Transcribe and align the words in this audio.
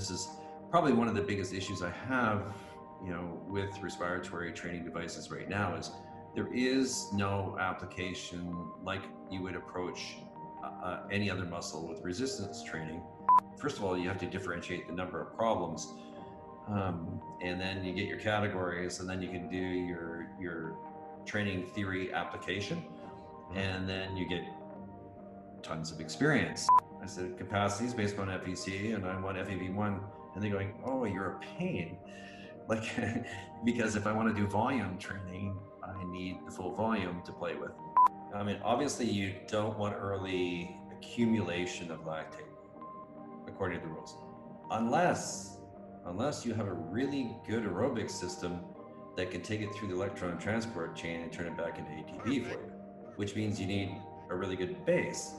this 0.00 0.10
is 0.10 0.28
probably 0.70 0.94
one 0.94 1.08
of 1.08 1.14
the 1.14 1.20
biggest 1.20 1.52
issues 1.52 1.82
I 1.82 1.90
have, 1.90 2.54
you 3.04 3.10
know, 3.10 3.38
with 3.46 3.70
respiratory 3.82 4.50
training 4.52 4.84
devices 4.84 5.30
right 5.30 5.48
now 5.48 5.74
is 5.74 5.90
there 6.34 6.52
is 6.54 7.12
no 7.12 7.56
application 7.60 8.70
like 8.82 9.02
you 9.30 9.42
would 9.42 9.56
approach 9.56 10.16
uh, 10.64 10.86
uh, 10.86 11.02
any 11.10 11.30
other 11.30 11.44
muscle 11.44 11.86
with 11.86 12.00
resistance 12.02 12.62
training. 12.62 13.02
First 13.58 13.76
of 13.76 13.84
all, 13.84 13.98
you 13.98 14.08
have 14.08 14.18
to 14.20 14.26
differentiate 14.26 14.86
the 14.86 14.94
number 14.94 15.20
of 15.20 15.36
problems, 15.36 15.92
um, 16.68 17.20
and 17.42 17.60
then 17.60 17.84
you 17.84 17.92
get 17.92 18.06
your 18.06 18.18
categories, 18.18 19.00
and 19.00 19.08
then 19.08 19.20
you 19.20 19.28
can 19.28 19.50
do 19.50 19.56
your 19.56 20.30
your 20.40 20.78
training 21.26 21.66
theory 21.74 22.12
application, 22.14 22.78
mm-hmm. 22.78 23.58
and 23.58 23.86
then 23.86 24.16
you 24.16 24.26
get 24.26 24.44
tons 25.62 25.92
of 25.92 26.00
experience. 26.00 26.66
I 27.02 27.06
said 27.06 27.38
capacity 27.38 27.86
is 27.86 27.94
based 27.94 28.18
on 28.18 28.28
FVC, 28.28 28.94
and 28.94 29.06
I 29.06 29.18
want 29.20 29.36
FEV1, 29.38 30.00
and 30.34 30.42
they're 30.42 30.50
going, 30.50 30.74
"Oh, 30.84 31.04
you're 31.04 31.32
a 31.32 31.38
pain." 31.58 31.96
Like, 32.68 32.84
because 33.64 33.96
if 33.96 34.06
I 34.06 34.12
want 34.12 34.34
to 34.34 34.40
do 34.40 34.46
volume 34.46 34.98
training, 34.98 35.58
I 35.82 36.04
need 36.04 36.38
the 36.46 36.50
full 36.50 36.74
volume 36.74 37.22
to 37.24 37.32
play 37.32 37.56
with. 37.56 37.72
I 38.34 38.42
mean, 38.42 38.60
obviously, 38.62 39.06
you 39.06 39.34
don't 39.48 39.76
want 39.78 39.96
early 39.98 40.76
accumulation 40.92 41.90
of 41.90 42.00
lactate, 42.04 42.46
according 43.48 43.80
to 43.80 43.86
the 43.86 43.92
rules, 43.92 44.16
unless 44.70 45.56
unless 46.06 46.46
you 46.46 46.54
have 46.54 46.66
a 46.66 46.72
really 46.72 47.36
good 47.46 47.64
aerobic 47.64 48.10
system 48.10 48.60
that 49.16 49.30
can 49.30 49.42
take 49.42 49.60
it 49.60 49.74
through 49.74 49.88
the 49.88 49.94
electron 49.94 50.38
transport 50.38 50.96
chain 50.96 51.20
and 51.20 51.32
turn 51.32 51.46
it 51.46 51.56
back 51.56 51.78
into 51.78 51.90
ATP 51.90 52.22
for 52.22 52.28
you, 52.28 52.58
which 53.16 53.36
means 53.36 53.60
you 53.60 53.66
need 53.66 53.94
a 54.30 54.34
really 54.34 54.56
good 54.56 54.84
base. 54.86 55.34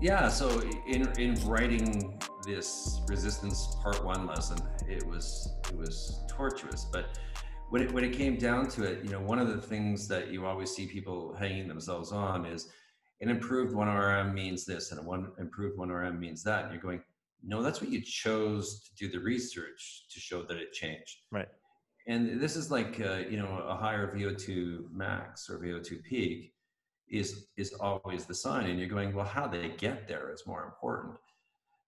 Yeah, 0.00 0.30
so 0.30 0.62
in 0.86 1.06
in 1.18 1.34
writing 1.46 2.18
this 2.46 3.02
resistance 3.06 3.76
part 3.82 4.02
one 4.02 4.26
lesson, 4.26 4.56
it 4.88 5.06
was 5.06 5.52
it 5.68 5.76
was 5.76 6.20
torturous. 6.26 6.86
But 6.90 7.18
when 7.68 7.82
it 7.82 7.92
when 7.92 8.02
it 8.04 8.14
came 8.14 8.36
down 8.36 8.68
to 8.70 8.84
it, 8.84 9.04
you 9.04 9.10
know, 9.10 9.20
one 9.20 9.38
of 9.38 9.48
the 9.48 9.60
things 9.60 10.08
that 10.08 10.28
you 10.28 10.46
always 10.46 10.70
see 10.70 10.86
people 10.86 11.34
hanging 11.34 11.68
themselves 11.68 12.12
on 12.12 12.46
is 12.46 12.68
an 13.20 13.28
improved 13.28 13.74
one 13.74 13.88
RM 13.88 14.32
means 14.32 14.64
this, 14.64 14.90
and 14.90 14.98
a 14.98 15.02
one 15.02 15.32
improved 15.38 15.76
one 15.76 15.90
RM 15.90 16.18
means 16.18 16.42
that. 16.44 16.64
And 16.64 16.72
you're 16.72 16.80
going, 16.80 17.02
no, 17.44 17.62
that's 17.62 17.82
what 17.82 17.90
you 17.90 18.00
chose 18.00 18.82
to 18.84 18.94
do 18.94 19.12
the 19.12 19.22
research 19.22 20.06
to 20.10 20.18
show 20.18 20.42
that 20.44 20.56
it 20.56 20.72
changed. 20.72 21.18
Right. 21.30 21.48
And 22.06 22.40
this 22.40 22.56
is 22.56 22.70
like 22.70 23.02
uh, 23.04 23.18
you 23.28 23.36
know 23.36 23.62
a 23.68 23.76
higher 23.76 24.10
VO2 24.16 24.92
max 24.92 25.50
or 25.50 25.58
VO2 25.58 26.02
peak 26.04 26.54
is 27.10 27.46
is 27.56 27.72
always 27.74 28.24
the 28.24 28.34
sign, 28.34 28.70
and 28.70 28.78
you're 28.78 28.88
going, 28.88 29.12
well, 29.12 29.26
how 29.26 29.46
they 29.46 29.70
get 29.78 30.06
there 30.08 30.32
is 30.32 30.46
more 30.46 30.64
important 30.64 31.16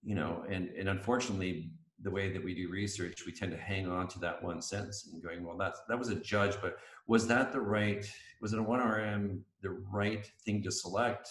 you 0.02 0.14
know 0.14 0.44
and 0.50 0.68
and 0.70 0.88
unfortunately 0.88 1.70
the 2.02 2.10
way 2.10 2.32
that 2.32 2.42
we 2.42 2.54
do 2.54 2.68
research 2.68 3.22
we 3.24 3.32
tend 3.32 3.52
to 3.52 3.58
hang 3.58 3.88
on 3.88 4.08
to 4.08 4.18
that 4.18 4.42
one 4.42 4.60
sentence 4.60 5.08
and 5.12 5.22
going 5.22 5.44
well 5.44 5.56
that's 5.56 5.80
that 5.88 5.98
was 5.98 6.08
a 6.08 6.16
judge 6.16 6.56
but 6.60 6.78
was 7.06 7.26
that 7.26 7.52
the 7.52 7.60
right 7.60 8.10
was 8.40 8.52
it 8.52 8.58
a 8.58 8.62
1rm 8.62 9.38
the 9.62 9.70
right 9.90 10.30
thing 10.44 10.62
to 10.62 10.70
select 10.70 11.28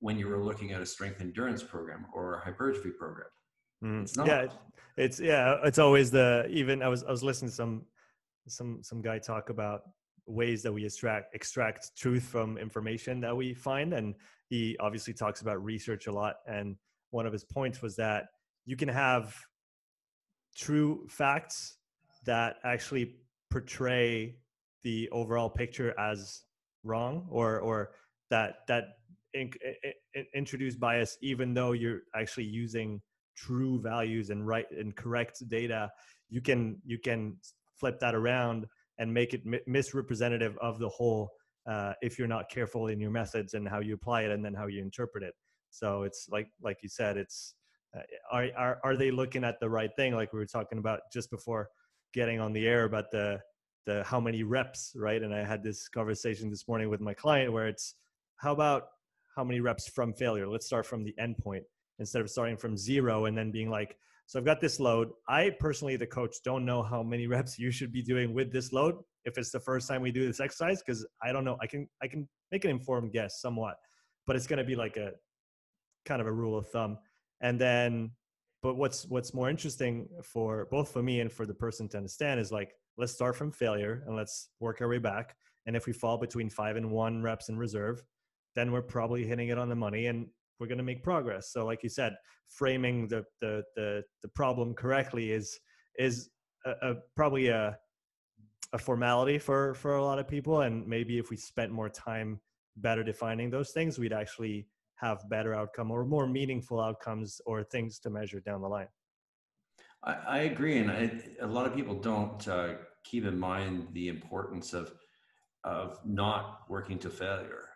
when 0.00 0.18
you 0.18 0.28
were 0.28 0.42
looking 0.42 0.72
at 0.72 0.80
a 0.80 0.86
strength 0.86 1.20
endurance 1.20 1.62
program 1.62 2.06
or 2.14 2.36
a 2.36 2.44
hypertrophy 2.44 2.90
program 2.90 3.28
mm. 3.82 4.02
it's 4.02 4.16
not. 4.16 4.26
yeah 4.26 4.46
it's 4.96 5.18
yeah 5.18 5.56
it's 5.64 5.78
always 5.78 6.10
the 6.10 6.46
even 6.50 6.82
i 6.82 6.88
was 6.88 7.02
i 7.04 7.10
was 7.10 7.22
listening 7.22 7.48
to 7.48 7.54
some 7.54 7.82
some 8.46 8.82
some 8.82 9.00
guy 9.00 9.18
talk 9.18 9.48
about 9.48 9.82
ways 10.30 10.62
that 10.62 10.72
we 10.72 10.84
extract 10.84 11.34
extract 11.34 11.96
truth 11.96 12.22
from 12.22 12.58
information 12.58 13.20
that 13.20 13.36
we 13.36 13.54
find. 13.54 13.94
And 13.94 14.14
he 14.48 14.76
obviously 14.80 15.14
talks 15.14 15.40
about 15.40 15.62
research 15.62 16.06
a 16.06 16.12
lot. 16.12 16.36
And 16.46 16.76
one 17.10 17.26
of 17.26 17.32
his 17.32 17.44
points 17.44 17.82
was 17.82 17.96
that 17.96 18.26
you 18.64 18.76
can 18.76 18.88
have 18.88 19.36
true 20.56 21.06
facts 21.08 21.76
that 22.24 22.56
actually 22.64 23.16
portray 23.50 24.36
the 24.82 25.08
overall 25.10 25.50
picture 25.50 25.98
as 25.98 26.42
wrong 26.84 27.26
or 27.30 27.58
or 27.60 27.90
that 28.30 28.66
that 28.68 28.84
in, 29.34 29.50
in, 30.14 30.26
introduce 30.34 30.74
bias 30.74 31.18
even 31.20 31.52
though 31.54 31.72
you're 31.72 32.00
actually 32.14 32.44
using 32.44 33.00
true 33.36 33.80
values 33.80 34.30
and 34.30 34.46
right 34.46 34.66
and 34.70 34.96
correct 34.96 35.46
data 35.48 35.90
you 36.28 36.40
can 36.40 36.80
you 36.84 36.98
can 36.98 37.36
flip 37.78 37.98
that 38.00 38.14
around 38.14 38.66
and 39.00 39.12
make 39.12 39.34
it 39.34 39.42
misrepresentative 39.66 40.56
of 40.60 40.78
the 40.78 40.88
whole 40.88 41.30
uh, 41.68 41.92
if 42.00 42.18
you're 42.18 42.28
not 42.28 42.48
careful 42.48 42.86
in 42.86 43.00
your 43.00 43.10
methods 43.10 43.54
and 43.54 43.68
how 43.68 43.80
you 43.80 43.94
apply 43.94 44.22
it 44.22 44.30
and 44.30 44.44
then 44.44 44.54
how 44.54 44.68
you 44.68 44.80
interpret 44.80 45.24
it 45.24 45.34
so 45.70 46.02
it's 46.02 46.28
like 46.30 46.48
like 46.62 46.78
you 46.82 46.88
said, 46.88 47.16
it's 47.16 47.54
uh, 47.96 48.02
are 48.30 48.48
are 48.56 48.80
are 48.84 48.96
they 48.96 49.10
looking 49.10 49.44
at 49.44 49.58
the 49.60 49.70
right 49.70 49.90
thing? 49.96 50.14
Like 50.14 50.32
we 50.32 50.38
were 50.38 50.46
talking 50.46 50.78
about 50.78 51.00
just 51.12 51.30
before 51.30 51.68
getting 52.12 52.40
on 52.40 52.52
the 52.52 52.66
air 52.66 52.84
about 52.84 53.10
the 53.10 53.40
the 53.86 54.04
how 54.04 54.20
many 54.20 54.42
reps, 54.42 54.92
right? 54.96 55.22
And 55.22 55.34
I 55.34 55.44
had 55.44 55.62
this 55.62 55.88
conversation 55.88 56.50
this 56.50 56.68
morning 56.68 56.90
with 56.90 57.00
my 57.00 57.14
client 57.14 57.52
where 57.52 57.68
it's 57.68 57.94
how 58.36 58.52
about 58.52 58.88
how 59.36 59.44
many 59.44 59.60
reps 59.60 59.88
from 59.88 60.12
failure? 60.12 60.48
Let's 60.48 60.66
start 60.66 60.86
from 60.86 61.04
the 61.04 61.14
end 61.18 61.38
point 61.38 61.64
instead 61.98 62.20
of 62.20 62.30
starting 62.30 62.56
from 62.56 62.76
zero 62.76 63.26
and 63.26 63.36
then 63.36 63.50
being 63.50 63.70
like, 63.70 63.96
so 64.30 64.38
I've 64.38 64.44
got 64.44 64.60
this 64.60 64.78
load. 64.78 65.10
I 65.28 65.50
personally, 65.58 65.96
the 65.96 66.06
coach, 66.06 66.36
don't 66.44 66.64
know 66.64 66.84
how 66.84 67.02
many 67.02 67.26
reps 67.34 67.58
you 67.58 67.72
should 67.72 67.90
be 67.90 68.00
doing 68.00 68.32
with 68.32 68.52
this 68.52 68.72
load 68.72 68.94
if 69.24 69.36
it's 69.36 69.50
the 69.50 69.58
first 69.58 69.88
time 69.88 70.02
we 70.02 70.12
do 70.12 70.24
this 70.24 70.38
exercise 70.38 70.80
because 70.80 71.04
I 71.20 71.32
don't 71.32 71.44
know. 71.44 71.56
I 71.60 71.66
can 71.66 71.88
I 72.00 72.06
can 72.06 72.28
make 72.52 72.64
an 72.64 72.70
informed 72.70 73.10
guess 73.12 73.40
somewhat, 73.40 73.74
but 74.28 74.36
it's 74.36 74.46
going 74.46 74.58
to 74.58 74.64
be 74.64 74.76
like 74.76 74.96
a 74.96 75.10
kind 76.06 76.20
of 76.20 76.28
a 76.28 76.32
rule 76.32 76.56
of 76.56 76.68
thumb. 76.68 76.98
And 77.40 77.60
then, 77.60 78.12
but 78.62 78.76
what's 78.76 79.04
what's 79.06 79.34
more 79.34 79.50
interesting 79.50 80.06
for 80.22 80.68
both 80.70 80.92
for 80.92 81.02
me 81.02 81.18
and 81.18 81.32
for 81.32 81.44
the 81.44 81.54
person 81.54 81.88
to 81.88 81.96
understand 81.96 82.38
is 82.38 82.52
like 82.52 82.72
let's 82.98 83.12
start 83.12 83.34
from 83.34 83.50
failure 83.50 84.04
and 84.06 84.14
let's 84.14 84.50
work 84.60 84.80
our 84.80 84.86
way 84.86 84.98
back. 84.98 85.34
And 85.66 85.74
if 85.74 85.86
we 85.86 85.92
fall 85.92 86.18
between 86.18 86.50
five 86.50 86.76
and 86.76 86.88
one 86.88 87.20
reps 87.20 87.48
in 87.48 87.58
reserve, 87.58 88.00
then 88.54 88.70
we're 88.70 88.80
probably 88.80 89.26
hitting 89.26 89.48
it 89.48 89.58
on 89.58 89.68
the 89.68 89.74
money 89.74 90.06
and 90.06 90.28
we're 90.60 90.66
going 90.66 90.78
to 90.78 90.84
make 90.84 91.02
progress. 91.02 91.50
So, 91.52 91.64
like 91.64 91.82
you 91.82 91.88
said, 91.88 92.14
framing 92.48 93.08
the 93.08 93.24
the 93.40 93.62
the, 93.74 94.02
the 94.22 94.28
problem 94.28 94.74
correctly 94.74 95.32
is 95.32 95.58
is 95.98 96.30
a, 96.66 96.70
a, 96.82 96.94
probably 97.16 97.48
a 97.48 97.76
a 98.72 98.78
formality 98.78 99.38
for 99.38 99.74
for 99.74 99.96
a 99.96 100.04
lot 100.04 100.18
of 100.18 100.28
people. 100.28 100.60
And 100.60 100.86
maybe 100.86 101.18
if 101.18 101.30
we 101.30 101.36
spent 101.36 101.72
more 101.72 101.88
time 101.88 102.40
better 102.76 103.02
defining 103.02 103.50
those 103.50 103.70
things, 103.70 103.98
we'd 103.98 104.12
actually 104.12 104.66
have 104.96 105.28
better 105.30 105.54
outcome 105.54 105.90
or 105.90 106.04
more 106.04 106.26
meaningful 106.26 106.80
outcomes 106.80 107.40
or 107.46 107.64
things 107.64 107.98
to 108.00 108.10
measure 108.10 108.40
down 108.40 108.60
the 108.60 108.68
line. 108.68 108.88
I, 110.04 110.12
I 110.12 110.38
agree, 110.40 110.78
and 110.78 110.90
I, 110.90 111.10
a 111.40 111.46
lot 111.46 111.66
of 111.66 111.74
people 111.74 111.94
don't 111.94 112.46
uh, 112.46 112.74
keep 113.04 113.24
in 113.24 113.38
mind 113.38 113.88
the 113.92 114.08
importance 114.08 114.72
of 114.72 114.92
of 115.64 115.98
not 116.06 116.60
working 116.70 116.98
to 116.98 117.10
failure. 117.10 117.68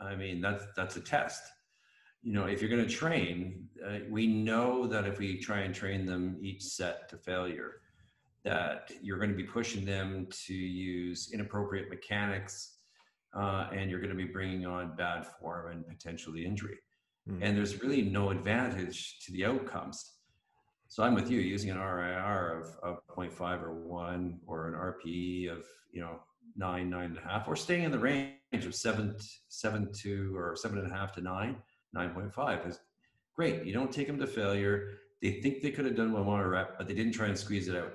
I 0.00 0.14
mean, 0.14 0.40
that's 0.40 0.64
that's 0.76 0.96
a 0.96 1.00
test. 1.00 1.42
You 2.22 2.32
know, 2.32 2.44
if 2.44 2.60
you're 2.60 2.70
going 2.70 2.86
to 2.86 2.90
train, 2.90 3.68
uh, 3.86 3.98
we 4.10 4.26
know 4.26 4.86
that 4.86 5.06
if 5.06 5.18
we 5.18 5.38
try 5.38 5.60
and 5.60 5.74
train 5.74 6.04
them 6.04 6.38
each 6.40 6.62
set 6.62 7.08
to 7.10 7.16
failure, 7.16 7.80
that 8.44 8.90
you're 9.02 9.18
going 9.18 9.30
to 9.30 9.36
be 9.36 9.44
pushing 9.44 9.84
them 9.84 10.26
to 10.46 10.54
use 10.54 11.30
inappropriate 11.32 11.90
mechanics 11.90 12.76
uh, 13.34 13.68
and 13.72 13.90
you're 13.90 14.00
going 14.00 14.10
to 14.10 14.16
be 14.16 14.24
bringing 14.24 14.66
on 14.66 14.96
bad 14.96 15.26
form 15.26 15.70
and 15.70 15.86
potentially 15.86 16.44
injury. 16.44 16.78
Mm-hmm. 17.28 17.42
And 17.42 17.56
there's 17.56 17.82
really 17.82 18.02
no 18.02 18.30
advantage 18.30 19.18
to 19.26 19.32
the 19.32 19.44
outcomes. 19.44 20.14
So 20.88 21.04
I'm 21.04 21.14
with 21.14 21.30
you 21.30 21.38
using 21.38 21.70
an 21.70 21.78
RIR 21.78 22.60
of, 22.60 22.96
of 22.96 23.06
0.5 23.06 23.62
or 23.62 23.74
1 23.74 24.40
or 24.46 24.68
an 24.68 24.74
RPE 24.74 25.52
of, 25.52 25.64
you 25.92 26.00
know, 26.00 26.20
9, 26.56 26.90
9.5 26.90 27.46
or 27.46 27.54
staying 27.54 27.84
in 27.84 27.92
the 27.92 27.98
range 27.98 28.66
of 28.66 28.74
7, 28.74 29.16
7 29.48 29.92
to 30.02 30.36
or 30.36 30.56
7.5 30.56 31.12
to 31.12 31.20
9, 31.20 31.56
9.5 31.94 32.68
is 32.68 32.80
great. 33.34 33.64
You 33.64 33.72
don't 33.72 33.92
take 33.92 34.06
them 34.06 34.18
to 34.18 34.26
failure. 34.26 34.98
They 35.22 35.40
think 35.40 35.62
they 35.62 35.70
could 35.70 35.84
have 35.86 35.96
done 35.96 36.12
one 36.12 36.24
more 36.24 36.48
rep, 36.48 36.78
but 36.78 36.86
they 36.86 36.94
didn't 36.94 37.12
try 37.12 37.26
and 37.26 37.38
squeeze 37.38 37.68
it 37.68 37.76
out. 37.76 37.92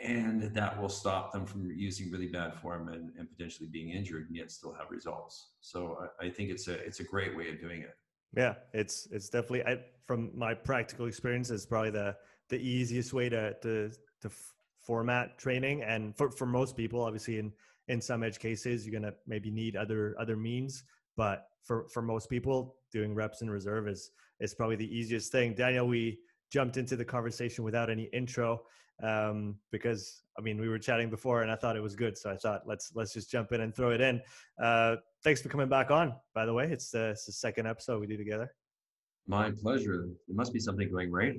And 0.00 0.42
that 0.54 0.80
will 0.80 0.88
stop 0.88 1.32
them 1.32 1.44
from 1.44 1.70
using 1.70 2.10
really 2.10 2.28
bad 2.28 2.54
form 2.54 2.88
and, 2.88 3.10
and 3.18 3.28
potentially 3.28 3.68
being 3.72 3.90
injured 3.90 4.28
and 4.28 4.36
yet 4.36 4.50
still 4.50 4.72
have 4.72 4.90
results. 4.90 5.50
So 5.60 5.98
I, 6.20 6.26
I, 6.26 6.30
think 6.30 6.50
it's 6.50 6.68
a 6.68 6.74
it's 6.74 7.00
a 7.00 7.04
great 7.04 7.36
way 7.36 7.48
of 7.48 7.60
doing 7.60 7.82
it. 7.82 7.96
Yeah 8.36 8.54
it's 8.72 9.08
it's 9.10 9.28
definitely 9.28 9.64
I, 9.64 9.80
from 10.06 10.30
my 10.34 10.54
practical 10.54 11.06
experience 11.06 11.50
it's 11.50 11.66
probably 11.66 11.90
the 11.90 12.14
the 12.48 12.58
easiest 12.58 13.12
way 13.12 13.28
to 13.28 13.54
to 13.62 13.90
to 14.22 14.30
format 14.78 15.36
training. 15.36 15.82
And 15.82 16.16
for, 16.16 16.30
for 16.30 16.46
most 16.46 16.76
people 16.76 17.02
obviously 17.02 17.38
in 17.38 17.52
in 17.88 18.00
some 18.00 18.22
edge 18.22 18.38
cases 18.38 18.86
you're 18.86 18.98
gonna 19.00 19.14
maybe 19.26 19.50
need 19.50 19.74
other 19.74 20.14
other 20.20 20.36
means. 20.36 20.84
But 21.16 21.48
for 21.64 21.88
for 21.88 22.02
most 22.02 22.30
people 22.30 22.77
doing 22.92 23.14
reps 23.14 23.42
in 23.42 23.50
reserve 23.50 23.88
is 23.88 24.10
is 24.40 24.54
probably 24.54 24.76
the 24.76 24.96
easiest 24.96 25.32
thing 25.32 25.54
daniel 25.54 25.86
we 25.86 26.18
jumped 26.52 26.76
into 26.76 26.96
the 26.96 27.04
conversation 27.04 27.64
without 27.64 27.90
any 27.90 28.04
intro 28.12 28.60
um, 29.02 29.56
because 29.70 30.22
I 30.38 30.42
mean 30.42 30.60
we 30.60 30.68
were 30.68 30.78
chatting 30.78 31.10
before 31.10 31.42
and 31.42 31.50
I 31.50 31.56
thought 31.56 31.76
it 31.76 31.82
was 31.82 31.94
good, 31.94 32.16
so 32.18 32.30
I 32.30 32.36
thought 32.36 32.62
let's 32.66 32.92
let's 32.94 33.12
just 33.12 33.30
jump 33.30 33.52
in 33.52 33.60
and 33.60 33.74
throw 33.74 33.90
it 33.90 34.00
in. 34.00 34.20
Uh, 34.62 34.96
thanks 35.22 35.40
for 35.40 35.48
coming 35.48 35.68
back 35.68 35.90
on. 35.90 36.12
By 36.34 36.46
the 36.46 36.52
way, 36.52 36.64
it's 36.70 36.90
the, 36.90 37.10
it's 37.10 37.24
the 37.24 37.32
second 37.32 37.66
episode 37.66 38.00
we 38.00 38.06
do 38.06 38.16
together. 38.16 38.52
My 39.26 39.50
pleasure. 39.50 40.08
There 40.26 40.36
must 40.36 40.52
be 40.52 40.58
something 40.58 40.90
going 40.90 41.12
right. 41.12 41.34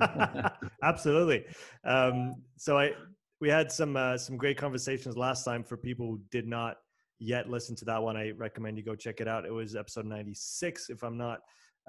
Absolutely. 0.82 1.44
Um, 1.84 2.34
so 2.56 2.78
I 2.78 2.92
we 3.40 3.48
had 3.48 3.72
some 3.72 3.96
uh, 3.96 4.18
some 4.18 4.36
great 4.36 4.58
conversations 4.58 5.16
last 5.16 5.44
time. 5.44 5.64
For 5.64 5.76
people 5.76 6.06
who 6.06 6.20
did 6.30 6.46
not 6.46 6.76
yet 7.18 7.48
listen 7.48 7.74
to 7.76 7.84
that 7.86 8.02
one, 8.02 8.16
I 8.16 8.30
recommend 8.30 8.76
you 8.76 8.84
go 8.84 8.94
check 8.94 9.20
it 9.20 9.28
out. 9.28 9.44
It 9.44 9.52
was 9.52 9.76
episode 9.76 10.06
ninety 10.06 10.34
six, 10.34 10.90
if 10.90 11.02
I'm 11.02 11.16
not 11.16 11.40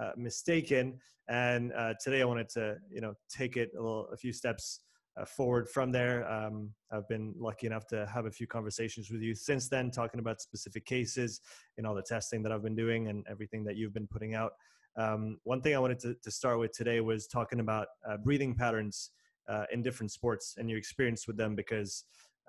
uh, 0.01 0.11
mistaken. 0.15 0.99
And 1.29 1.73
uh, 1.73 1.93
today 2.01 2.21
I 2.21 2.25
wanted 2.25 2.49
to 2.49 2.77
you 2.91 3.01
know 3.01 3.13
take 3.29 3.57
it 3.57 3.71
a, 3.77 3.81
little, 3.81 4.07
a 4.13 4.17
few 4.17 4.31
steps 4.31 4.81
uh, 5.17 5.25
forward 5.25 5.67
from 5.67 5.91
there. 5.91 6.29
Um, 6.31 6.71
I've 6.91 7.07
been 7.07 7.33
lucky 7.37 7.67
enough 7.67 7.87
to 7.87 8.05
have 8.05 8.25
a 8.25 8.31
few 8.31 8.47
conversations 8.47 9.09
with 9.09 9.21
you 9.21 9.35
since 9.35 9.67
then, 9.67 9.91
talking 9.91 10.19
about 10.19 10.41
specific 10.41 10.85
cases 10.85 11.41
and 11.77 11.87
all 11.87 11.95
the 11.95 12.03
testing 12.03 12.43
that 12.43 12.51
I've 12.51 12.63
been 12.63 12.75
doing 12.75 13.07
and 13.07 13.25
everything 13.29 13.63
that 13.65 13.75
you've 13.75 13.93
been 13.93 14.07
putting 14.07 14.35
out. 14.35 14.53
Um, 14.97 15.37
one 15.43 15.61
thing 15.61 15.75
I 15.75 15.79
wanted 15.79 15.99
to, 15.99 16.15
to, 16.23 16.31
start 16.31 16.57
with 16.57 16.71
today 16.71 17.01
was 17.01 17.27
talking 17.27 17.59
about 17.59 17.87
uh, 18.09 18.17
breathing 18.17 18.55
patterns 18.55 19.11
uh, 19.47 19.65
in 19.71 19.83
different 19.83 20.11
sports 20.11 20.55
and 20.57 20.67
your 20.67 20.79
experience 20.79 21.27
with 21.27 21.37
them 21.37 21.55
because 21.55 22.03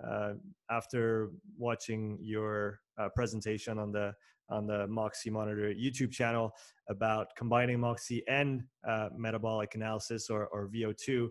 uh, 0.07 0.33
after 0.71 1.31
watching 1.57 2.19
your 2.21 2.81
uh, 2.99 3.09
presentation 3.15 3.79
on 3.79 3.93
the 3.93 4.13
on 4.51 4.67
the 4.67 4.87
Moxy 4.87 5.31
Monitor 5.31 5.75
YouTube 5.75 6.11
channel 6.11 6.53
about 6.89 7.29
combining 7.37 7.81
Moxy 7.81 8.23
and 8.29 8.63
uh, 8.89 9.09
metabolic 9.15 9.75
analysis 9.75 10.31
or, 10.31 10.47
or 10.47 10.69
VO2, 10.69 11.29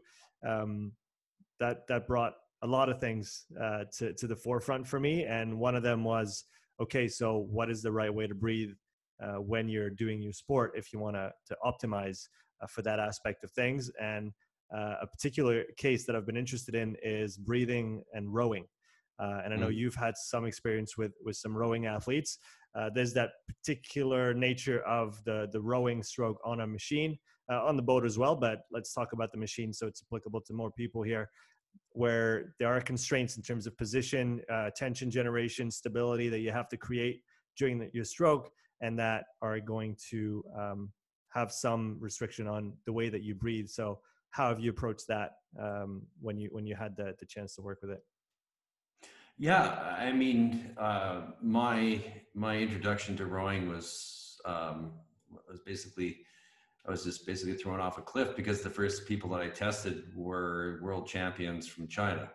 um, 0.48 0.92
that 1.60 1.88
that 1.88 2.08
brought 2.08 2.34
a 2.62 2.68
lot 2.68 2.90
of 2.90 3.00
things 3.00 3.46
uh, 3.60 3.86
to 3.98 4.14
to 4.14 4.28
the 4.28 4.36
forefront 4.36 4.88
for 4.88 5.00
me. 5.00 5.24
And 5.24 5.58
one 5.58 5.75
of 5.75 5.84
them 5.84 6.04
was, 6.04 6.46
okay, 6.81 7.08
so 7.08 7.48
what 7.50 7.69
is 7.69 7.81
the 7.81 7.92
right 7.92 8.14
way 8.14 8.28
to 8.28 8.36
breathe 8.36 8.72
uh, 9.24 9.42
when 9.42 9.68
you're 9.68 9.90
doing 9.90 10.22
your 10.22 10.34
sport 10.34 10.74
if 10.75 10.94
you 10.94 11.00
want 11.00 11.16
to 11.16 11.31
to 11.48 11.58
optimize 11.66 12.28
uh, 12.62 12.68
for 12.68 12.81
that 12.84 13.00
aspect 13.00 13.44
of 13.44 13.52
things? 13.52 13.90
And 14.02 14.31
uh, 14.75 14.96
a 15.02 15.08
particular 15.08 15.64
case 15.78 16.06
that 16.06 16.16
I've 16.16 16.25
been 16.25 16.38
interested 16.38 16.75
in 16.75 16.96
is 17.02 17.38
breathing 17.38 18.04
and 18.14 18.34
rowing. 18.34 18.66
Uh, 19.19 19.42
and 19.44 19.54
I 19.54 19.58
know 19.58 19.69
mm. 19.69 19.75
you've 19.75 19.96
had 19.96 20.16
some 20.16 20.46
experience 20.46 20.98
with 20.98 21.14
with 21.24 21.36
some 21.36 21.56
rowing 21.58 21.88
athletes. 21.88 22.38
Uh, 22.75 22.90
there's 22.94 23.14
that 23.14 23.31
particular 23.48 24.34
nature 24.34 24.81
of 24.81 25.24
the 25.24 25.50
the 25.52 25.62
rowing 25.62 26.04
stroke 26.04 26.40
on 26.46 26.62
a 26.62 26.68
machine 26.68 27.18
uh, 27.52 27.64
on 27.66 27.75
the 27.75 27.81
boat 27.81 28.06
as 28.06 28.18
well. 28.18 28.36
But 28.36 28.62
let's 28.72 28.94
talk 28.94 29.14
about 29.14 29.31
the 29.31 29.38
machine 29.38 29.74
so 29.74 29.88
it's 29.88 30.04
applicable 30.08 30.42
to 30.42 30.54
more 30.54 30.72
people 30.72 31.02
here, 31.02 31.30
where 31.92 32.54
there 32.60 32.68
are 32.68 32.81
constraints 32.81 33.38
in 33.38 33.44
terms 33.44 33.68
of 33.68 33.78
position, 33.78 34.42
uh, 34.52 34.69
tension 34.75 35.10
generation, 35.10 35.72
stability 35.72 36.30
that 36.30 36.40
you 36.40 36.52
have 36.52 36.69
to 36.69 36.78
create 36.78 37.22
during 37.58 37.80
the, 37.80 37.90
your 37.94 38.06
stroke, 38.06 38.52
and 38.81 39.00
that 39.00 39.25
are 39.42 39.60
going 39.60 39.98
to 40.12 40.44
um, 40.58 40.92
have 41.30 41.52
some 41.52 41.98
restriction 42.00 42.48
on 42.48 42.74
the 42.86 42.94
way 42.94 43.10
that 43.10 43.24
you 43.24 43.34
breathe. 43.34 43.68
So, 43.68 44.00
how 44.38 44.50
have 44.50 44.60
you 44.60 44.69
approached 44.69 45.07
that 45.07 45.38
um, 45.60 46.04
when 46.22 46.38
you 46.38 46.50
when 46.51 46.68
you 46.68 46.75
had 46.75 46.95
the, 46.95 47.16
the 47.19 47.25
chance 47.25 47.56
to 47.56 47.62
work 47.63 47.80
with 47.81 47.89
it? 47.89 48.04
Yeah, 49.39 49.95
I 50.00 50.12
mean, 50.12 50.72
uh, 50.78 51.22
my 51.42 52.00
my 52.36 52.57
introduction 52.57 53.18
to 53.18 53.25
rowing 53.25 53.68
was 53.68 54.39
um, 54.45 54.94
was 55.50 55.60
basically 55.66 56.19
I 56.88 56.92
was 56.92 57.04
just 57.04 57.25
basically 57.25 57.56
thrown 57.56 57.80
off 57.80 57.98
a 57.98 58.01
cliff 58.01 58.36
because 58.36 58.62
the 58.62 58.69
first 58.69 59.07
people 59.07 59.31
that 59.31 59.42
I 59.42 59.50
tested 59.50 60.04
were 60.16 60.80
world 60.83 61.07
champions 61.07 61.68
from 61.68 61.88
China. 61.88 62.30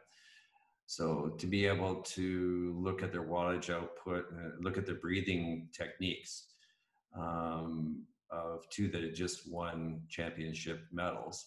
So 0.87 1.37
to 1.38 1.46
be 1.46 1.64
able 1.66 2.02
to 2.16 2.76
look 2.76 3.02
at 3.02 3.12
their 3.12 3.22
wattage 3.22 3.70
output, 3.70 4.26
uh, 4.37 4.50
look 4.60 4.76
at 4.76 4.84
their 4.84 4.96
breathing 4.96 5.69
techniques 5.72 6.48
um, 7.16 8.02
of 8.31 8.69
two 8.69 8.88
that 8.88 9.02
had 9.02 9.14
just 9.14 9.50
won 9.50 10.02
championship 10.08 10.81
medals, 10.93 11.46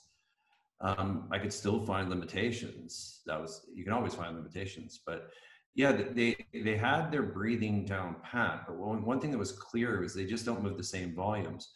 um, 0.82 1.28
I 1.32 1.40
could 1.40 1.54
still 1.54 1.80
find 1.86 2.10
limitations. 2.10 3.22
That 3.26 3.40
was 3.40 3.66
you 3.74 3.84
can 3.84 3.94
always 3.94 4.14
find 4.14 4.36
limitations, 4.36 5.02
but 5.06 5.30
yeah, 5.74 5.92
they 5.92 6.36
they 6.54 6.78
had 6.78 7.12
their 7.12 7.24
breathing 7.24 7.86
down 7.86 8.18
pat. 8.24 8.64
But 8.68 8.78
one 8.78 9.06
one 9.06 9.20
thing 9.20 9.32
that 9.32 9.38
was 9.38 9.52
clear 9.52 10.02
was 10.02 10.14
they 10.14 10.26
just 10.26 10.46
don't 10.46 10.64
move 10.64 10.78
the 10.78 10.84
same 10.84 11.14
volumes 11.14 11.70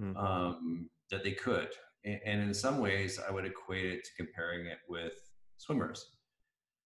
mm. 0.00 0.16
um, 0.16 0.88
that 1.10 1.22
they 1.24 1.32
could. 1.32 1.68
And, 2.04 2.20
and, 2.26 2.42
in 2.42 2.52
some 2.52 2.80
ways, 2.80 3.18
I 3.26 3.30
would 3.32 3.46
equate 3.46 3.86
it 3.86 4.04
to 4.04 4.10
comparing 4.16 4.66
it 4.66 4.78
with 4.88 5.14
swimmers. 5.56 6.04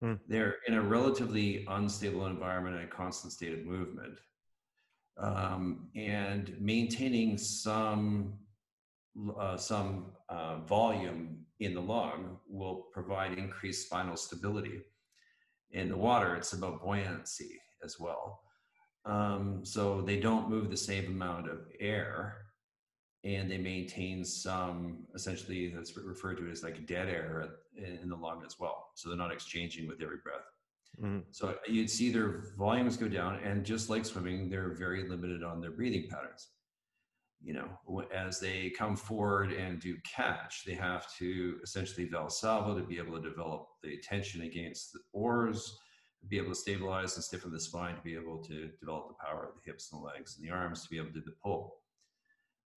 Mm. 0.04 0.20
They're 0.28 0.56
in 0.68 0.74
a 0.74 0.82
relatively 0.82 1.66
unstable 1.68 2.26
environment 2.26 2.76
and 2.76 2.84
a 2.84 2.88
constant 2.88 3.32
state 3.32 3.52
of 3.52 3.64
movement. 3.64 4.18
Um, 5.18 5.88
and 5.96 6.54
maintaining 6.60 7.36
some 7.38 8.34
uh, 9.40 9.56
some 9.56 10.12
uh, 10.28 10.58
volume 10.60 11.44
in 11.60 11.74
the 11.74 11.80
lung 11.80 12.38
will 12.48 12.86
provide 12.92 13.36
increased 13.36 13.86
spinal 13.86 14.16
stability. 14.16 14.80
In 15.72 15.88
the 15.88 15.96
water, 15.96 16.34
it's 16.36 16.52
about 16.52 16.82
buoyancy 16.82 17.60
as 17.84 17.98
well. 17.98 18.40
Um, 19.04 19.64
so 19.64 20.00
they 20.02 20.18
don't 20.18 20.50
move 20.50 20.70
the 20.70 20.76
same 20.76 21.06
amount 21.06 21.48
of 21.48 21.60
air 21.80 22.48
and 23.24 23.50
they 23.50 23.58
maintain 23.58 24.24
some 24.24 25.06
essentially 25.14 25.72
that's 25.74 25.96
referred 25.96 26.36
to 26.36 26.48
as 26.50 26.62
like 26.62 26.86
dead 26.86 27.08
air 27.08 27.48
in 27.76 28.08
the 28.08 28.16
lung 28.16 28.42
as 28.46 28.56
well. 28.58 28.90
So 28.94 29.08
they're 29.08 29.18
not 29.18 29.32
exchanging 29.32 29.88
with 29.88 30.00
every 30.00 30.18
breath. 30.22 30.46
Mm-hmm. 31.02 31.20
So 31.30 31.56
you'd 31.66 31.90
see 31.90 32.10
their 32.10 32.54
volumes 32.56 32.96
go 32.96 33.08
down, 33.08 33.40
and 33.44 33.64
just 33.64 33.88
like 33.88 34.04
swimming, 34.04 34.48
they're 34.48 34.74
very 34.74 35.08
limited 35.08 35.42
on 35.42 35.60
their 35.60 35.70
breathing 35.70 36.08
patterns. 36.08 36.48
You 37.40 37.54
know, 37.54 38.02
as 38.12 38.40
they 38.40 38.70
come 38.70 38.96
forward 38.96 39.52
and 39.52 39.78
do 39.80 39.96
catch, 40.04 40.64
they 40.66 40.74
have 40.74 41.06
to 41.18 41.58
essentially 41.62 42.08
valsalva 42.08 42.76
to 42.76 42.82
be 42.86 42.98
able 42.98 43.20
to 43.20 43.28
develop 43.28 43.68
the 43.82 43.98
tension 43.98 44.42
against 44.42 44.92
the 44.92 45.00
oars, 45.12 45.78
be 46.26 46.36
able 46.38 46.48
to 46.48 46.54
stabilize 46.56 47.14
and 47.14 47.22
stiffen 47.22 47.52
the 47.52 47.60
spine, 47.60 47.94
to 47.94 48.02
be 48.02 48.16
able 48.16 48.38
to 48.38 48.68
develop 48.80 49.08
the 49.08 49.24
power 49.24 49.48
of 49.48 49.54
the 49.54 49.70
hips 49.70 49.92
and 49.92 50.02
the 50.02 50.04
legs 50.04 50.36
and 50.36 50.46
the 50.46 50.52
arms 50.52 50.82
to 50.82 50.90
be 50.90 50.98
able 50.98 51.08
to 51.08 51.14
do 51.14 51.22
the 51.24 51.36
pull. 51.42 51.76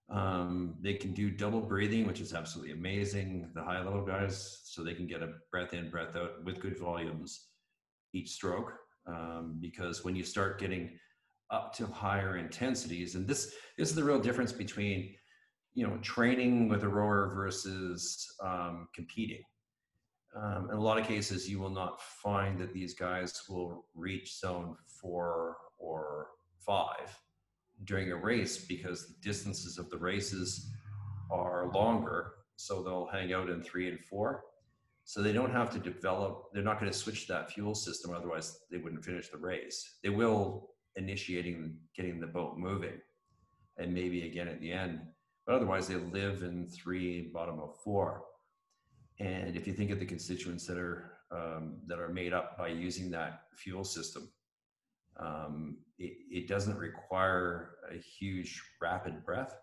Um, 0.10 0.76
they 0.82 0.94
can 0.94 1.14
do 1.14 1.32
double 1.32 1.62
breathing, 1.62 2.06
which 2.06 2.20
is 2.20 2.34
absolutely 2.34 2.74
amazing. 2.74 3.50
The 3.56 3.64
high 3.64 3.84
level 3.84 4.06
guys, 4.06 4.62
so 4.66 4.84
they 4.84 4.94
can 4.94 5.08
get 5.08 5.24
a 5.24 5.34
breath 5.50 5.74
in, 5.74 5.90
breath 5.90 6.16
out 6.16 6.44
with 6.44 6.60
good 6.60 6.78
volumes 6.78 7.48
each 8.14 8.30
stroke. 8.30 8.74
Um, 9.08 9.58
because 9.60 10.04
when 10.04 10.16
you 10.16 10.24
start 10.24 10.60
getting 10.60 10.92
up 11.52 11.74
to 11.76 11.86
higher 11.88 12.38
intensities, 12.38 13.16
and 13.16 13.28
this, 13.28 13.54
this 13.78 13.90
is 13.90 13.96
the 13.96 14.04
real 14.04 14.20
difference 14.20 14.52
between 14.52 15.14
you 15.74 15.88
know 15.88 15.98
training 16.02 16.68
with 16.68 16.84
a 16.84 16.88
rower 16.88 17.32
versus 17.34 18.28
um, 18.44 18.88
competing. 18.94 19.42
Um, 20.36 20.70
in 20.72 20.78
a 20.78 20.82
lot 20.82 20.98
of 20.98 21.06
cases, 21.06 21.50
you 21.50 21.60
will 21.60 21.70
not 21.70 22.02
find 22.02 22.58
that 22.60 22.74
these 22.74 22.94
guys 22.94 23.42
will 23.50 23.86
reach 23.94 24.40
zone 24.40 24.78
four 25.02 25.58
or 25.78 26.28
five 26.66 27.18
during 27.84 28.12
a 28.12 28.16
race 28.16 28.66
because 28.66 29.08
the 29.08 29.16
distances 29.22 29.78
of 29.78 29.90
the 29.90 29.98
races 29.98 30.72
are 31.30 31.72
longer. 31.74 32.34
So 32.56 32.82
they'll 32.82 33.10
hang 33.12 33.34
out 33.34 33.50
in 33.50 33.62
three 33.62 33.90
and 33.90 34.00
four. 34.00 34.44
So 35.04 35.22
they 35.22 35.34
don't 35.34 35.52
have 35.52 35.72
to 35.72 35.80
develop, 35.80 36.46
they're 36.54 36.64
not 36.64 36.80
going 36.80 36.92
to 36.92 36.98
switch 36.98 37.28
that 37.28 37.52
fuel 37.52 37.74
system, 37.74 38.14
otherwise 38.14 38.60
they 38.72 38.78
wouldn't 38.78 39.04
finish 39.04 39.30
the 39.30 39.38
race. 39.38 39.98
They 40.04 40.10
will 40.10 40.70
initiating 40.96 41.78
getting 41.96 42.20
the 42.20 42.28
boat 42.28 42.58
moving 42.58 43.00
and 43.78 43.94
maybe 43.94 44.26
again 44.26 44.48
at 44.48 44.60
the 44.60 44.72
end. 44.72 45.02
But 45.46 45.56
otherwise 45.56 45.88
they 45.88 45.96
live 45.96 46.44
in 46.44 46.68
three, 46.68 47.30
bottom 47.34 47.60
of 47.60 47.76
four. 47.84 48.24
And 49.20 49.56
if 49.56 49.68
you 49.68 49.74
think 49.74 49.92
of 49.92 50.00
the 50.00 50.06
constituents 50.06 50.66
that 50.68 50.78
are 50.78 51.14
um, 51.32 51.78
that 51.88 52.00
are 52.00 52.10
made 52.10 52.34
up 52.34 52.58
by 52.58 52.68
using 52.68 53.10
that 53.12 53.44
fuel 53.56 53.86
system, 53.86 54.30
um, 55.18 55.78
it, 55.98 56.14
it, 56.30 56.48
doesn't 56.48 56.78
require 56.78 57.76
a 57.90 57.98
huge 57.98 58.62
rapid 58.82 59.24
breath. 59.24 59.56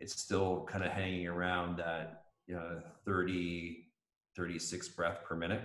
It's 0.00 0.20
still 0.20 0.66
kind 0.68 0.82
of 0.82 0.90
hanging 0.90 1.28
around 1.28 1.76
that 1.76 2.24
you 2.48 2.54
know, 2.56 2.80
30, 3.04 3.86
36 4.36 4.88
breath 4.88 5.18
per 5.24 5.36
minute. 5.36 5.62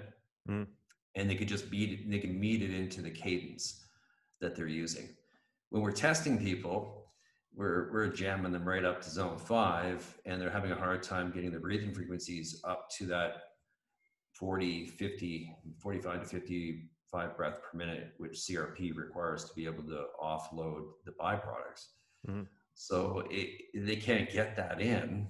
Mm. 0.47 0.67
And 1.15 1.29
they 1.29 1.35
could 1.35 1.47
just 1.47 1.71
beat 1.71 1.91
it, 1.91 2.11
they 2.11 2.19
can 2.19 2.39
meet 2.39 2.61
it 2.61 2.71
into 2.71 3.01
the 3.01 3.09
cadence 3.09 3.83
that 4.43 4.55
they're 4.55 4.67
using. 4.67 5.09
When 5.69 5.81
we're 5.81 5.91
testing 5.91 6.37
people, 6.37 7.07
we're, 7.55 7.91
we're 7.91 8.07
jamming 8.07 8.51
them 8.51 8.67
right 8.67 8.85
up 8.85 9.01
to 9.01 9.09
zone 9.09 9.37
five, 9.37 10.17
and 10.25 10.39
they're 10.39 10.49
having 10.49 10.71
a 10.71 10.75
hard 10.75 11.01
time 11.01 11.31
getting 11.31 11.51
the 11.51 11.59
breathing 11.59 11.93
frequencies 11.93 12.61
up 12.63 12.89
to 12.97 13.05
that 13.07 13.31
40, 14.33 14.87
50, 14.87 15.55
45 15.79 16.21
to 16.21 16.25
55 16.27 17.37
breath 17.37 17.59
per 17.61 17.77
minute, 17.77 18.13
which 18.17 18.33
CRP 18.33 18.95
requires 18.95 19.45
to 19.45 19.53
be 19.55 19.65
able 19.65 19.83
to 19.83 20.05
offload 20.21 20.83
the 21.05 21.11
byproducts. 21.11 21.87
Mm-hmm. 22.27 22.43
So 22.75 23.23
it, 23.29 23.49
they 23.75 23.95
can't 23.95 24.31
get 24.31 24.55
that 24.57 24.81
in 24.81 25.27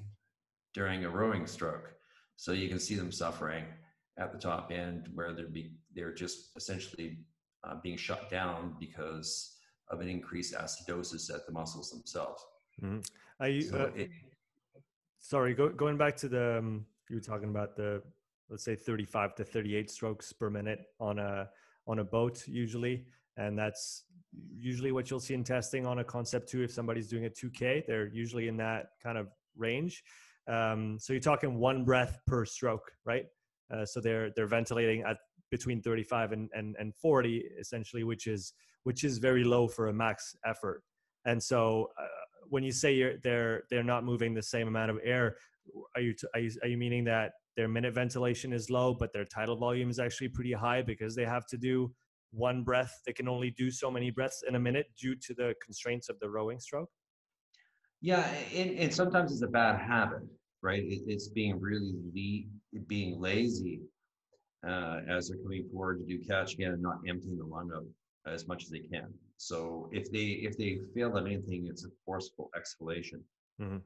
during 0.74 1.06
a 1.06 1.10
rowing 1.10 1.46
stroke. 1.46 1.92
So 2.38 2.52
you 2.54 2.70
can 2.70 2.80
see 2.80 2.96
them 2.96 3.12
suffering 3.12 3.66
at 4.18 4.32
the 4.32 4.40
top 4.40 4.72
end 4.72 5.10
where 5.14 5.34
they're 5.34 5.48
be, 5.48 5.72
they're 5.94 6.14
just 6.14 6.52
essentially 6.56 7.20
uh, 7.64 7.76
being 7.82 7.98
shut 7.98 8.30
down 8.30 8.76
because 8.80 9.58
of 9.90 10.02
an 10.02 10.08
increased 10.08 10.54
acidosis 10.54 11.34
at 11.34 11.46
the 11.46 11.52
muscles 11.52 11.92
themselves. 11.92 12.44
Mm-hmm. 12.82 13.62
So 13.62 13.78
uh, 13.78 13.90
it, 13.96 14.10
sorry, 15.20 15.54
go, 15.54 15.70
going 15.70 15.98
back 15.98 16.16
to 16.18 16.28
the, 16.28 16.58
um, 16.60 16.86
you 17.10 17.18
were 17.18 17.22
talking 17.22 17.50
about 17.50 17.76
the, 17.76 18.02
let's 18.50 18.64
say 18.64 18.76
35 18.76 19.36
to 19.36 19.44
38 19.44 19.90
strokes 19.90 20.34
per 20.34 20.50
minute 20.50 20.80
on 21.00 21.20
a, 21.20 21.50
on 21.88 22.00
a 22.00 22.04
boat 22.04 22.48
usually. 22.48 23.06
And 23.38 23.58
that's 23.58 24.04
usually 24.56 24.92
what 24.92 25.10
you'll 25.10 25.20
see 25.20 25.34
in 25.34 25.44
testing 25.44 25.86
on 25.86 26.00
a 26.00 26.04
concept 26.04 26.50
two. 26.50 26.64
If 26.64 26.72
somebody's 26.72 27.08
doing 27.08 27.26
a 27.26 27.30
2K, 27.30 27.86
they're 27.88 28.08
usually 28.08 28.48
in 28.48 28.58
that 28.58 28.90
kind 29.02 29.18
of 29.18 29.28
range. 29.58 30.04
Um, 30.48 30.98
so 31.00 31.14
you're 31.14 31.22
talking 31.22 31.58
one 31.58 31.84
breath 31.84 32.20
per 32.28 32.46
stroke, 32.46 32.92
right? 33.06 33.26
Uh, 33.74 33.86
so 33.86 34.00
they're 34.00 34.30
they're 34.36 34.48
ventilating 34.48 35.04
at 35.04 35.18
between 35.54 35.84
35 35.84 36.32
and, 36.32 36.50
and, 36.54 36.76
and 36.80 36.96
40 36.96 37.44
essentially, 37.60 38.04
which 38.04 38.26
is 38.26 38.54
which 38.86 39.04
is 39.04 39.20
very 39.20 39.44
low 39.44 39.68
for 39.68 39.88
a 39.88 39.94
max 39.94 40.36
effort. 40.44 40.82
And 41.26 41.42
so 41.42 41.92
uh, 42.02 42.08
when 42.50 42.64
you 42.64 42.72
say 42.72 43.18
they're 43.24 43.62
they're 43.70 43.84
not 43.84 44.04
moving 44.04 44.34
the 44.34 44.42
same 44.42 44.68
amount 44.68 44.90
of 44.90 44.98
air, 45.04 45.36
are 45.96 46.02
you, 46.02 46.14
t- 46.14 46.28
are 46.34 46.40
you 46.40 46.52
are 46.64 46.70
you 46.70 46.78
meaning 46.78 47.04
that 47.04 47.34
their 47.56 47.68
minute 47.68 47.94
ventilation 47.94 48.52
is 48.52 48.72
low, 48.72 48.96
but 49.00 49.14
their 49.14 49.26
tidal 49.26 49.56
volume 49.56 49.92
is 49.92 50.00
actually 50.00 50.30
pretty 50.30 50.54
high 50.54 50.82
because 50.82 51.16
they 51.16 51.26
have 51.36 51.46
to 51.54 51.58
do 51.58 51.94
one 52.32 52.64
breath. 52.64 52.94
They 53.06 53.14
can 53.14 53.28
only 53.28 53.52
do 53.52 53.70
so 53.70 53.92
many 53.92 54.10
breaths 54.10 54.44
in 54.48 54.56
a 54.56 54.60
minute 54.60 54.88
due 55.00 55.16
to 55.28 55.36
the 55.36 55.54
constraints 55.64 56.10
of 56.10 56.20
the 56.20 56.30
rowing 56.32 56.60
stroke. 56.60 56.90
Yeah, 58.02 58.28
and, 58.56 58.72
and 58.80 58.92
sometimes 58.92 59.32
it's 59.32 59.44
a 59.44 59.54
bad 59.62 59.80
habit, 59.80 60.24
right? 60.64 60.84
It, 60.84 61.04
it's 61.06 61.28
being 61.28 61.62
really 61.62 61.94
le- 62.16 62.82
being 62.88 63.22
lazy 63.22 63.82
uh, 64.68 65.02
as 65.10 65.28
they're 65.28 65.38
coming 65.38 65.68
forward 65.72 66.00
to 66.00 66.06
do 66.06 66.24
catch 66.24 66.54
again 66.54 66.72
and 66.72 66.82
not 66.82 67.00
emptying 67.08 67.38
the 67.38 67.46
lung 67.46 67.70
out 67.76 67.86
as 68.26 68.48
much 68.48 68.64
as 68.64 68.70
they 68.70 68.80
can. 68.80 69.14
So 69.38 69.90
if 69.92 70.12
they 70.12 70.40
if 70.48 70.58
they 70.58 70.80
fail 70.96 71.18
at 71.18 71.26
anything, 71.26 71.68
it's 71.70 71.86
a 71.86 71.90
forceful 72.06 72.50
exhalation. 72.56 73.22
Mm-hmm. 73.62 73.78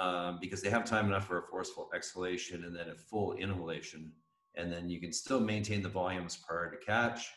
Um, 0.00 0.38
because 0.40 0.62
they 0.62 0.70
have 0.70 0.84
time 0.84 1.06
enough 1.06 1.26
for 1.26 1.38
a 1.38 1.42
forceful 1.42 1.90
exhalation 1.94 2.64
and 2.64 2.74
then 2.74 2.90
a 2.90 2.94
full 2.94 3.32
inhalation, 3.32 4.12
and 4.54 4.72
then 4.72 4.88
you 4.88 5.00
can 5.00 5.12
still 5.12 5.40
maintain 5.40 5.82
the 5.82 5.88
volumes 5.88 6.36
prior 6.36 6.70
to 6.70 6.76
catch, 6.76 7.28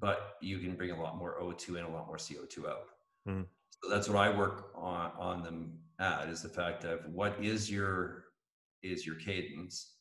but 0.00 0.34
you 0.42 0.58
can 0.58 0.74
bring 0.74 0.90
a 0.90 1.00
lot 1.00 1.16
more 1.16 1.40
O2 1.40 1.78
in, 1.78 1.84
a 1.84 1.88
lot 1.88 2.08
more 2.08 2.16
CO2 2.16 2.68
out. 2.68 2.88
Mm-hmm. 3.28 3.42
So 3.82 3.88
that's 3.88 4.08
what 4.08 4.18
I 4.18 4.36
work 4.36 4.72
on 4.74 5.12
on 5.16 5.42
them 5.44 5.78
at 6.00 6.28
is 6.28 6.42
the 6.42 6.48
fact 6.48 6.84
of 6.84 7.06
what 7.06 7.36
is 7.40 7.70
your 7.70 8.24
is 8.82 9.06
your 9.06 9.16
cadence, 9.16 9.94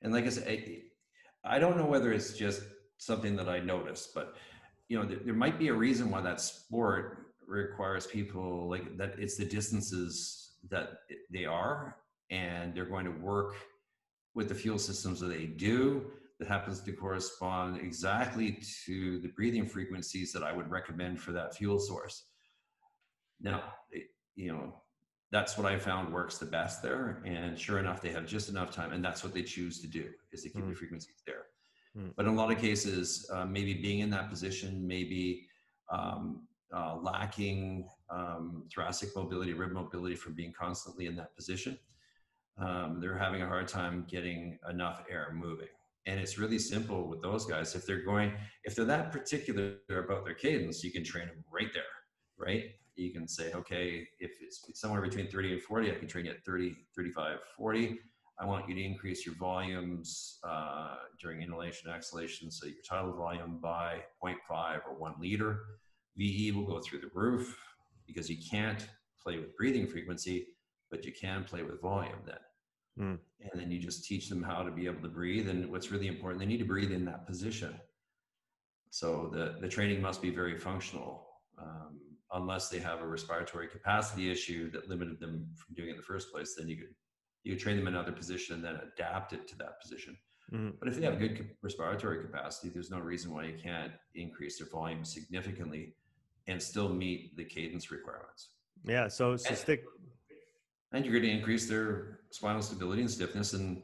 and 0.00 0.14
like 0.14 0.24
I 0.24 0.30
said, 0.30 0.48
I, 0.48 0.82
I 1.44 1.58
don't 1.58 1.76
know 1.76 1.86
whether 1.86 2.12
it's 2.12 2.32
just 2.32 2.62
something 2.98 3.36
that 3.36 3.48
I 3.48 3.58
noticed, 3.60 4.14
but 4.14 4.36
you 4.88 4.98
know, 4.98 5.04
there, 5.06 5.18
there 5.24 5.34
might 5.34 5.58
be 5.58 5.68
a 5.68 5.74
reason 5.74 6.10
why 6.10 6.20
that 6.20 6.40
sport 6.40 7.26
requires 7.46 8.06
people 8.06 8.68
like 8.68 8.96
that. 8.98 9.14
It's 9.18 9.36
the 9.36 9.44
distances 9.44 10.52
that 10.70 10.98
they 11.30 11.44
are, 11.44 11.96
and 12.30 12.74
they're 12.74 12.84
going 12.84 13.06
to 13.06 13.10
work 13.10 13.54
with 14.34 14.48
the 14.48 14.54
fuel 14.54 14.78
systems 14.78 15.20
that 15.20 15.28
they 15.28 15.46
do 15.46 16.10
that 16.38 16.48
happens 16.48 16.80
to 16.80 16.92
correspond 16.92 17.78
exactly 17.80 18.58
to 18.84 19.18
the 19.20 19.28
breathing 19.28 19.66
frequencies 19.66 20.32
that 20.32 20.42
I 20.42 20.52
would 20.52 20.70
recommend 20.70 21.20
for 21.20 21.32
that 21.32 21.54
fuel 21.54 21.78
source. 21.78 22.24
Now, 23.40 23.62
it, 23.90 24.04
you 24.34 24.52
know, 24.52 24.81
that's 25.32 25.56
what 25.56 25.66
I 25.66 25.78
found 25.78 26.12
works 26.12 26.36
the 26.36 26.46
best 26.46 26.82
there. 26.82 27.22
And 27.24 27.58
sure 27.58 27.78
enough, 27.78 28.02
they 28.02 28.10
have 28.10 28.26
just 28.26 28.50
enough 28.50 28.70
time, 28.70 28.92
and 28.92 29.02
that's 29.02 29.24
what 29.24 29.32
they 29.32 29.42
choose 29.42 29.80
to 29.80 29.86
do 29.88 30.10
is 30.30 30.42
to 30.42 30.50
keep 30.50 30.62
mm. 30.62 30.68
the 30.68 30.74
frequencies 30.74 31.22
there. 31.26 31.46
Mm. 31.98 32.12
But 32.14 32.26
in 32.26 32.32
a 32.32 32.34
lot 32.34 32.52
of 32.52 32.58
cases, 32.58 33.28
uh, 33.32 33.46
maybe 33.46 33.74
being 33.74 34.00
in 34.00 34.10
that 34.10 34.28
position, 34.28 34.86
maybe 34.86 35.46
um, 35.90 36.42
uh, 36.74 36.96
lacking 37.00 37.88
um, 38.10 38.64
thoracic 38.72 39.08
mobility, 39.16 39.54
rib 39.54 39.72
mobility 39.72 40.16
from 40.16 40.34
being 40.34 40.52
constantly 40.52 41.06
in 41.06 41.16
that 41.16 41.34
position, 41.34 41.78
um, 42.58 43.00
they're 43.00 43.16
having 43.16 43.40
a 43.40 43.46
hard 43.46 43.68
time 43.68 44.04
getting 44.08 44.58
enough 44.68 45.02
air 45.10 45.32
moving. 45.34 45.68
And 46.04 46.20
it's 46.20 46.36
really 46.38 46.58
simple 46.58 47.08
with 47.08 47.22
those 47.22 47.46
guys. 47.46 47.74
If 47.74 47.86
they're 47.86 48.04
going, 48.04 48.32
if 48.64 48.74
they're 48.74 48.84
that 48.84 49.12
particular 49.12 49.76
about 49.88 50.26
their 50.26 50.34
cadence, 50.34 50.84
you 50.84 50.90
can 50.90 51.04
train 51.04 51.28
them 51.28 51.44
right 51.50 51.72
there, 51.72 51.84
right? 52.36 52.64
You 52.96 53.12
can 53.12 53.26
say, 53.26 53.52
okay, 53.52 54.06
if 54.20 54.32
it's 54.40 54.64
somewhere 54.74 55.00
between 55.00 55.28
30 55.28 55.54
and 55.54 55.62
40, 55.62 55.90
I 55.90 55.94
can 55.94 56.08
train 56.08 56.26
you 56.26 56.32
at 56.32 56.44
30, 56.44 56.74
35, 56.94 57.38
40 57.56 57.98
I 58.42 58.44
want 58.44 58.68
you 58.68 58.74
to 58.74 58.82
increase 58.82 59.24
your 59.24 59.36
volumes 59.36 60.38
uh, 60.42 60.96
during 61.20 61.42
inhalation 61.42 61.88
and 61.88 61.96
exhalation, 61.96 62.50
so 62.50 62.66
your 62.66 62.82
tidal 62.84 63.12
volume 63.12 63.58
by 63.62 64.00
0.5 64.22 64.80
or 64.88 64.94
1 64.96 65.14
liter. 65.20 65.60
VE 66.16 66.50
will 66.52 66.66
go 66.66 66.80
through 66.80 67.00
the 67.00 67.10
roof 67.14 67.56
because 68.06 68.28
you 68.28 68.36
can't 68.50 68.88
play 69.22 69.38
with 69.38 69.56
breathing 69.56 69.86
frequency, 69.86 70.48
but 70.90 71.04
you 71.04 71.12
can 71.12 71.44
play 71.44 71.62
with 71.62 71.80
volume 71.80 72.18
then. 72.26 72.36
Mm. 72.98 73.18
And 73.52 73.60
then 73.60 73.70
you 73.70 73.78
just 73.78 74.04
teach 74.04 74.28
them 74.28 74.42
how 74.42 74.62
to 74.62 74.70
be 74.70 74.86
able 74.86 75.02
to 75.02 75.08
breathe. 75.08 75.48
And 75.48 75.70
what's 75.70 75.90
really 75.90 76.08
important, 76.08 76.40
they 76.40 76.46
need 76.46 76.58
to 76.58 76.64
breathe 76.64 76.90
in 76.90 77.04
that 77.06 77.26
position. 77.26 77.74
So 78.90 79.30
the, 79.32 79.56
the 79.60 79.68
training 79.68 80.02
must 80.02 80.20
be 80.20 80.30
very 80.30 80.58
functional. 80.58 81.26
Um, 81.58 82.00
unless 82.32 82.68
they 82.68 82.78
have 82.78 83.00
a 83.00 83.06
respiratory 83.06 83.68
capacity 83.68 84.30
issue 84.30 84.70
that 84.70 84.88
limited 84.88 85.20
them 85.20 85.46
from 85.56 85.74
doing 85.74 85.88
it 85.88 85.92
in 85.92 85.96
the 85.96 86.02
first 86.02 86.32
place, 86.32 86.54
then 86.56 86.68
you 86.68 86.76
could 86.76 86.94
you 87.44 87.56
train 87.56 87.76
them 87.76 87.88
in 87.88 87.94
another 87.94 88.12
position 88.12 88.54
and 88.54 88.64
then 88.64 88.76
adapt 88.76 89.32
it 89.32 89.48
to 89.48 89.58
that 89.58 89.80
position. 89.80 90.16
Mm-hmm. 90.52 90.70
But 90.78 90.88
if 90.88 90.96
they 90.96 91.04
have 91.04 91.18
good 91.18 91.50
respiratory 91.60 92.22
capacity, 92.22 92.68
there's 92.68 92.90
no 92.90 92.98
reason 92.98 93.32
why 93.32 93.44
you 93.44 93.54
can't 93.60 93.92
increase 94.14 94.58
their 94.58 94.68
volume 94.68 95.04
significantly 95.04 95.94
and 96.46 96.62
still 96.62 96.88
meet 96.88 97.36
the 97.36 97.44
cadence 97.44 97.90
requirements. 97.90 98.50
Yeah. 98.84 99.08
So, 99.08 99.36
so 99.36 99.48
and, 99.48 99.58
stick. 99.58 99.84
And 100.92 101.04
you're 101.04 101.14
going 101.14 101.24
to 101.24 101.36
increase 101.36 101.68
their 101.68 102.20
spinal 102.30 102.62
stability 102.62 103.02
and 103.02 103.10
stiffness. 103.10 103.54
And, 103.54 103.82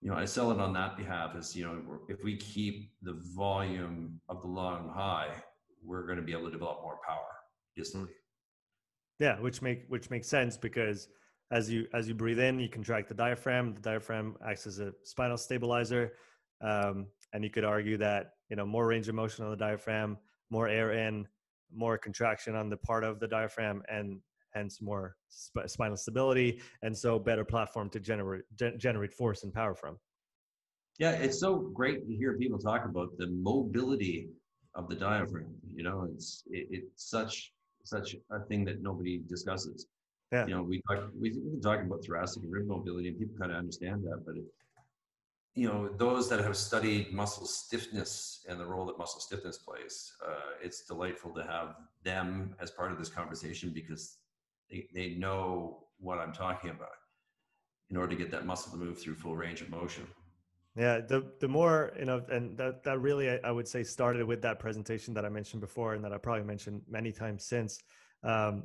you 0.00 0.10
know, 0.10 0.16
I 0.16 0.26
sell 0.26 0.52
it 0.52 0.60
on 0.60 0.72
that 0.74 0.96
behalf 0.96 1.34
as, 1.36 1.56
you 1.56 1.64
know, 1.64 1.80
if 2.08 2.22
we 2.22 2.36
keep 2.36 2.92
the 3.02 3.20
volume 3.34 4.20
of 4.28 4.42
the 4.42 4.48
lung 4.48 4.92
high, 4.94 5.30
we're 5.84 6.06
going 6.06 6.18
to 6.18 6.24
be 6.24 6.32
able 6.32 6.44
to 6.44 6.50
develop 6.50 6.82
more 6.82 6.98
power 7.06 7.35
Yeah. 9.18 9.40
Which 9.40 9.62
make, 9.62 9.84
which 9.88 10.10
makes 10.10 10.28
sense 10.28 10.56
because 10.56 11.08
as 11.50 11.70
you 11.70 11.86
as 11.94 12.08
you 12.08 12.14
breathe 12.14 12.40
in 12.40 12.58
you 12.58 12.68
contract 12.68 13.08
the 13.08 13.14
diaphragm 13.14 13.74
the 13.74 13.80
diaphragm 13.80 14.36
acts 14.44 14.66
as 14.66 14.78
a 14.80 14.92
spinal 15.04 15.36
stabilizer 15.36 16.12
um, 16.62 17.06
and 17.32 17.44
you 17.44 17.50
could 17.50 17.64
argue 17.64 17.96
that 17.96 18.32
you 18.48 18.56
know 18.56 18.66
more 18.66 18.86
range 18.86 19.08
of 19.08 19.14
motion 19.14 19.44
on 19.44 19.50
the 19.50 19.56
diaphragm 19.56 20.16
more 20.50 20.68
air 20.68 20.92
in 20.92 21.26
more 21.72 21.98
contraction 21.98 22.54
on 22.54 22.68
the 22.68 22.76
part 22.76 23.04
of 23.04 23.20
the 23.20 23.28
diaphragm 23.28 23.82
and 23.88 24.20
hence 24.54 24.80
more 24.80 25.16
sp- 25.30 25.66
spinal 25.66 25.96
stability 25.96 26.60
and 26.82 26.96
so 26.96 27.18
better 27.18 27.44
platform 27.44 27.88
to 27.90 28.00
generate 28.00 28.42
gen- 28.56 28.78
generate 28.78 29.12
force 29.12 29.44
and 29.44 29.52
power 29.52 29.74
from 29.74 29.96
yeah 30.98 31.12
it's 31.12 31.38
so 31.38 31.56
great 31.74 32.06
to 32.08 32.14
hear 32.14 32.36
people 32.38 32.58
talk 32.58 32.84
about 32.84 33.08
the 33.18 33.28
mobility 33.28 34.28
of 34.74 34.88
the 34.88 34.94
diaphragm 34.96 35.54
you 35.74 35.84
know 35.84 36.08
it's 36.12 36.42
it, 36.50 36.66
it's 36.70 37.08
such 37.08 37.52
such 37.86 38.16
a 38.30 38.40
thing 38.40 38.64
that 38.64 38.82
nobody 38.82 39.22
discusses 39.28 39.86
yeah. 40.32 40.46
You 40.46 40.54
know, 40.54 40.62
we 40.62 40.82
talk, 40.88 41.08
we, 41.18 41.30
we 41.30 41.50
can 41.50 41.60
talk 41.60 41.80
about 41.80 42.04
thoracic 42.04 42.42
and 42.42 42.52
rib 42.52 42.66
mobility 42.66 43.08
and 43.08 43.18
people 43.18 43.36
kind 43.38 43.52
of 43.52 43.58
understand 43.58 44.02
that, 44.04 44.24
but 44.26 44.36
it, 44.36 44.44
you 45.54 45.68
know, 45.68 45.88
those 45.96 46.28
that 46.28 46.40
have 46.40 46.56
studied 46.56 47.12
muscle 47.12 47.46
stiffness 47.46 48.44
and 48.48 48.60
the 48.60 48.66
role 48.66 48.84
that 48.86 48.98
muscle 48.98 49.20
stiffness 49.20 49.56
plays, 49.56 50.12
uh, 50.26 50.54
it's 50.62 50.84
delightful 50.84 51.30
to 51.30 51.42
have 51.44 51.76
them 52.02 52.54
as 52.60 52.70
part 52.70 52.92
of 52.92 52.98
this 52.98 53.08
conversation 53.08 53.70
because 53.72 54.18
they, 54.70 54.86
they 54.92 55.10
know 55.10 55.84
what 55.98 56.18
I'm 56.18 56.32
talking 56.32 56.70
about 56.70 56.88
in 57.88 57.96
order 57.96 58.10
to 58.10 58.16
get 58.16 58.30
that 58.32 58.44
muscle 58.44 58.72
to 58.72 58.78
move 58.78 58.98
through 59.00 59.14
full 59.14 59.36
range 59.36 59.62
of 59.62 59.70
motion. 59.70 60.06
Yeah, 60.76 61.00
the 61.00 61.24
the 61.40 61.48
more 61.48 61.92
you 61.98 62.04
know, 62.04 62.22
and 62.30 62.56
that 62.58 62.84
that 62.84 63.00
really 63.00 63.30
I, 63.30 63.40
I 63.44 63.50
would 63.50 63.66
say 63.66 63.82
started 63.82 64.24
with 64.26 64.42
that 64.42 64.58
presentation 64.58 65.14
that 65.14 65.24
I 65.24 65.30
mentioned 65.30 65.62
before, 65.62 65.94
and 65.94 66.04
that 66.04 66.12
I 66.12 66.18
probably 66.18 66.44
mentioned 66.44 66.82
many 66.88 67.12
times 67.12 67.46
since. 67.46 67.78
Um, 68.22 68.64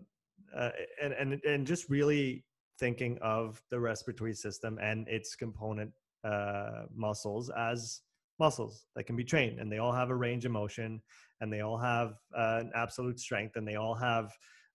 uh, 0.55 0.71
and 1.01 1.13
and 1.13 1.41
and 1.45 1.65
just 1.65 1.89
really 1.89 2.43
thinking 2.79 3.17
of 3.21 3.61
the 3.69 3.79
respiratory 3.79 4.33
system 4.33 4.77
and 4.81 5.07
its 5.07 5.35
component 5.35 5.91
uh, 6.25 6.83
muscles 6.93 7.49
as 7.57 8.01
muscles 8.39 8.87
that 8.95 9.05
can 9.05 9.15
be 9.15 9.23
trained, 9.23 9.59
and 9.59 9.71
they 9.71 9.77
all 9.77 9.93
have 9.93 10.09
a 10.09 10.15
range 10.15 10.43
of 10.43 10.51
motion, 10.51 11.01
and 11.39 11.53
they 11.53 11.61
all 11.61 11.77
have 11.77 12.15
uh, 12.37 12.57
an 12.59 12.71
absolute 12.75 13.21
strength, 13.21 13.55
and 13.55 13.65
they 13.65 13.75
all 13.75 13.95
have 13.95 14.33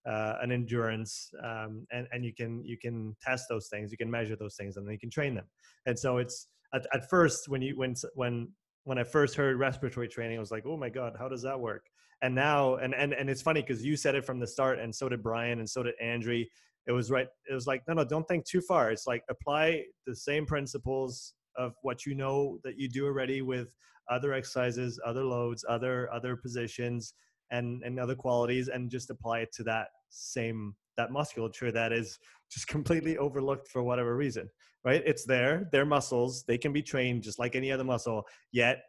uh, 0.08 0.34
an 0.40 0.52
endurance, 0.52 1.30
um, 1.44 1.86
and 1.90 2.06
and 2.12 2.24
you 2.24 2.32
can 2.34 2.64
you 2.64 2.78
can 2.78 3.16
test 3.22 3.46
those 3.48 3.68
things, 3.68 3.90
you 3.90 3.98
can 3.98 4.10
measure 4.10 4.36
those 4.36 4.56
things, 4.56 4.76
and 4.76 4.86
then 4.86 4.92
you 4.92 4.98
can 4.98 5.10
train 5.10 5.34
them. 5.34 5.46
And 5.86 5.98
so 5.98 6.18
it's 6.18 6.48
at, 6.74 6.86
at 6.92 7.08
first 7.08 7.48
when 7.48 7.62
you 7.62 7.76
when 7.76 7.94
when 8.14 8.48
when 8.84 8.98
I 8.98 9.04
first 9.04 9.34
heard 9.34 9.58
respiratory 9.58 10.08
training, 10.08 10.36
I 10.36 10.40
was 10.40 10.50
like, 10.50 10.64
oh 10.66 10.76
my 10.76 10.88
god, 10.88 11.14
how 11.18 11.28
does 11.28 11.42
that 11.42 11.58
work? 11.58 11.82
and 12.22 12.34
now 12.34 12.76
and 12.76 12.94
and 12.94 13.12
and 13.12 13.28
it's 13.28 13.42
funny 13.42 13.60
because 13.60 13.84
you 13.84 13.96
said 13.96 14.14
it 14.14 14.24
from 14.24 14.38
the 14.38 14.46
start 14.46 14.78
and 14.78 14.94
so 14.94 15.08
did 15.08 15.22
brian 15.22 15.58
and 15.58 15.68
so 15.68 15.82
did 15.82 15.94
andre 16.02 16.46
it 16.86 16.92
was 16.92 17.10
right 17.10 17.28
it 17.48 17.54
was 17.54 17.66
like 17.66 17.82
no 17.86 17.94
no 17.94 18.04
don't 18.04 18.26
think 18.26 18.44
too 18.44 18.60
far 18.60 18.90
it's 18.90 19.06
like 19.06 19.22
apply 19.28 19.82
the 20.06 20.16
same 20.16 20.46
principles 20.46 21.34
of 21.56 21.74
what 21.82 22.06
you 22.06 22.14
know 22.14 22.58
that 22.64 22.78
you 22.78 22.88
do 22.88 23.06
already 23.06 23.42
with 23.42 23.68
other 24.10 24.32
exercises 24.32 24.98
other 25.04 25.24
loads 25.24 25.64
other 25.68 26.12
other 26.12 26.36
positions 26.36 27.14
and 27.50 27.82
and 27.82 27.98
other 27.98 28.14
qualities 28.14 28.68
and 28.68 28.90
just 28.90 29.10
apply 29.10 29.40
it 29.40 29.52
to 29.52 29.62
that 29.62 29.88
same 30.10 30.74
that 30.96 31.12
musculature 31.12 31.70
that 31.70 31.92
is 31.92 32.18
just 32.50 32.66
completely 32.68 33.18
overlooked 33.18 33.68
for 33.68 33.82
whatever 33.82 34.16
reason 34.16 34.48
right? 34.86 35.02
It's 35.04 35.24
there 35.24 35.68
they're 35.72 35.84
muscles 35.84 36.44
they 36.44 36.56
can 36.56 36.72
be 36.72 36.80
trained 36.80 37.22
just 37.22 37.38
like 37.38 37.56
any 37.56 37.70
other 37.72 37.84
muscle 37.84 38.24
yet 38.52 38.84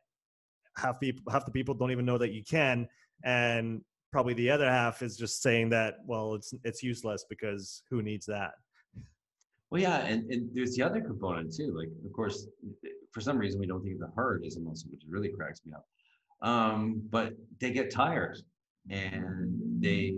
half 0.77 0.99
people 0.99 1.23
half 1.31 1.43
the 1.43 1.51
people 1.51 1.73
don't 1.73 1.91
even 1.91 2.05
know 2.05 2.19
that 2.19 2.31
you 2.31 2.43
can 2.43 2.87
and 3.25 3.81
probably 4.11 4.35
the 4.35 4.49
other 4.49 4.69
half 4.69 5.01
is 5.01 5.17
just 5.17 5.41
saying 5.41 5.69
that 5.69 5.95
well 6.05 6.35
it's 6.35 6.53
it's 6.63 6.83
useless 6.83 7.25
because 7.29 7.83
who 7.89 8.01
needs 8.01 8.25
that? 8.27 8.51
Well 9.71 9.81
yeah 9.81 10.05
and, 10.05 10.31
and 10.31 10.49
there's 10.53 10.75
the 10.75 10.83
other 10.83 11.01
component 11.01 11.53
too 11.53 11.75
like 11.77 11.89
of 12.05 12.13
course 12.13 12.47
for 13.11 13.19
some 13.19 13.37
reason 13.37 13.59
we 13.59 13.65
don't 13.65 13.81
think 13.81 13.95
of 13.95 14.01
the 14.01 14.13
heart 14.15 14.43
as 14.45 14.55
a 14.55 14.59
muscle 14.59 14.89
which 14.91 15.01
really 15.09 15.29
cracks 15.29 15.61
me 15.65 15.73
up 15.73 15.85
um, 16.41 17.01
but 17.09 17.33
they 17.59 17.71
get 17.71 17.91
tired 17.91 18.37
and 18.89 19.81
they 19.81 20.13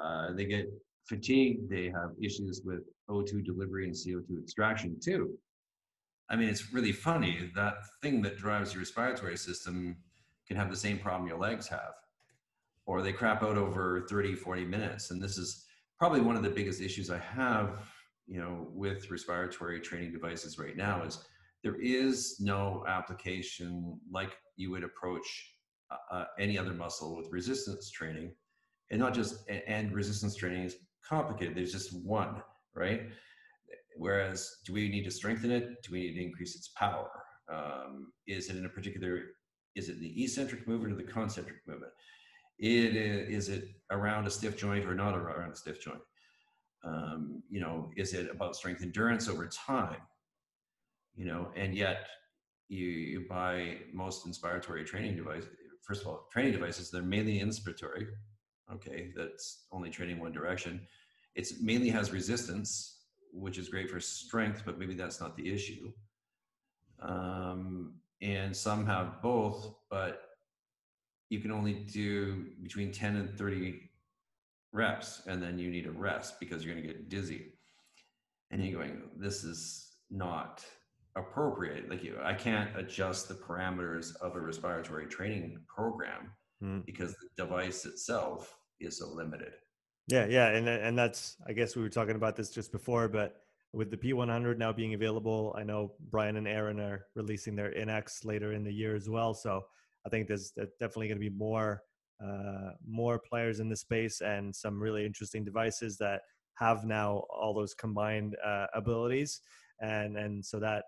uh, 0.00 0.32
they 0.32 0.44
get 0.44 0.66
fatigued 1.08 1.68
they 1.68 1.86
have 1.86 2.10
issues 2.22 2.62
with 2.64 2.80
o2 3.08 3.44
delivery 3.44 3.84
and 3.84 3.94
co2 3.94 4.42
extraction 4.42 4.98
too. 5.02 5.36
I 6.30 6.36
mean 6.36 6.48
it's 6.48 6.72
really 6.72 6.92
funny 6.92 7.50
that 7.54 7.74
thing 8.02 8.22
that 8.22 8.38
drives 8.38 8.72
your 8.72 8.80
respiratory 8.80 9.36
system 9.36 9.96
can 10.46 10.56
have 10.56 10.70
the 10.70 10.76
same 10.76 10.98
problem 10.98 11.28
your 11.28 11.38
legs 11.38 11.68
have 11.68 11.94
or 12.86 13.02
they 13.02 13.12
crap 13.12 13.42
out 13.42 13.56
over 13.56 14.06
30 14.08 14.34
40 14.34 14.64
minutes 14.64 15.10
and 15.10 15.22
this 15.22 15.38
is 15.38 15.66
probably 15.98 16.20
one 16.20 16.36
of 16.36 16.42
the 16.42 16.50
biggest 16.50 16.80
issues 16.80 17.10
i 17.10 17.18
have 17.18 17.90
you 18.26 18.40
know 18.40 18.68
with 18.72 19.10
respiratory 19.10 19.80
training 19.80 20.12
devices 20.12 20.58
right 20.58 20.76
now 20.76 21.02
is 21.02 21.24
there 21.62 21.80
is 21.80 22.36
no 22.40 22.84
application 22.88 23.98
like 24.10 24.36
you 24.56 24.70
would 24.70 24.84
approach 24.84 25.53
uh, 26.10 26.14
uh 26.14 26.24
any 26.38 26.58
other 26.58 26.72
muscle 26.72 27.16
with 27.16 27.30
resistance 27.30 27.90
training 27.90 28.32
and 28.90 29.00
not 29.00 29.14
just 29.14 29.48
and 29.48 29.92
resistance 29.92 30.34
training 30.34 30.64
is 30.64 30.76
complicated 31.06 31.56
there's 31.56 31.72
just 31.72 31.94
one 32.04 32.42
right 32.74 33.02
whereas 33.96 34.56
do 34.66 34.72
we 34.72 34.88
need 34.88 35.04
to 35.04 35.10
strengthen 35.10 35.50
it 35.50 35.82
do 35.82 35.92
we 35.92 36.00
need 36.00 36.14
to 36.14 36.22
increase 36.22 36.56
its 36.56 36.68
power 36.68 37.10
um, 37.52 38.12
is 38.26 38.48
it 38.48 38.56
in 38.56 38.66
a 38.66 38.68
particular 38.68 39.22
is 39.74 39.88
it 39.88 40.00
the 40.00 40.22
eccentric 40.22 40.66
movement 40.66 40.92
or 40.92 40.96
the 40.96 41.02
concentric 41.02 41.58
movement 41.66 41.92
it 42.58 42.96
is, 42.96 43.48
it 43.48 43.68
around 43.90 44.26
a 44.26 44.30
stiff 44.30 44.56
joint 44.56 44.84
or 44.84 44.94
not 44.94 45.16
around 45.16 45.52
a 45.52 45.56
stiff 45.56 45.82
joint? 45.82 46.00
Um, 46.84 47.42
you 47.50 47.60
know, 47.60 47.90
is 47.96 48.12
it 48.12 48.30
about 48.30 48.56
strength 48.56 48.82
endurance 48.82 49.28
over 49.28 49.46
time? 49.48 50.00
You 51.16 51.26
know, 51.26 51.48
and 51.56 51.74
yet 51.74 52.06
you, 52.68 52.86
you 52.86 53.26
buy 53.28 53.78
most 53.92 54.26
inspiratory 54.26 54.84
training 54.86 55.16
devices. 55.16 55.50
First 55.84 56.02
of 56.02 56.08
all, 56.08 56.26
training 56.32 56.52
devices, 56.52 56.90
they're 56.90 57.02
mainly 57.02 57.40
inspiratory. 57.40 58.08
Okay, 58.72 59.12
that's 59.14 59.66
only 59.70 59.90
training 59.90 60.18
one 60.18 60.32
direction. 60.32 60.80
It's 61.34 61.60
mainly 61.60 61.90
has 61.90 62.12
resistance, 62.12 63.02
which 63.32 63.58
is 63.58 63.68
great 63.68 63.90
for 63.90 64.00
strength, 64.00 64.62
but 64.64 64.78
maybe 64.78 64.94
that's 64.94 65.20
not 65.20 65.36
the 65.36 65.52
issue. 65.52 65.92
Um, 67.00 67.94
and 68.22 68.56
some 68.56 68.86
have 68.86 69.20
both, 69.20 69.74
but 69.90 70.22
you 71.28 71.40
can 71.40 71.50
only 71.50 71.74
do 71.74 72.46
between 72.62 72.90
10 72.90 73.16
and 73.16 73.38
30 73.38 73.90
reps 74.72 75.22
and 75.26 75.42
then 75.42 75.58
you 75.58 75.70
need 75.70 75.86
a 75.86 75.90
rest 75.90 76.40
because 76.40 76.64
you're 76.64 76.74
going 76.74 76.86
to 76.86 76.92
get 76.92 77.08
dizzy 77.08 77.52
and 78.50 78.64
you're 78.64 78.78
going 78.78 79.02
this 79.16 79.44
is 79.44 79.92
not 80.10 80.64
appropriate. 81.16 81.88
Like 81.88 82.02
you 82.02 82.16
i 82.22 82.34
can't 82.34 82.70
adjust 82.76 83.28
the 83.28 83.34
parameters 83.34 84.16
of 84.20 84.36
a 84.36 84.40
respiratory 84.40 85.06
training 85.06 85.58
program 85.68 86.30
mm. 86.62 86.84
because 86.84 87.12
the 87.12 87.44
device 87.44 87.84
itself 87.84 88.56
is 88.80 88.98
so 88.98 89.08
limited. 89.08 89.52
Yeah 90.08 90.26
yeah 90.26 90.48
and 90.48 90.68
and 90.68 90.98
that's 90.98 91.36
i 91.48 91.52
guess 91.52 91.76
we 91.76 91.82
were 91.82 91.88
talking 91.88 92.16
about 92.16 92.36
this 92.36 92.50
just 92.50 92.72
before 92.72 93.08
but 93.08 93.36
with 93.72 93.90
the 93.90 93.96
p100 93.96 94.58
now 94.58 94.70
being 94.70 94.94
available 94.94 95.54
i 95.58 95.64
know 95.64 95.92
brian 96.10 96.36
and 96.36 96.46
aaron 96.46 96.78
are 96.78 97.06
releasing 97.14 97.56
their 97.56 97.72
NX 97.72 98.24
later 98.24 98.52
in 98.52 98.64
the 98.64 98.72
year 98.72 98.94
as 98.94 99.08
well. 99.08 99.32
So 99.34 99.64
I 100.06 100.08
think 100.10 100.28
there's 100.28 100.52
definitely 100.52 101.08
going 101.08 101.20
to 101.20 101.30
be 101.30 101.36
more 101.36 101.82
uh, 102.24 102.70
more 102.86 103.18
players 103.18 103.60
in 103.60 103.68
the 103.68 103.76
space 103.76 104.20
and 104.20 104.54
some 104.54 104.80
really 104.80 105.04
interesting 105.04 105.44
devices 105.44 105.98
that 105.98 106.22
have 106.54 106.84
now 106.84 107.24
all 107.28 107.52
those 107.52 107.74
combined 107.74 108.36
uh, 108.44 108.66
abilities, 108.74 109.40
and 109.80 110.16
and 110.16 110.44
so 110.44 110.60
that 110.60 110.84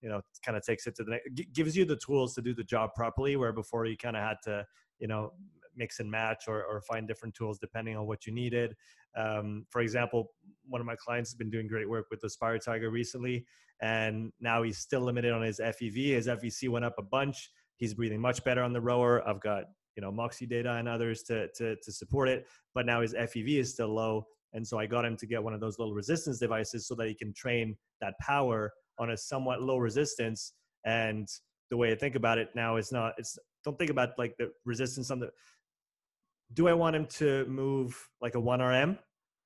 you 0.00 0.08
know 0.08 0.20
kind 0.44 0.56
of 0.56 0.64
takes 0.64 0.86
it 0.86 0.96
to 0.96 1.04
the 1.04 1.10
next, 1.12 1.52
gives 1.52 1.76
you 1.76 1.84
the 1.84 1.96
tools 1.96 2.34
to 2.34 2.42
do 2.42 2.54
the 2.54 2.64
job 2.64 2.90
properly. 2.94 3.36
Where 3.36 3.52
before 3.52 3.86
you 3.86 3.96
kind 3.96 4.16
of 4.16 4.22
had 4.22 4.36
to 4.44 4.64
you 4.98 5.08
know 5.08 5.32
mix 5.76 6.00
and 6.00 6.10
match 6.10 6.44
or, 6.48 6.64
or 6.64 6.80
find 6.82 7.06
different 7.06 7.34
tools 7.34 7.58
depending 7.60 7.96
on 7.96 8.04
what 8.04 8.26
you 8.26 8.32
needed. 8.32 8.74
Um, 9.16 9.64
for 9.70 9.80
example, 9.80 10.32
one 10.66 10.80
of 10.80 10.86
my 10.88 10.96
clients 10.96 11.30
has 11.30 11.36
been 11.36 11.50
doing 11.50 11.68
great 11.68 11.88
work 11.88 12.06
with 12.10 12.20
the 12.20 12.28
SpiroTiger 12.28 12.90
recently, 12.90 13.46
and 13.80 14.32
now 14.40 14.62
he's 14.64 14.78
still 14.78 15.02
limited 15.02 15.32
on 15.32 15.42
his 15.42 15.60
FEV. 15.60 16.14
His 16.14 16.26
FVC 16.26 16.68
went 16.68 16.84
up 16.84 16.94
a 16.98 17.02
bunch 17.02 17.50
He's 17.78 17.94
breathing 17.94 18.20
much 18.20 18.44
better 18.44 18.62
on 18.62 18.72
the 18.72 18.80
rower. 18.80 19.26
I've 19.26 19.40
got 19.40 19.64
you 19.96 20.02
know 20.02 20.12
Moxy 20.12 20.46
data 20.46 20.72
and 20.74 20.88
others 20.88 21.22
to 21.24 21.48
to 21.56 21.76
to 21.76 21.92
support 21.92 22.28
it, 22.28 22.46
but 22.74 22.84
now 22.86 23.00
his 23.00 23.14
FEV 23.14 23.58
is 23.60 23.70
still 23.70 23.94
low, 23.94 24.26
and 24.52 24.66
so 24.66 24.78
I 24.78 24.86
got 24.86 25.04
him 25.04 25.16
to 25.16 25.26
get 25.26 25.42
one 25.42 25.54
of 25.54 25.60
those 25.60 25.78
little 25.78 25.94
resistance 25.94 26.38
devices 26.38 26.86
so 26.86 26.94
that 26.96 27.08
he 27.08 27.14
can 27.14 27.32
train 27.32 27.76
that 28.00 28.14
power 28.20 28.72
on 28.98 29.10
a 29.10 29.16
somewhat 29.16 29.62
low 29.62 29.78
resistance. 29.78 30.52
And 30.84 31.28
the 31.70 31.76
way 31.76 31.92
I 31.92 31.94
think 31.94 32.14
about 32.14 32.38
it 32.38 32.48
now 32.54 32.76
is 32.76 32.92
not 32.92 33.14
it's 33.18 33.38
don't 33.64 33.78
think 33.78 33.90
about 33.90 34.10
like 34.18 34.36
the 34.38 34.50
resistance 34.64 35.10
on 35.10 35.20
the. 35.20 35.30
Do 36.54 36.66
I 36.68 36.72
want 36.72 36.96
him 36.96 37.06
to 37.06 37.44
move 37.46 38.08
like 38.22 38.34
a 38.34 38.40
one 38.40 38.62
RM, 38.62 38.98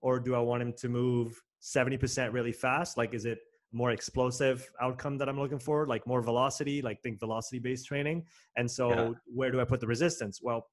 or 0.03 0.21
do 0.21 0.35
I 0.35 0.39
want 0.39 0.63
him 0.63 0.73
to 0.79 0.89
move 0.89 1.41
seventy 1.61 1.97
percent 1.97 2.33
really 2.33 2.53
fast? 2.53 2.97
Like, 2.97 3.15
is 3.15 3.25
it 3.25 3.39
more 3.73 3.91
explosive 3.91 4.71
outcome 4.81 5.17
that 5.19 5.29
I'm 5.29 5.39
looking 5.39 5.59
for, 5.59 5.87
like 5.87 6.07
more 6.07 6.23
velocity, 6.23 6.83
like 6.83 7.01
think 7.03 7.19
velocity 7.19 7.59
based 7.59 7.87
training. 7.87 8.25
And 8.57 8.71
so 8.71 8.91
yeah. 8.91 9.11
where 9.27 9.51
do 9.51 9.61
I 9.61 9.65
put 9.65 9.81
the 9.81 9.87
resistance? 9.87 10.41
Well, 10.43 10.67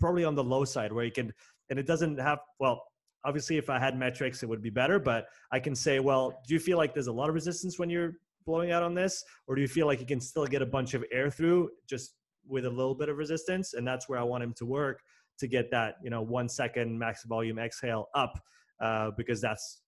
probably 0.00 0.24
on 0.24 0.34
the 0.34 0.44
low 0.44 0.64
side 0.64 0.92
where 0.92 1.04
you 1.04 1.12
can, 1.12 1.32
and 1.70 1.78
it 1.78 1.86
doesn't 1.86 2.18
have, 2.18 2.38
well, 2.58 2.82
obviously 3.24 3.58
if 3.58 3.68
I 3.68 3.78
had 3.78 3.98
metrics, 3.98 4.42
it 4.42 4.48
would 4.48 4.62
be 4.62 4.70
better, 4.70 4.98
but 4.98 5.26
I 5.52 5.60
can 5.60 5.74
say, 5.74 6.00
well, 6.00 6.40
do 6.46 6.54
you 6.54 6.60
feel 6.60 6.78
like 6.78 6.94
there's 6.94 7.08
a 7.08 7.12
lot 7.12 7.28
of 7.28 7.34
resistance 7.34 7.78
when 7.78 7.90
you're 7.90 8.14
blowing 8.46 8.70
out 8.70 8.82
on 8.82 8.94
this? 8.94 9.24
Or 9.46 9.54
do 9.54 9.60
you 9.60 9.68
feel 9.68 9.86
like 9.86 10.00
you 10.00 10.06
can 10.06 10.20
still 10.20 10.46
get 10.46 10.62
a 10.62 10.66
bunch 10.66 10.94
of 10.94 11.04
air 11.12 11.30
through 11.30 11.70
just 11.88 12.14
with 12.48 12.64
a 12.64 12.70
little 12.70 12.94
bit 12.94 13.08
of 13.08 13.18
resistance? 13.18 13.74
And 13.74 13.86
that's 13.86 14.08
where 14.08 14.18
I 14.18 14.22
want 14.22 14.42
him 14.42 14.54
to 14.54 14.64
work 14.64 15.02
to 15.38 15.46
get 15.46 15.70
that, 15.70 15.96
you 16.02 16.08
know, 16.08 16.22
one 16.22 16.48
second 16.48 16.98
max 16.98 17.24
volume 17.24 17.58
exhale 17.58 18.08
up, 18.14 18.40
uh, 18.80 19.10
because 19.16 19.40
that's 19.40 19.82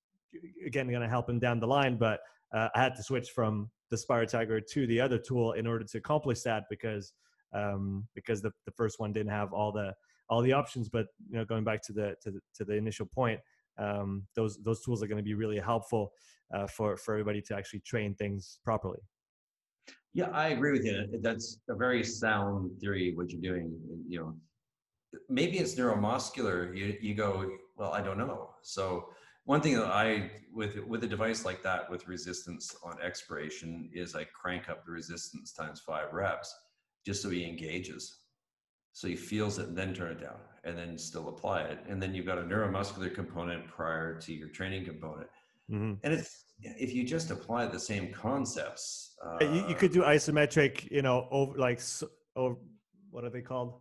again 0.67 0.89
going 0.89 1.01
to 1.01 1.09
help 1.09 1.31
him 1.31 1.39
down 1.39 1.61
the 1.61 1.67
line. 1.67 1.97
But 1.97 2.21
uh, 2.55 2.69
I 2.75 2.83
had 2.83 2.95
to 2.97 3.03
switch 3.03 3.31
from 3.31 3.71
the 3.91 3.97
SpiroTiger 3.97 4.67
to 4.67 4.87
the 4.87 5.01
other 5.01 5.19
tool 5.19 5.53
in 5.53 5.67
order 5.67 5.85
to 5.85 5.99
accomplish 5.99 6.43
that 6.43 6.65
because 6.69 7.13
um, 7.55 8.07
because 8.15 8.43
the, 8.43 8.51
the 8.67 8.73
first 8.73 9.01
one 9.01 9.13
didn't 9.13 9.33
have 9.33 9.53
all 9.55 9.73
the 9.73 9.95
all 10.29 10.43
the 10.43 10.53
options. 10.53 10.89
But 10.89 11.07
you 11.31 11.39
know, 11.39 11.45
going 11.45 11.65
back 11.65 11.83
to 11.85 11.93
the 11.93 12.15
to 12.23 12.31
the, 12.31 12.41
to 12.57 12.65
the 12.65 12.75
initial 12.75 13.07
point, 13.07 13.41
um, 13.79 14.27
those 14.35 14.59
those 14.63 14.83
tools 14.83 15.03
are 15.03 15.07
going 15.07 15.19
to 15.19 15.25
be 15.25 15.35
really 15.35 15.59
helpful 15.59 16.13
uh, 16.55 16.67
for 16.67 16.97
for 16.97 17.15
everybody 17.15 17.41
to 17.43 17.57
actually 17.57 17.81
train 17.81 18.15
things 18.15 18.59
properly. 18.65 19.01
Yeah, 20.15 20.31
I 20.31 20.49
agree 20.49 20.73
with 20.73 20.85
you. 20.85 21.21
That's 21.23 21.61
a 21.69 21.75
very 21.75 22.03
sound 22.03 22.73
theory. 22.81 23.13
What 23.15 23.31
you're 23.31 23.41
doing, 23.41 23.79
you 24.09 24.19
know, 24.19 24.35
maybe 25.29 25.59
it's 25.59 25.75
neuromuscular. 25.75 26.77
You 26.77 26.97
you 27.01 27.15
go, 27.15 27.51
well, 27.77 27.93
I 27.93 28.03
don't 28.03 28.19
know. 28.19 28.51
So 28.63 29.11
one 29.45 29.61
thing 29.61 29.77
that 29.77 29.87
I 29.87 30.31
with 30.53 30.77
with 30.87 31.05
a 31.05 31.07
device 31.07 31.45
like 31.45 31.63
that 31.63 31.91
with 31.91 32.09
resistance 32.09 32.75
on 32.85 33.01
expiration 33.03 33.91
is 33.93 34.15
I 34.15 34.25
crank 34.25 34.69
up 34.69 34.85
the 34.85 34.93
resistance 34.93 35.53
times 35.53 35.81
five 35.81 36.13
reps 36.13 36.55
just 37.07 37.23
so 37.23 37.31
he 37.31 37.45
engages. 37.45 38.19
So 38.99 39.07
he 39.07 39.15
feels 39.15 39.61
it 39.61 39.69
and 39.69 39.79
then 39.79 39.95
turn 39.95 40.11
it 40.11 40.21
down 40.21 40.39
and 40.65 40.77
then 40.77 40.99
still 40.99 41.29
apply 41.29 41.61
it. 41.63 41.79
And 41.89 42.03
then 42.03 42.17
you've 42.17 42.27
got 42.27 42.37
a 42.37 42.43
neuromuscular 42.43 43.15
component 43.15 43.69
prior 43.69 44.19
to 44.19 44.35
your 44.35 44.49
training 44.49 44.87
component. 44.87 45.29
Mm-hmm. 45.71 45.95
And 46.03 46.13
it's 46.13 46.47
if 46.61 46.93
you 46.93 47.05
just 47.05 47.31
apply 47.31 47.67
the 47.67 47.79
same 47.79 48.13
concepts. 48.13 49.15
Uh, 49.25 49.39
you, 49.45 49.69
you, 49.69 49.77
could 49.77 49.93
do 49.93 50.03
isometric, 50.03 50.91
you 50.91 51.03
know, 51.03 51.29
over 51.31 51.57
like 51.57 51.81
or 52.35 52.59
what 53.13 53.23
are 53.23 53.31
they 53.31 53.41
called? 53.41 53.75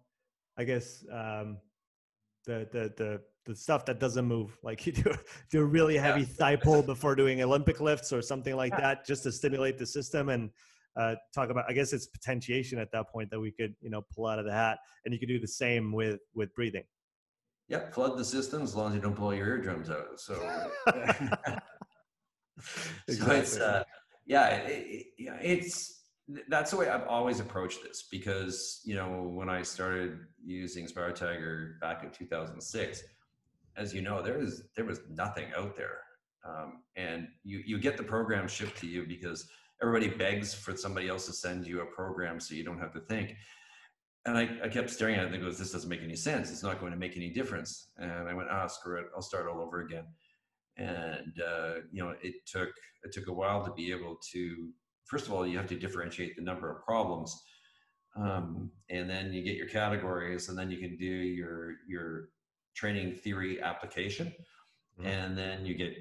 I 0.55 0.65
guess 0.65 1.03
um, 1.11 1.57
the 2.45 2.67
the 2.71 2.93
the 2.95 3.21
the 3.47 3.55
stuff 3.55 3.85
that 3.85 3.99
doesn't 3.99 4.25
move 4.25 4.55
like 4.63 4.85
you 4.85 4.91
do 4.91 5.15
do 5.49 5.61
a 5.61 5.65
really 5.65 5.97
heavy 5.97 6.21
yeah. 6.21 6.27
thigh 6.27 6.55
pull 6.55 6.83
before 6.83 7.15
doing 7.15 7.41
olympic 7.41 7.79
lifts 7.79 8.11
or 8.11 8.21
something 8.21 8.57
like 8.57 8.73
yeah. 8.73 8.81
that 8.81 9.05
just 9.05 9.23
to 9.23 9.31
stimulate 9.31 9.77
the 9.77 9.85
system 9.85 10.27
and 10.27 10.49
uh, 10.97 11.15
talk 11.33 11.49
about 11.49 11.65
i 11.69 11.73
guess 11.73 11.93
it's 11.93 12.07
potentiation 12.07 12.79
at 12.79 12.91
that 12.91 13.09
point 13.09 13.29
that 13.29 13.39
we 13.39 13.51
could 13.51 13.75
you 13.81 13.89
know 13.89 14.01
pull 14.13 14.25
out 14.25 14.39
of 14.39 14.45
the 14.45 14.51
hat 14.51 14.79
and 15.05 15.13
you 15.13 15.19
could 15.19 15.29
do 15.29 15.39
the 15.39 15.47
same 15.47 15.91
with 15.91 16.19
with 16.33 16.53
breathing. 16.55 16.83
Yep 17.69 17.93
flood 17.93 18.17
the 18.17 18.25
system 18.25 18.61
as 18.61 18.75
long 18.75 18.89
as 18.89 18.95
you 18.95 19.01
don't 19.01 19.15
blow 19.15 19.31
your 19.31 19.47
eardrums 19.47 19.89
out 19.89 20.19
so. 20.19 20.35
So 23.09 23.31
it's 23.31 23.57
uh, 23.57 23.83
yeah 24.25 24.47
it, 24.55 25.05
it, 25.17 25.33
it's 25.41 25.97
that's 26.49 26.71
the 26.71 26.77
way 26.77 26.89
I've 26.89 27.07
always 27.07 27.39
approached 27.39 27.83
this 27.83 28.07
because 28.11 28.81
you 28.83 28.95
know 28.95 29.23
when 29.33 29.49
I 29.49 29.61
started 29.61 30.19
using 30.45 30.87
SpiroTiger 30.87 31.79
back 31.79 32.03
in 32.03 32.11
2006, 32.11 33.03
as 33.77 33.93
you 33.93 34.01
know, 34.01 34.21
there 34.21 34.37
was 34.37 34.63
there 34.75 34.85
was 34.85 34.99
nothing 35.09 35.45
out 35.55 35.75
there, 35.77 35.99
um, 36.47 36.83
and 36.95 37.27
you 37.43 37.63
you 37.65 37.79
get 37.79 37.95
the 37.95 38.03
program 38.03 38.47
shipped 38.47 38.77
to 38.79 38.87
you 38.87 39.05
because 39.07 39.47
everybody 39.81 40.07
begs 40.09 40.53
for 40.53 40.75
somebody 40.75 41.07
else 41.07 41.25
to 41.27 41.33
send 41.33 41.67
you 41.67 41.81
a 41.81 41.85
program 41.85 42.39
so 42.39 42.55
you 42.55 42.63
don't 42.63 42.79
have 42.79 42.93
to 42.93 42.99
think. 42.99 43.35
And 44.25 44.37
I, 44.37 44.49
I 44.63 44.67
kept 44.67 44.89
staring 44.89 45.15
at 45.15 45.25
it 45.25 45.33
and 45.33 45.41
goes, 45.43 45.57
this 45.57 45.71
doesn't 45.71 45.89
make 45.89 46.01
any 46.03 46.15
sense. 46.15 46.51
It's 46.51 46.63
not 46.63 46.79
going 46.79 46.91
to 46.91 46.97
make 46.97 47.15
any 47.15 47.29
difference. 47.29 47.89
And 47.97 48.27
I 48.27 48.33
went, 48.33 48.49
ah, 48.51 48.67
screw 48.67 48.99
it. 48.99 49.05
I'll 49.15 49.21
start 49.21 49.47
all 49.47 49.61
over 49.61 49.81
again. 49.81 50.05
And 50.77 51.33
uh, 51.41 51.73
you 51.91 52.03
know, 52.03 52.13
it 52.21 52.35
took 52.45 52.69
it 53.03 53.13
took 53.13 53.27
a 53.27 53.33
while 53.33 53.63
to 53.63 53.71
be 53.71 53.91
able 53.91 54.19
to 54.33 54.69
first 55.07 55.25
of 55.25 55.33
all, 55.33 55.47
you 55.47 55.57
have 55.57 55.67
to 55.67 55.79
differentiate 55.79 56.35
the 56.35 56.41
number 56.41 56.69
of 56.69 56.83
problems. 56.83 57.41
Um, 58.15 58.71
and 58.89 59.09
then 59.09 59.31
you 59.33 59.43
get 59.43 59.55
your 59.55 59.67
categories 59.67 60.49
and 60.49 60.57
then 60.57 60.69
you 60.69 60.77
can 60.77 60.97
do 60.97 61.05
your, 61.05 61.75
your 61.87 62.29
training 62.75 63.13
theory 63.13 63.61
application. 63.61 64.33
Mm-hmm. 64.99 65.07
And 65.07 65.37
then 65.37 65.65
you 65.65 65.75
get 65.75 65.93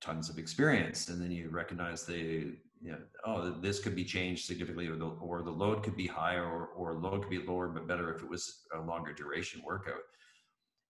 tons 0.00 0.28
of 0.28 0.38
experience 0.38 1.08
and 1.08 1.20
then 1.20 1.30
you 1.30 1.48
recognize 1.50 2.04
the, 2.04 2.54
you 2.80 2.92
know, 2.92 2.98
oh, 3.24 3.50
this 3.60 3.80
could 3.80 3.96
be 3.96 4.04
changed 4.04 4.44
significantly 4.44 4.86
or 4.86 4.96
the, 4.96 5.06
or 5.06 5.42
the 5.42 5.50
load 5.50 5.82
could 5.82 5.96
be 5.96 6.06
higher 6.06 6.44
or, 6.44 6.66
or 6.66 6.94
load 6.94 7.22
could 7.22 7.30
be 7.30 7.38
lower, 7.38 7.68
but 7.68 7.88
better 7.88 8.12
if 8.14 8.22
it 8.22 8.28
was 8.28 8.66
a 8.74 8.80
longer 8.80 9.12
duration 9.12 9.62
workout 9.64 10.02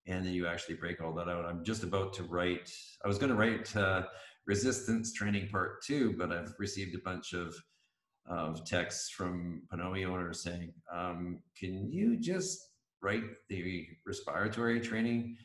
and 0.06 0.24
then 0.24 0.32
you 0.32 0.46
actually 0.46 0.76
break 0.76 1.00
all 1.00 1.12
that 1.12 1.28
out. 1.28 1.44
I'm 1.44 1.64
just 1.64 1.82
about 1.82 2.12
to 2.14 2.22
write. 2.24 2.70
I 3.04 3.08
was 3.08 3.18
going 3.18 3.30
to 3.30 3.36
write 3.36 3.74
uh, 3.76 4.04
resistance 4.46 5.12
training 5.12 5.48
part 5.48 5.82
two, 5.82 6.14
but 6.16 6.32
I've 6.32 6.54
received 6.58 6.94
a 6.94 7.00
bunch 7.00 7.32
of 7.32 7.54
of 8.28 8.64
texts 8.64 9.10
from 9.10 9.62
PNOE 9.72 10.06
owners 10.06 10.42
saying, 10.42 10.72
um, 10.92 11.40
"Can 11.58 11.90
you 11.90 12.16
just 12.16 12.70
write 13.00 13.22
the 13.48 13.86
respiratory 14.04 14.80
training 14.80 15.36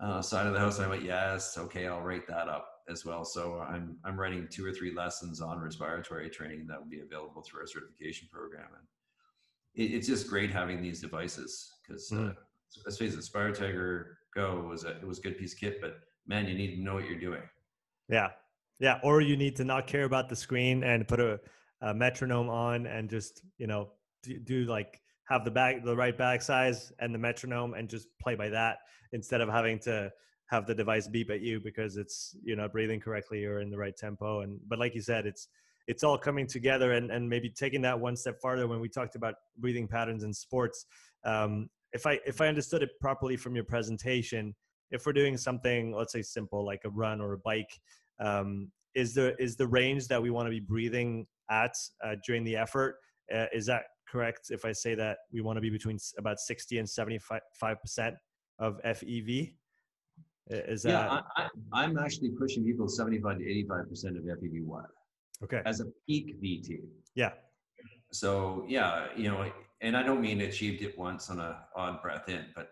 uh, 0.00 0.20
side 0.20 0.46
of 0.46 0.52
the 0.52 0.58
house?" 0.58 0.78
And 0.78 0.86
I 0.86 0.90
went, 0.90 1.04
"Yes, 1.04 1.56
okay, 1.58 1.86
I'll 1.86 2.02
write 2.02 2.26
that 2.28 2.48
up 2.48 2.77
as 2.88 3.04
well." 3.04 3.24
So 3.24 3.60
I'm 3.60 3.96
I'm 4.04 4.18
writing 4.18 4.48
two 4.50 4.64
or 4.64 4.72
three 4.72 4.94
lessons 4.94 5.40
on 5.40 5.60
respiratory 5.60 6.30
training 6.30 6.66
that 6.68 6.78
will 6.78 6.90
be 6.90 7.00
available 7.00 7.42
through 7.42 7.60
our 7.60 7.66
certification 7.66 8.28
program, 8.32 8.68
and 8.76 8.86
it, 9.74 9.94
it's 9.94 10.06
just 10.06 10.28
great 10.28 10.50
having 10.50 10.82
these 10.82 11.00
devices 11.00 11.74
because. 11.86 12.10
Mm. 12.10 12.30
Uh, 12.30 12.34
let's 12.84 12.98
face 12.98 13.14
it, 13.14 13.20
SpiroTiger 13.20 14.04
Go 14.34 14.66
was 14.68 14.84
a 14.84 14.90
it 14.90 15.06
was 15.06 15.18
a 15.18 15.22
good 15.22 15.38
piece 15.38 15.54
of 15.54 15.60
kit, 15.60 15.80
but 15.80 16.00
man, 16.26 16.46
you 16.46 16.54
need 16.54 16.76
to 16.76 16.82
know 16.82 16.94
what 16.94 17.06
you're 17.06 17.18
doing. 17.18 17.42
Yeah. 18.08 18.28
Yeah. 18.78 19.00
Or 19.02 19.20
you 19.20 19.36
need 19.36 19.56
to 19.56 19.64
not 19.64 19.86
care 19.86 20.04
about 20.04 20.28
the 20.28 20.36
screen 20.36 20.84
and 20.84 21.08
put 21.08 21.18
a, 21.18 21.40
a 21.80 21.94
metronome 21.94 22.48
on 22.48 22.86
and 22.86 23.10
just, 23.10 23.42
you 23.56 23.66
know, 23.66 23.88
do, 24.22 24.38
do, 24.38 24.64
like 24.64 25.00
have 25.24 25.44
the 25.44 25.50
back, 25.50 25.82
the 25.82 25.96
right 25.96 26.16
back 26.16 26.42
size 26.42 26.92
and 27.00 27.14
the 27.14 27.18
metronome 27.18 27.74
and 27.74 27.88
just 27.88 28.08
play 28.22 28.34
by 28.34 28.48
that 28.50 28.78
instead 29.12 29.40
of 29.40 29.48
having 29.48 29.78
to 29.80 30.12
have 30.48 30.66
the 30.66 30.74
device 30.74 31.08
beep 31.08 31.30
at 31.30 31.40
you 31.40 31.60
because 31.60 31.96
it's, 31.96 32.36
you're 32.42 32.56
not 32.56 32.72
breathing 32.72 33.00
correctly 33.00 33.44
or 33.44 33.60
in 33.60 33.70
the 33.70 33.76
right 33.76 33.96
tempo. 33.96 34.40
And, 34.40 34.58
but 34.68 34.78
like 34.78 34.94
you 34.94 35.02
said, 35.02 35.26
it's, 35.26 35.48
it's 35.86 36.02
all 36.02 36.18
coming 36.18 36.46
together 36.46 36.92
and, 36.92 37.10
and 37.10 37.28
maybe 37.28 37.48
taking 37.48 37.82
that 37.82 37.98
one 37.98 38.16
step 38.16 38.40
farther 38.40 38.66
when 38.66 38.80
we 38.80 38.88
talked 38.88 39.14
about 39.14 39.34
breathing 39.58 39.88
patterns 39.88 40.24
in 40.24 40.32
sports. 40.32 40.86
Um, 41.24 41.68
if 41.92 42.06
I, 42.06 42.18
if 42.26 42.40
I 42.40 42.48
understood 42.48 42.82
it 42.82 42.90
properly 43.00 43.36
from 43.36 43.54
your 43.54 43.64
presentation, 43.64 44.54
if 44.90 45.04
we're 45.06 45.12
doing 45.12 45.36
something 45.36 45.94
let's 45.94 46.12
say 46.12 46.22
simple 46.22 46.64
like 46.64 46.82
a 46.84 46.90
run 46.90 47.20
or 47.20 47.34
a 47.34 47.38
bike 47.38 47.80
um, 48.20 48.70
is 48.94 49.14
the 49.14 49.34
is 49.40 49.56
the 49.56 49.66
range 49.66 50.08
that 50.08 50.20
we 50.20 50.30
want 50.30 50.46
to 50.46 50.50
be 50.50 50.60
breathing 50.60 51.26
at 51.50 51.74
uh, 52.04 52.14
during 52.26 52.44
the 52.44 52.56
effort 52.56 52.96
uh, 53.34 53.46
is 53.52 53.66
that 53.66 53.84
correct 54.08 54.50
if 54.50 54.64
i 54.64 54.72
say 54.72 54.94
that 54.94 55.18
we 55.32 55.40
want 55.40 55.56
to 55.56 55.60
be 55.60 55.70
between 55.70 55.98
about 56.18 56.38
60 56.38 56.78
and 56.78 56.88
75 56.88 57.40
percent 57.80 58.14
of 58.58 58.80
fev 58.84 59.52
is 60.50 60.82
that 60.82 60.90
yeah 61.36 61.48
I, 61.72 61.84
am 61.84 61.98
actually 61.98 62.30
pushing 62.30 62.64
people 62.64 62.88
75 62.88 63.38
to 63.38 63.44
85 63.44 63.88
percent 63.88 64.16
of 64.16 64.24
fev1 64.24 64.84
okay 65.44 65.62
as 65.66 65.80
a 65.80 65.86
peak 66.06 66.40
vt 66.42 66.80
yeah 67.14 67.32
so 68.12 68.64
yeah 68.68 69.06
you 69.16 69.28
know 69.28 69.50
and 69.80 69.96
i 69.96 70.02
don't 70.02 70.20
mean 70.20 70.40
achieved 70.42 70.82
it 70.82 70.98
once 70.98 71.30
on 71.30 71.38
a 71.38 71.64
odd 71.76 72.02
breath 72.02 72.28
in 72.28 72.46
but 72.54 72.70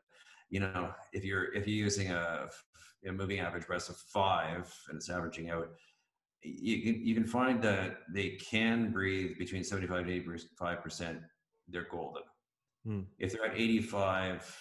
you 0.51 0.61
know, 0.61 0.91
if 1.13 1.25
you're 1.25 1.53
if 1.55 1.67
you're 1.67 1.85
using 1.85 2.11
a, 2.11 2.49
moving 3.13 3.39
average 3.39 3.67
breath 3.67 3.89
of 3.89 3.97
five 3.97 4.73
and 4.89 4.97
it's 4.97 5.09
averaging 5.09 5.51
out, 5.51 5.69
you 6.43 6.83
can 6.83 7.07
you 7.07 7.15
can 7.15 7.25
find 7.25 7.63
that 7.63 7.99
they 8.13 8.31
can 8.31 8.91
breathe 8.91 9.39
between 9.39 9.63
75 9.63 10.03
and 10.03 10.11
85 10.11 10.83
percent. 10.83 11.19
They're 11.69 11.87
golden. 11.91 12.23
Hmm. 12.85 13.01
If 13.19 13.33
they're 13.33 13.45
at 13.45 13.57
85, 13.57 14.59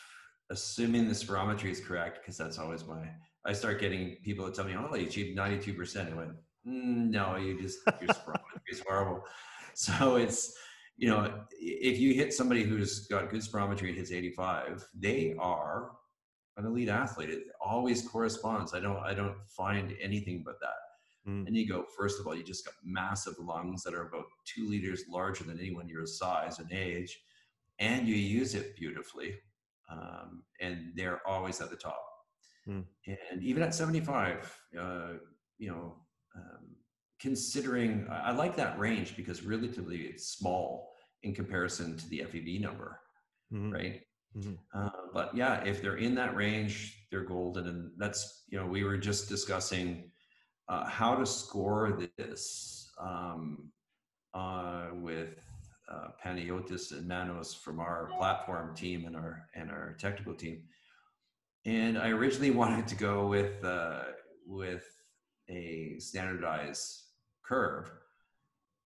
assuming 0.49 1.07
the 1.07 1.13
spirometry 1.13 1.71
is 1.71 1.79
correct, 1.79 2.19
because 2.21 2.37
that's 2.37 2.59
always 2.59 2.85
my 2.85 3.07
I 3.45 3.53
start 3.53 3.79
getting 3.79 4.17
people 4.23 4.45
that 4.45 4.55
tell 4.55 4.65
me, 4.65 4.75
"Oh, 4.75 4.93
you 4.95 5.05
achieved 5.07 5.35
92 5.35 5.73
percent." 5.73 6.11
I 6.11 6.15
went, 6.15 6.31
mm, 6.67 7.09
"No, 7.09 7.35
you 7.35 7.59
just 7.61 7.79
your 8.01 8.09
spirometry 8.09 8.71
is 8.71 8.81
horrible." 8.87 9.23
So 9.77 10.15
it's 10.15 10.55
you 10.95 11.09
know, 11.09 11.43
if 11.51 11.99
you 11.99 12.13
hit 12.13 12.33
somebody 12.33 12.63
who's 12.63 13.07
got 13.07 13.29
good 13.29 13.41
spirometry 13.41 13.89
and 13.89 13.97
hits 13.97 14.11
85, 14.11 14.87
they 14.93 15.35
are 15.37 15.91
an 16.57 16.65
elite 16.65 16.87
athlete. 16.87 17.29
It 17.29 17.43
always 17.59 18.07
corresponds. 18.07 18.73
I 18.73 18.79
don't 18.79 18.99
I 18.99 19.13
don't 19.13 19.35
find 19.47 19.93
anything 20.01 20.43
but 20.45 20.59
that. 20.61 21.29
Mm. 21.29 21.47
And 21.47 21.57
you 21.57 21.67
go, 21.67 21.85
first 21.97 22.19
of 22.19 22.27
all, 22.27 22.35
you 22.35 22.43
just 22.43 22.65
got 22.65 22.75
massive 22.83 23.33
lungs 23.39 23.83
that 23.83 23.93
are 23.93 24.07
about 24.07 24.25
two 24.45 24.69
liters 24.69 25.03
larger 25.09 25.43
than 25.43 25.59
anyone 25.59 25.89
your 25.89 26.05
size 26.05 26.59
and 26.59 26.71
age, 26.71 27.19
and 27.79 28.07
you 28.07 28.15
use 28.15 28.55
it 28.55 28.75
beautifully. 28.75 29.35
Um, 29.91 30.43
and 30.61 30.93
they're 30.95 31.21
always 31.27 31.61
at 31.61 31.69
the 31.69 31.75
top. 31.75 32.01
Mm. 32.67 32.85
And 33.07 33.43
even 33.43 33.61
at 33.61 33.75
75, 33.75 34.57
uh, 34.79 35.07
you 35.57 35.69
know, 35.69 35.95
um, 36.35 36.75
considering 37.19 38.07
I 38.11 38.31
like 38.31 38.55
that 38.57 38.77
range 38.79 39.15
because 39.15 39.43
relatively 39.43 39.97
it's 39.97 40.27
small 40.27 40.91
in 41.23 41.33
comparison 41.33 41.97
to 41.97 42.09
the 42.09 42.19
FEV 42.19 42.61
number, 42.61 42.99
mm-hmm. 43.53 43.71
right? 43.71 44.01
Mm-hmm. 44.37 44.53
Uh, 44.73 44.89
but 45.13 45.35
yeah, 45.35 45.63
if 45.63 45.81
they're 45.81 45.97
in 45.97 46.15
that 46.15 46.35
range, 46.35 47.07
they're 47.09 47.23
golden, 47.23 47.67
and 47.67 47.91
that's 47.97 48.43
you 48.49 48.57
know 48.57 48.65
we 48.65 48.83
were 48.83 48.97
just 48.97 49.29
discussing 49.29 50.11
uh, 50.67 50.85
how 50.85 51.15
to 51.15 51.25
score 51.25 51.99
this 52.17 52.91
um, 52.99 53.71
uh, 54.33 54.87
with 54.93 55.39
uh, 55.91 56.07
Panayotis 56.23 56.91
and 56.91 57.07
Manos 57.07 57.53
from 57.53 57.79
our 57.79 58.09
platform 58.17 58.75
team 58.75 59.05
and 59.05 59.15
our 59.15 59.47
and 59.55 59.69
our 59.69 59.95
technical 59.99 60.33
team. 60.33 60.63
And 61.65 61.97
I 61.97 62.09
originally 62.09 62.51
wanted 62.61 62.87
to 62.87 62.95
go 62.95 63.27
with 63.27 63.63
uh, 63.63 64.03
with 64.47 64.85
a 65.49 65.95
standardized 65.99 67.03
curve. 67.43 67.91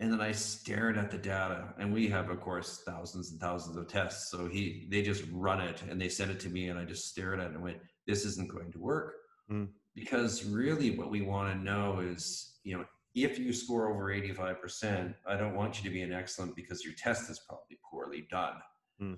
And 0.02 0.14
then 0.14 0.22
I 0.22 0.32
stared 0.32 0.98
at 0.98 1.12
the 1.12 1.18
data, 1.18 1.74
and 1.78 1.94
we 1.94 2.08
have, 2.08 2.30
of 2.30 2.40
course, 2.40 2.84
thousands 2.86 3.32
and 3.32 3.42
thousands 3.42 3.76
of 3.76 3.90
tests. 3.90 4.32
So 4.32 4.48
he, 4.48 4.88
they 4.90 5.02
just 5.02 5.26
run 5.30 5.60
it 5.60 5.84
and 5.90 6.00
they 6.00 6.08
send 6.08 6.32
it 6.32 6.40
to 6.42 6.50
me, 6.50 6.70
and 6.70 6.80
I 6.80 6.86
just 6.86 7.10
stared 7.10 7.42
at 7.42 7.48
it 7.48 7.54
and 7.56 7.62
went, 7.62 7.80
"This 8.08 8.26
isn't 8.26 8.50
going 8.50 8.72
to 8.72 8.80
work." 8.80 9.16
Mm. 9.52 9.68
Because 9.96 10.46
really, 10.46 10.92
what 10.92 11.10
we 11.10 11.22
want 11.22 11.52
to 11.52 11.62
know 11.62 12.00
is, 12.00 12.60
you 12.64 12.78
know, 12.78 12.86
if 13.16 13.40
you 13.40 13.54
score 13.54 13.90
over 13.90 14.14
85%, 14.14 15.14
I 15.28 15.36
don't 15.36 15.56
want 15.56 15.78
you 15.78 15.90
to 15.90 15.94
be 15.94 16.02
an 16.02 16.14
excellent 16.14 16.56
because 16.56 16.84
your 16.84 16.94
test 16.98 17.30
is 17.30 17.42
probably 17.48 17.80
poorly 17.90 18.28
done. 18.30 18.56
Mm. 19.02 19.18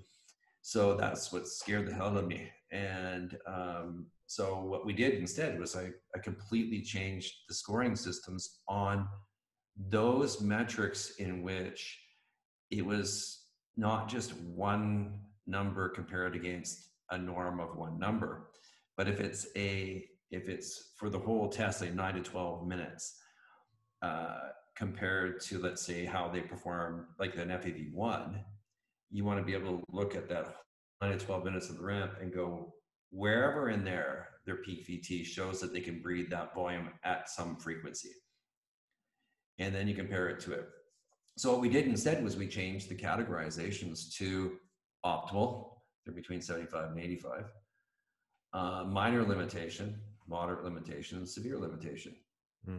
So 0.62 0.96
that's 0.96 1.32
what 1.32 1.48
scared 1.48 1.88
the 1.88 1.94
hell 1.94 2.08
out 2.08 2.16
of 2.16 2.28
me. 2.28 2.48
And 2.70 3.36
um, 3.46 4.06
so 4.26 4.62
what 4.62 4.86
we 4.86 4.92
did 4.92 5.14
instead 5.14 5.58
was 5.58 5.76
I, 5.76 5.90
I 6.16 6.18
completely 6.22 6.80
changed 6.80 7.32
the 7.48 7.54
scoring 7.54 7.96
systems 7.96 8.60
on 8.68 9.06
those 9.76 10.40
metrics 10.40 11.16
in 11.18 11.42
which 11.42 11.98
it 12.70 12.84
was 12.84 13.46
not 13.76 14.08
just 14.08 14.34
one 14.40 15.20
number 15.46 15.88
compared 15.88 16.36
against 16.36 16.88
a 17.10 17.18
norm 17.18 17.60
of 17.60 17.76
one 17.76 17.98
number, 17.98 18.48
but 18.96 19.08
if 19.08 19.20
it's 19.20 19.46
a 19.56 20.04
if 20.30 20.48
it's 20.48 20.92
for 20.96 21.10
the 21.10 21.18
whole 21.18 21.48
test, 21.50 21.82
like 21.82 21.94
nine 21.94 22.14
to 22.14 22.22
twelve 22.22 22.66
minutes, 22.66 23.18
uh, 24.02 24.38
compared 24.76 25.40
to 25.40 25.58
let's 25.58 25.82
say 25.82 26.04
how 26.04 26.28
they 26.28 26.40
perform 26.40 27.06
like 27.18 27.36
an 27.36 27.48
FEV 27.48 27.92
one, 27.92 28.40
you 29.10 29.24
want 29.24 29.38
to 29.38 29.44
be 29.44 29.54
able 29.54 29.78
to 29.78 29.84
look 29.90 30.14
at 30.14 30.28
that 30.28 30.56
nine 31.00 31.16
to 31.16 31.24
twelve 31.24 31.44
minutes 31.44 31.70
of 31.70 31.76
the 31.76 31.84
ramp 31.84 32.12
and 32.20 32.32
go 32.32 32.74
wherever 33.10 33.70
in 33.70 33.84
there 33.84 34.28
their 34.46 34.56
peak 34.56 34.86
VT 34.86 35.24
shows 35.24 35.60
that 35.60 35.72
they 35.72 35.80
can 35.80 36.00
breathe 36.00 36.30
that 36.30 36.54
volume 36.54 36.88
at 37.04 37.28
some 37.28 37.56
frequency 37.56 38.10
and 39.58 39.74
then 39.74 39.86
you 39.86 39.94
compare 39.94 40.28
it 40.28 40.40
to 40.40 40.52
it. 40.52 40.68
So 41.36 41.52
what 41.52 41.60
we 41.60 41.68
did 41.68 41.86
instead 41.86 42.22
was 42.22 42.36
we 42.36 42.46
changed 42.46 42.88
the 42.88 42.94
categorizations 42.94 44.12
to 44.16 44.58
optimal, 45.04 45.70
they're 46.04 46.14
between 46.14 46.40
75 46.40 46.90
and 46.90 47.00
85, 47.00 47.44
uh, 48.52 48.84
minor 48.84 49.22
limitation, 49.22 49.98
moderate 50.28 50.64
limitation, 50.64 51.26
severe 51.26 51.58
limitation. 51.58 52.14
Hmm. 52.66 52.78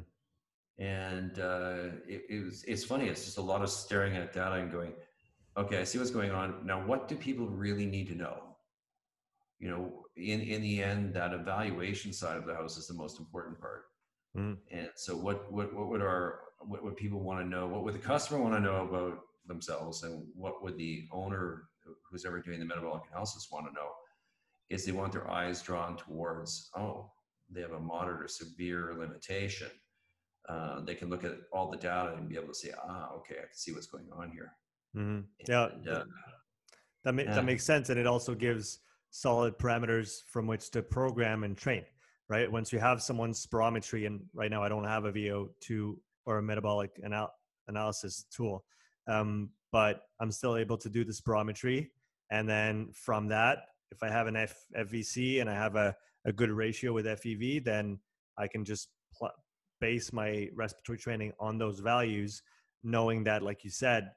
And 0.80 1.40
uh, 1.40 1.92
it, 2.08 2.24
it 2.30 2.46
was, 2.46 2.64
it's 2.64 2.84
funny. 2.84 3.08
It's 3.08 3.26
just 3.26 3.38
a 3.38 3.42
lot 3.42 3.62
of 3.62 3.70
staring 3.70 4.16
at 4.16 4.34
data 4.34 4.56
and 4.56 4.72
going, 4.72 4.94
okay, 5.56 5.80
I 5.80 5.84
see 5.84 6.00
what's 6.00 6.12
going 6.12 6.32
on. 6.32 6.66
Now, 6.66 6.84
what 6.86 7.08
do 7.08 7.16
people 7.16 7.48
really 7.48 7.86
need 7.86 8.08
to 8.08 8.16
know? 8.16 8.56
You 9.60 9.70
know, 9.70 10.06
in, 10.18 10.42
in 10.42 10.62
the 10.62 10.84
end, 10.84 11.14
that 11.14 11.34
evaluation 11.34 12.12
side 12.12 12.38
of 12.38 12.46
the 12.46 12.56
house 12.56 12.76
is 12.78 12.88
the 12.88 12.96
most 12.96 13.20
important 13.20 13.60
part. 13.60 13.86
Mm. 14.36 14.58
And 14.72 14.90
so 14.96 15.16
what, 15.16 15.52
what, 15.52 15.74
what 15.74 15.90
would 15.90 16.02
our, 16.02 16.40
what 16.60 16.84
would 16.84 16.98
people 16.98 17.20
want 17.20 17.40
to 17.40 17.48
know? 17.48 17.68
What 17.68 17.84
would 17.84 17.94
the 17.94 18.00
customer 18.00 18.42
want 18.42 18.56
to 18.56 18.60
know 18.60 18.88
about 18.88 19.20
themselves? 19.46 20.04
And 20.04 20.26
what 20.34 20.64
would 20.64 20.78
the 20.78 21.08
owner 21.12 21.66
who's 22.10 22.26
ever 22.26 22.42
doing 22.42 22.60
the 22.60 22.66
metabolic 22.66 23.04
analysis 23.12 23.50
want 23.52 23.68
to 23.68 23.74
know? 23.74 23.90
Is 24.70 24.86
they 24.86 24.92
want 24.92 25.12
their 25.12 25.30
eyes 25.30 25.62
drawn 25.62 25.98
towards, 25.98 26.72
oh, 26.76 27.12
they 27.50 27.62
have 27.62 27.74
a 27.74 27.80
moderate 27.80 28.24
or 28.24 28.28
severe 28.28 28.96
limitation. 28.98 29.68
Uh, 30.50 30.82
they 30.82 30.96
can 30.96 31.10
look 31.10 31.24
at 31.24 31.34
all 31.54 31.72
the 31.72 31.78
data 31.78 32.14
and 32.18 32.28
be 32.28 32.36
able 32.36 32.50
to 32.50 32.54
say, 32.54 32.72
ah, 32.88 33.12
okay, 33.14 33.36
I 33.36 33.42
can 33.42 33.56
see 33.56 33.72
what's 33.72 33.88
going 33.88 34.08
on 34.12 34.30
here. 34.30 34.52
Mm-hmm. 34.96 35.22
Yeah, 35.48 35.68
and, 35.72 35.88
uh, 35.88 36.04
that 37.06 37.14
ma- 37.14 37.24
that 37.24 37.46
makes 37.46 37.64
sense, 37.64 37.90
and 37.90 38.00
it 38.00 38.06
also 38.08 38.36
gives 38.36 38.80
solid 39.10 39.58
parameters 39.58 40.22
from 40.28 40.48
which 40.48 40.70
to 40.72 40.82
program 40.82 41.44
and 41.44 41.58
train. 41.58 41.84
Right, 42.30 42.52
once 42.52 42.72
you 42.72 42.80
have 42.80 43.02
someone's 43.02 43.46
spirometry, 43.46 44.06
and 44.08 44.22
right 44.34 44.50
now 44.50 44.64
I 44.64 44.70
don't 44.70 44.86
have 44.86 45.06
a 45.06 45.12
VO2 45.12 45.96
or 46.26 46.38
a 46.38 46.42
metabolic 46.42 46.92
anal- 47.04 47.34
analysis 47.68 48.26
tool, 48.36 48.66
um, 49.08 49.50
but 49.72 50.04
I'm 50.20 50.32
still 50.32 50.56
able 50.58 50.78
to 50.78 50.90
do 50.90 51.04
the 51.04 51.12
spirometry, 51.12 51.90
and 52.32 52.48
then 52.50 52.92
from 52.94 53.28
that, 53.28 53.60
if 53.92 54.02
I 54.02 54.10
have 54.10 54.28
an 54.28 54.36
F- 54.36 54.66
FVC 54.76 55.42
and 55.42 55.50
I 55.50 55.54
have 55.54 55.76
a, 55.76 55.96
a 56.26 56.32
good 56.34 56.50
ratio 56.50 56.94
with 56.94 57.06
FEV, 57.06 57.64
then 57.64 58.00
I 58.38 58.48
can 58.48 58.66
just 58.66 58.90
base 59.86 60.08
my 60.22 60.32
respiratory 60.64 61.00
training 61.06 61.32
on 61.40 61.58
those 61.58 61.80
values, 61.80 62.42
knowing 62.84 63.24
that, 63.26 63.40
like 63.50 63.64
you 63.66 63.70
said, 63.70 64.12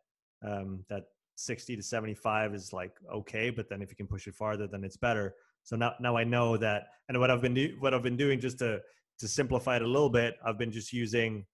um, 0.51 0.85
that 0.91 1.05
60 1.37 1.77
to 1.77 1.83
75 1.83 2.55
is 2.55 2.73
like 2.73 2.93
okay 3.13 3.51
but 3.51 3.69
then 3.69 3.83
if 3.83 3.91
you 3.91 3.97
can 3.97 4.07
push 4.07 4.27
it 4.27 4.35
farther 4.35 4.67
then 4.67 4.83
it's 4.85 4.97
better 4.97 5.35
so 5.65 5.77
now 5.77 5.93
now 6.01 6.17
i 6.17 6.25
know 6.25 6.57
that 6.57 6.85
and 7.09 7.21
what 7.21 7.31
i've 7.31 7.43
been 7.43 7.53
do, 7.53 7.77
what 7.79 7.93
i've 7.93 8.03
been 8.03 8.17
doing 8.17 8.41
just 8.41 8.59
to 8.59 8.81
to 9.19 9.29
simplify 9.29 9.77
it 9.77 9.83
a 9.83 9.87
little 9.87 10.09
bit 10.09 10.33
i've 10.47 10.57
been 10.57 10.73
just 10.73 10.95
using 10.95 11.45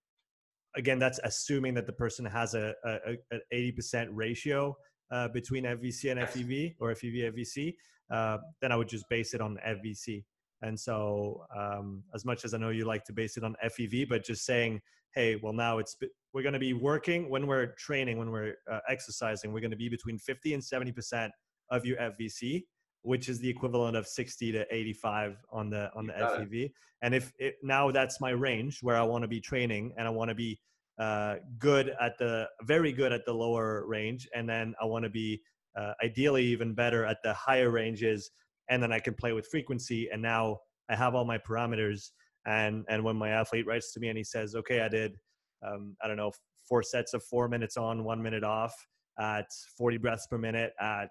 again 0.76 1.00
that's 1.00 1.18
assuming 1.24 1.74
that 1.74 1.86
the 1.86 1.92
person 1.92 2.24
has 2.24 2.54
a, 2.54 2.74
a, 2.84 3.16
a 3.32 3.72
80% 3.72 4.08
ratio 4.12 4.76
uh, 5.12 5.28
between 5.28 5.64
FVC 5.64 6.10
and 6.10 6.20
FEV 6.20 6.74
or 6.80 6.92
FEV 6.92 7.32
FVC, 7.34 7.74
uh, 8.10 8.38
then 8.60 8.72
I 8.72 8.76
would 8.76 8.88
just 8.88 9.08
base 9.08 9.34
it 9.34 9.40
on 9.40 9.58
FVC. 9.66 10.24
And 10.62 10.78
so, 10.78 11.44
um, 11.56 12.02
as 12.14 12.24
much 12.24 12.44
as 12.44 12.54
I 12.54 12.58
know 12.58 12.70
you 12.70 12.84
like 12.84 13.04
to 13.04 13.12
base 13.12 13.36
it 13.36 13.44
on 13.44 13.54
FEV, 13.64 14.08
but 14.08 14.24
just 14.24 14.44
saying, 14.44 14.80
hey, 15.14 15.36
well, 15.42 15.52
now 15.52 15.78
it's 15.78 15.96
we're 16.32 16.42
going 16.42 16.54
to 16.54 16.58
be 16.58 16.72
working 16.72 17.28
when 17.28 17.46
we're 17.46 17.74
training, 17.78 18.18
when 18.18 18.30
we're 18.30 18.54
uh, 18.70 18.78
exercising, 18.88 19.52
we're 19.52 19.60
going 19.60 19.72
to 19.72 19.76
be 19.76 19.88
between 19.88 20.18
50 20.18 20.54
and 20.54 20.62
70% 20.62 21.30
of 21.70 21.84
your 21.84 21.98
FVC, 21.98 22.62
which 23.02 23.28
is 23.28 23.38
the 23.40 23.48
equivalent 23.48 23.96
of 23.96 24.06
60 24.06 24.52
to 24.52 24.64
85 24.70 25.36
on 25.50 25.68
the 25.70 25.90
on 25.94 26.06
the 26.06 26.12
FEV. 26.12 26.64
It. 26.66 26.72
And 27.02 27.14
if 27.14 27.32
it, 27.38 27.56
now 27.62 27.90
that's 27.90 28.20
my 28.20 28.30
range 28.30 28.78
where 28.80 28.96
I 28.96 29.02
want 29.02 29.22
to 29.22 29.28
be 29.28 29.40
training 29.40 29.92
and 29.98 30.06
I 30.06 30.10
want 30.10 30.28
to 30.28 30.34
be 30.34 30.58
uh, 30.98 31.36
good 31.58 31.92
at 32.00 32.16
the 32.18 32.48
very 32.62 32.92
good 32.92 33.12
at 33.12 33.24
the 33.26 33.32
lower 33.32 33.84
range, 33.86 34.28
and 34.34 34.48
then 34.48 34.74
I 34.80 34.84
want 34.84 35.04
to 35.04 35.10
be 35.10 35.42
uh, 35.76 35.92
ideally 36.02 36.44
even 36.44 36.74
better 36.74 37.04
at 37.04 37.18
the 37.24 37.32
higher 37.32 37.70
ranges, 37.70 38.30
and 38.72 38.82
then 38.82 38.92
I 38.92 38.98
can 38.98 39.14
play 39.14 39.32
with 39.32 39.46
frequency. 39.46 40.08
And 40.12 40.20
now 40.22 40.58
I 40.90 40.96
have 40.96 41.14
all 41.14 41.24
my 41.24 41.38
parameters. 41.38 42.10
And 42.46 42.84
and 42.88 43.04
when 43.04 43.16
my 43.16 43.30
athlete 43.30 43.66
writes 43.66 43.92
to 43.92 44.00
me 44.00 44.08
and 44.08 44.18
he 44.18 44.24
says, 44.24 44.54
"Okay, 44.56 44.80
I 44.80 44.88
did." 44.88 45.18
um, 45.66 45.96
I 46.02 46.08
don't 46.08 46.16
know, 46.16 46.32
four 46.68 46.82
sets 46.82 47.14
of 47.14 47.22
four 47.24 47.48
minutes 47.48 47.76
on, 47.76 48.04
one 48.04 48.22
minute 48.22 48.44
off 48.44 48.74
at 49.18 49.46
40 49.76 49.98
breaths 49.98 50.26
per 50.26 50.38
minute 50.38 50.72
at 50.80 51.10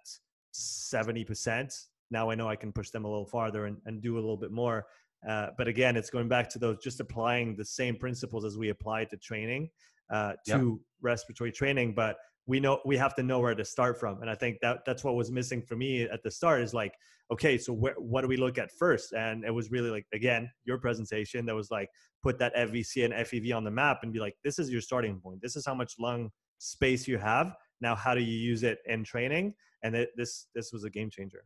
70%. 0.54 1.74
Now 2.10 2.30
I 2.30 2.36
know 2.36 2.50
I 2.50 2.56
can 2.56 2.71
push 2.71 2.89
them 2.89 3.06
a 3.06 3.10
little 3.10 3.26
farther 3.26 3.65
and, 3.65 3.78
and 3.86 4.02
do 4.02 4.15
a 4.15 4.21
little 4.21 4.38
bit 4.38 4.52
more. 4.52 4.86
Uh, 5.28 5.47
but 5.58 5.67
again, 5.67 5.95
it's 5.95 6.10
going 6.10 6.28
back 6.28 6.50
to 6.50 6.60
those 6.60 6.78
just 6.84 7.00
applying 7.00 7.56
the 7.56 7.65
same 7.65 7.95
principles 7.95 8.43
as 8.43 8.58
we 8.58 8.69
apply 8.69 9.06
to 9.06 9.17
training 9.17 9.69
uh, 10.10 10.34
to 10.47 10.80
yep. 10.80 10.88
respiratory 11.02 11.52
training. 11.52 11.93
But 11.93 12.17
we 12.47 12.60
know 12.60 12.80
we 12.86 12.97
have 12.97 13.15
to 13.15 13.23
know 13.23 13.39
where 13.39 13.56
to 13.56 13.63
start 13.63 13.99
from 13.99 14.21
and 14.21 14.30
i 14.30 14.36
think 14.36 14.58
that 14.62 14.80
that's 14.86 15.04
what 15.04 15.15
was 15.15 15.32
missing 15.32 15.62
for 15.62 15.75
me 15.75 16.04
at 16.04 16.23
the 16.23 16.32
start 16.32 16.62
is 16.62 16.73
like 16.73 16.93
okay 17.32 17.58
so 17.58 17.71
where, 17.71 17.93
what 17.97 18.21
do 18.21 18.27
we 18.27 18.38
look 18.38 18.58
at 18.58 18.71
first? 18.71 19.13
And 19.13 19.45
it 19.45 19.51
was 19.51 19.71
really 19.71 19.89
like 19.89 20.06
again 20.13 20.49
your 20.65 20.77
presentation 20.77 21.45
that 21.45 21.56
was 21.56 21.71
like 21.71 21.89
put 22.21 22.38
that 22.39 22.56
fvc 22.56 23.06
and 23.06 23.13
fev 23.13 23.56
on 23.56 23.63
the 23.63 23.71
map 23.71 23.99
and 24.04 24.12
be 24.12 24.19
like 24.19 24.36
this 24.43 24.60
is 24.60 24.69
your 24.69 24.82
starting 24.82 25.19
point. 25.19 25.41
This 25.41 25.56
is 25.56 25.65
how 25.65 25.73
much 25.73 25.93
lung 25.97 26.30
space 26.58 27.08
you 27.08 27.17
have. 27.17 27.56
Now 27.80 27.95
how 27.95 28.13
do 28.13 28.21
you 28.21 28.38
use 28.38 28.63
it 28.63 28.80
in 28.86 29.04
training? 29.04 29.54
And 29.84 29.95
it, 29.95 30.10
this 30.15 30.47
this 30.54 30.71
was 30.73 30.84
a 30.84 30.89
game 30.89 31.10
changer. 31.10 31.43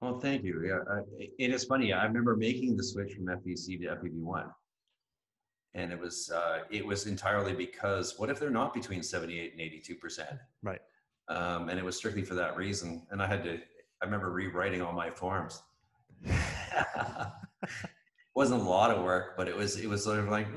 Well 0.00 0.18
thank 0.18 0.42
you. 0.42 0.64
Yeah 0.66 1.00
it 1.38 1.52
is 1.52 1.64
funny. 1.64 1.92
I 1.92 2.04
remember 2.04 2.36
making 2.36 2.76
the 2.76 2.84
switch 2.84 3.14
from 3.14 3.26
fvc 3.26 3.80
to 3.82 3.86
fev1 3.96 4.50
and 5.74 5.92
it 5.92 5.98
was 5.98 6.30
uh, 6.30 6.60
it 6.70 6.86
was 6.86 7.06
entirely 7.06 7.52
because 7.52 8.18
what 8.18 8.30
if 8.30 8.38
they're 8.38 8.50
not 8.50 8.72
between 8.72 9.02
78 9.02 9.52
and 9.52 9.60
82 9.60 9.94
percent? 9.96 10.38
Right. 10.62 10.80
Um, 11.28 11.68
and 11.68 11.78
it 11.78 11.84
was 11.84 11.96
strictly 11.96 12.22
for 12.22 12.34
that 12.34 12.54
reason 12.54 13.06
and 13.10 13.22
i 13.22 13.26
had 13.26 13.42
to 13.44 13.54
i 13.54 14.04
remember 14.04 14.30
rewriting 14.30 14.82
all 14.82 14.92
my 14.92 15.10
forms. 15.10 15.62
It 16.22 16.34
wasn't 18.34 18.60
a 18.60 18.64
lot 18.64 18.90
of 18.90 19.02
work 19.02 19.36
but 19.36 19.48
it 19.48 19.56
was 19.56 19.78
it 19.78 19.88
was 19.88 20.04
sort 20.04 20.18
of 20.18 20.28
like 20.28 20.48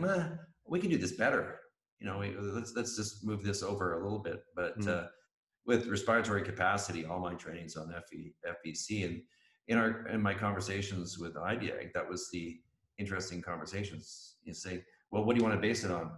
we 0.67 0.79
can 0.79 0.89
do 0.89 0.97
this 0.97 1.13
better. 1.13 1.59
You 1.99 2.07
know 2.07 2.19
we, 2.19 2.35
let's 2.37 2.73
let's 2.75 2.95
just 2.95 3.25
move 3.25 3.43
this 3.43 3.63
over 3.63 3.99
a 3.99 4.03
little 4.03 4.19
bit 4.19 4.43
but 4.55 4.79
mm. 4.79 4.87
uh, 4.87 5.07
with 5.65 5.87
respiratory 5.87 6.43
capacity 6.43 7.05
all 7.05 7.19
my 7.19 7.33
training's 7.33 7.75
on 7.75 7.93
FE, 8.09 8.33
fvc 8.45 9.05
and 9.05 9.21
in 9.67 9.77
our 9.77 10.07
in 10.07 10.21
my 10.21 10.33
conversations 10.33 11.17
with 11.17 11.35
idiag, 11.35 11.93
that 11.93 12.07
was 12.07 12.29
the 12.31 12.59
interesting 12.97 13.41
conversations 13.41 14.35
you 14.43 14.53
say 14.53 14.83
well, 15.11 15.23
what 15.23 15.35
do 15.35 15.39
you 15.39 15.47
want 15.47 15.55
to 15.55 15.61
base 15.61 15.83
it 15.83 15.91
on? 15.91 16.11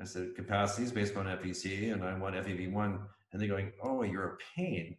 I 0.00 0.04
said, 0.04 0.34
capacity 0.34 0.84
is 0.84 0.92
based 0.92 1.16
on 1.16 1.26
FVC 1.26 1.92
and 1.92 2.04
I 2.04 2.18
want 2.18 2.34
FEV1. 2.34 2.98
And 3.32 3.40
they're 3.40 3.48
going, 3.48 3.72
oh, 3.82 4.02
you're 4.02 4.34
a 4.34 4.36
pain. 4.56 4.96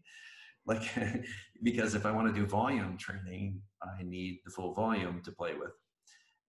Like, 0.65 0.83
because 1.63 1.95
if 1.95 2.05
I 2.05 2.11
want 2.11 2.33
to 2.33 2.39
do 2.39 2.45
volume 2.45 2.97
training, 2.97 3.61
I 3.83 4.03
need 4.03 4.39
the 4.45 4.51
full 4.51 4.73
volume 4.73 5.21
to 5.23 5.31
play 5.31 5.53
with. 5.55 5.71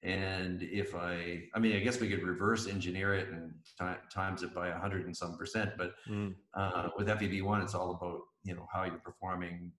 And 0.03 0.63
if 0.63 0.95
I, 0.95 1.43
I 1.55 1.59
mean, 1.59 1.75
I 1.75 1.81
guess 1.81 2.01
we 2.01 2.09
could 2.09 2.23
reverse 2.23 2.69
engineer 2.69 3.15
it 3.15 3.29
and 3.29 3.53
t- 3.79 4.01
times 4.13 4.43
it 4.43 4.55
by 4.55 4.69
a 4.69 4.79
hundred 4.79 5.07
and 5.07 5.17
some 5.17 5.37
percent. 5.37 5.73
But 5.77 5.95
mm. 6.09 6.35
uh, 6.55 6.91
with 6.97 7.09
FEV1, 7.09 7.63
it's 7.63 7.75
all 7.75 7.93
about, 7.93 8.21
you 8.45 8.55
know, 8.55 8.69
how 8.73 8.85
you're 8.85 8.99
performing 8.99 9.73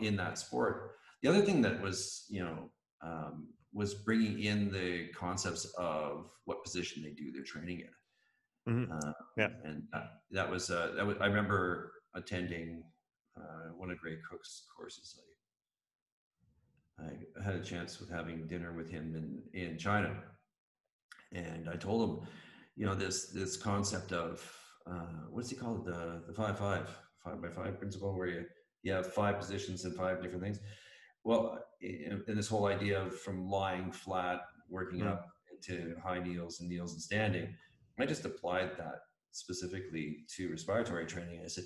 in 0.00 0.16
that 0.16 0.38
sport. 0.38 0.92
The 1.22 1.28
other 1.28 1.42
thing 1.42 1.62
that 1.62 1.80
was, 1.80 2.26
you 2.28 2.44
know, 2.44 2.70
um, 3.02 3.48
was 3.76 3.92
bringing 3.92 4.42
in 4.42 4.72
the 4.72 5.08
concepts 5.08 5.66
of 5.76 6.32
what 6.46 6.64
position 6.64 7.02
they 7.02 7.10
do 7.10 7.30
their 7.30 7.44
training 7.44 7.80
in. 7.80 8.72
Mm-hmm. 8.72 8.92
Uh, 8.92 9.12
yeah, 9.36 9.48
and 9.64 9.82
that, 9.92 10.12
that 10.32 10.50
was 10.50 10.70
uh, 10.70 10.92
that 10.96 11.06
was. 11.06 11.16
I 11.20 11.26
remember 11.26 11.92
attending 12.14 12.82
uh, 13.36 13.68
one 13.76 13.90
of 13.90 13.98
Gray 13.98 14.16
Cook's 14.28 14.64
courses. 14.74 15.20
I, 16.98 17.10
I 17.38 17.44
had 17.44 17.54
a 17.54 17.62
chance 17.62 18.00
with 18.00 18.10
having 18.10 18.46
dinner 18.46 18.72
with 18.72 18.90
him 18.90 19.14
in 19.14 19.60
in 19.60 19.78
China, 19.78 20.16
and 21.32 21.68
I 21.68 21.76
told 21.76 22.08
him, 22.08 22.26
you 22.76 22.86
know, 22.86 22.94
this 22.94 23.26
this 23.26 23.58
concept 23.58 24.10
of 24.12 24.50
uh, 24.90 25.26
what's 25.30 25.50
he 25.50 25.56
called 25.56 25.84
the 25.84 26.22
the 26.26 26.32
five 26.32 26.58
five 26.58 26.88
five 27.22 27.42
by 27.42 27.50
five 27.50 27.78
principle, 27.78 28.16
where 28.16 28.28
you 28.28 28.46
you 28.82 28.92
have 28.92 29.12
five 29.12 29.38
positions 29.38 29.84
and 29.84 29.94
five 29.94 30.22
different 30.22 30.42
things 30.42 30.60
well, 31.26 31.58
and 31.82 32.22
this 32.38 32.46
whole 32.46 32.66
idea 32.66 33.02
of 33.02 33.18
from 33.18 33.50
lying 33.50 33.90
flat, 33.90 34.42
working 34.70 35.00
mm. 35.00 35.08
up 35.08 35.26
into 35.50 35.96
high 36.02 36.20
kneels 36.20 36.60
and 36.60 36.68
kneels 36.68 36.92
and 36.92 37.02
standing, 37.02 37.52
I 37.98 38.06
just 38.06 38.24
applied 38.24 38.70
that 38.78 39.00
specifically 39.32 40.24
to 40.36 40.50
respiratory 40.50 41.04
training. 41.04 41.40
I 41.44 41.48
said, 41.48 41.64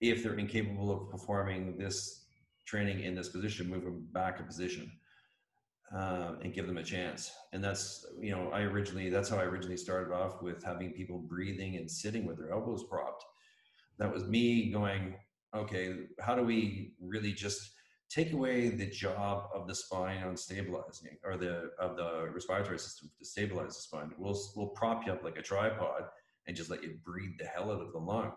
if 0.00 0.22
they're 0.22 0.38
incapable 0.38 0.90
of 0.90 1.10
performing 1.10 1.76
this 1.76 2.24
training 2.66 3.04
in 3.04 3.14
this 3.14 3.28
position, 3.28 3.68
move 3.68 3.84
them 3.84 4.08
back 4.12 4.40
a 4.40 4.42
position 4.42 4.90
uh, 5.94 6.32
and 6.42 6.54
give 6.54 6.66
them 6.66 6.78
a 6.78 6.82
chance. 6.82 7.30
And 7.52 7.62
that's, 7.62 8.06
you 8.18 8.34
know, 8.34 8.48
I 8.54 8.62
originally, 8.62 9.10
that's 9.10 9.28
how 9.28 9.36
I 9.36 9.44
originally 9.44 9.76
started 9.76 10.14
off 10.14 10.42
with 10.42 10.64
having 10.64 10.92
people 10.92 11.18
breathing 11.18 11.76
and 11.76 11.90
sitting 11.90 12.24
with 12.24 12.38
their 12.38 12.52
elbows 12.52 12.84
propped. 12.84 13.24
That 13.98 14.12
was 14.12 14.24
me 14.24 14.72
going, 14.72 15.16
okay, 15.54 15.94
how 16.20 16.34
do 16.34 16.42
we 16.42 16.94
really 17.02 17.32
just 17.32 17.73
take 18.10 18.32
away 18.32 18.68
the 18.68 18.86
job 18.86 19.48
of 19.54 19.66
the 19.66 19.74
spine 19.74 20.22
on 20.22 20.36
stabilizing 20.36 21.16
or 21.24 21.36
the 21.36 21.70
of 21.78 21.96
the 21.96 22.30
respiratory 22.32 22.78
system 22.78 23.10
to 23.18 23.24
stabilize 23.24 23.76
the 23.76 23.82
spine. 23.82 24.10
We'll 24.18 24.38
we'll 24.56 24.68
prop 24.68 25.06
you 25.06 25.12
up 25.12 25.24
like 25.24 25.38
a 25.38 25.42
tripod 25.42 26.04
and 26.46 26.56
just 26.56 26.70
let 26.70 26.82
you 26.82 26.98
breathe 27.04 27.38
the 27.38 27.46
hell 27.46 27.72
out 27.72 27.80
of 27.80 27.92
the 27.92 27.98
lung. 27.98 28.32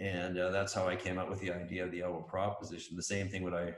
And 0.00 0.38
uh, 0.38 0.50
that's 0.50 0.72
how 0.72 0.86
I 0.86 0.96
came 0.96 1.18
up 1.18 1.28
with 1.28 1.40
the 1.40 1.52
idea 1.52 1.84
of 1.84 1.90
the 1.90 2.02
elbow 2.02 2.22
prop 2.22 2.60
position. 2.60 2.96
The 2.96 3.02
same 3.02 3.28
thing 3.28 3.42
what 3.42 3.54
I 3.54 3.74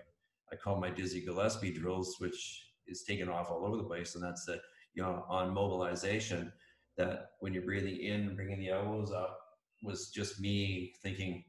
I 0.52 0.56
call 0.56 0.80
my 0.80 0.90
Dizzy 0.90 1.24
Gillespie 1.24 1.72
drills, 1.72 2.16
which 2.18 2.66
is 2.86 3.04
taken 3.04 3.28
off 3.28 3.50
all 3.50 3.64
over 3.64 3.76
the 3.76 3.84
place, 3.84 4.14
and 4.14 4.24
that's 4.24 4.44
the 4.44 4.60
you 4.94 5.02
know 5.02 5.24
on 5.28 5.54
mobilization 5.54 6.52
that 6.96 7.30
when 7.40 7.54
you're 7.54 7.62
breathing 7.62 7.96
in, 8.00 8.34
bringing 8.34 8.58
the 8.58 8.70
elbows 8.70 9.12
up, 9.12 9.38
was 9.82 10.10
just 10.10 10.40
me 10.40 10.92
thinking, 11.02 11.44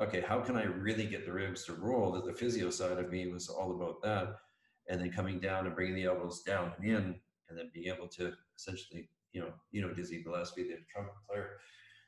okay, 0.00 0.22
how 0.26 0.40
can 0.40 0.56
I 0.56 0.64
really 0.64 1.06
get 1.06 1.26
the 1.26 1.32
ribs 1.32 1.64
to 1.66 1.74
roll? 1.74 2.12
That 2.12 2.24
the 2.24 2.32
physio 2.32 2.70
side 2.70 2.98
of 2.98 3.10
me 3.10 3.26
was 3.26 3.48
all 3.48 3.72
about 3.72 4.02
that. 4.02 4.36
And 4.88 5.00
then 5.00 5.12
coming 5.12 5.38
down 5.38 5.66
and 5.66 5.74
bringing 5.74 5.94
the 5.94 6.04
elbows 6.04 6.42
down 6.42 6.72
and 6.78 6.90
in, 6.90 7.20
and 7.48 7.58
then 7.58 7.70
being 7.72 7.94
able 7.94 8.08
to 8.08 8.32
essentially, 8.56 9.08
you 9.32 9.40
know, 9.40 9.52
you 9.70 9.82
know, 9.82 9.92
Dizzy 9.92 10.22
Gillespie, 10.22 10.64
the 10.64 10.78
trumpet 10.90 11.14
player, 11.28 11.58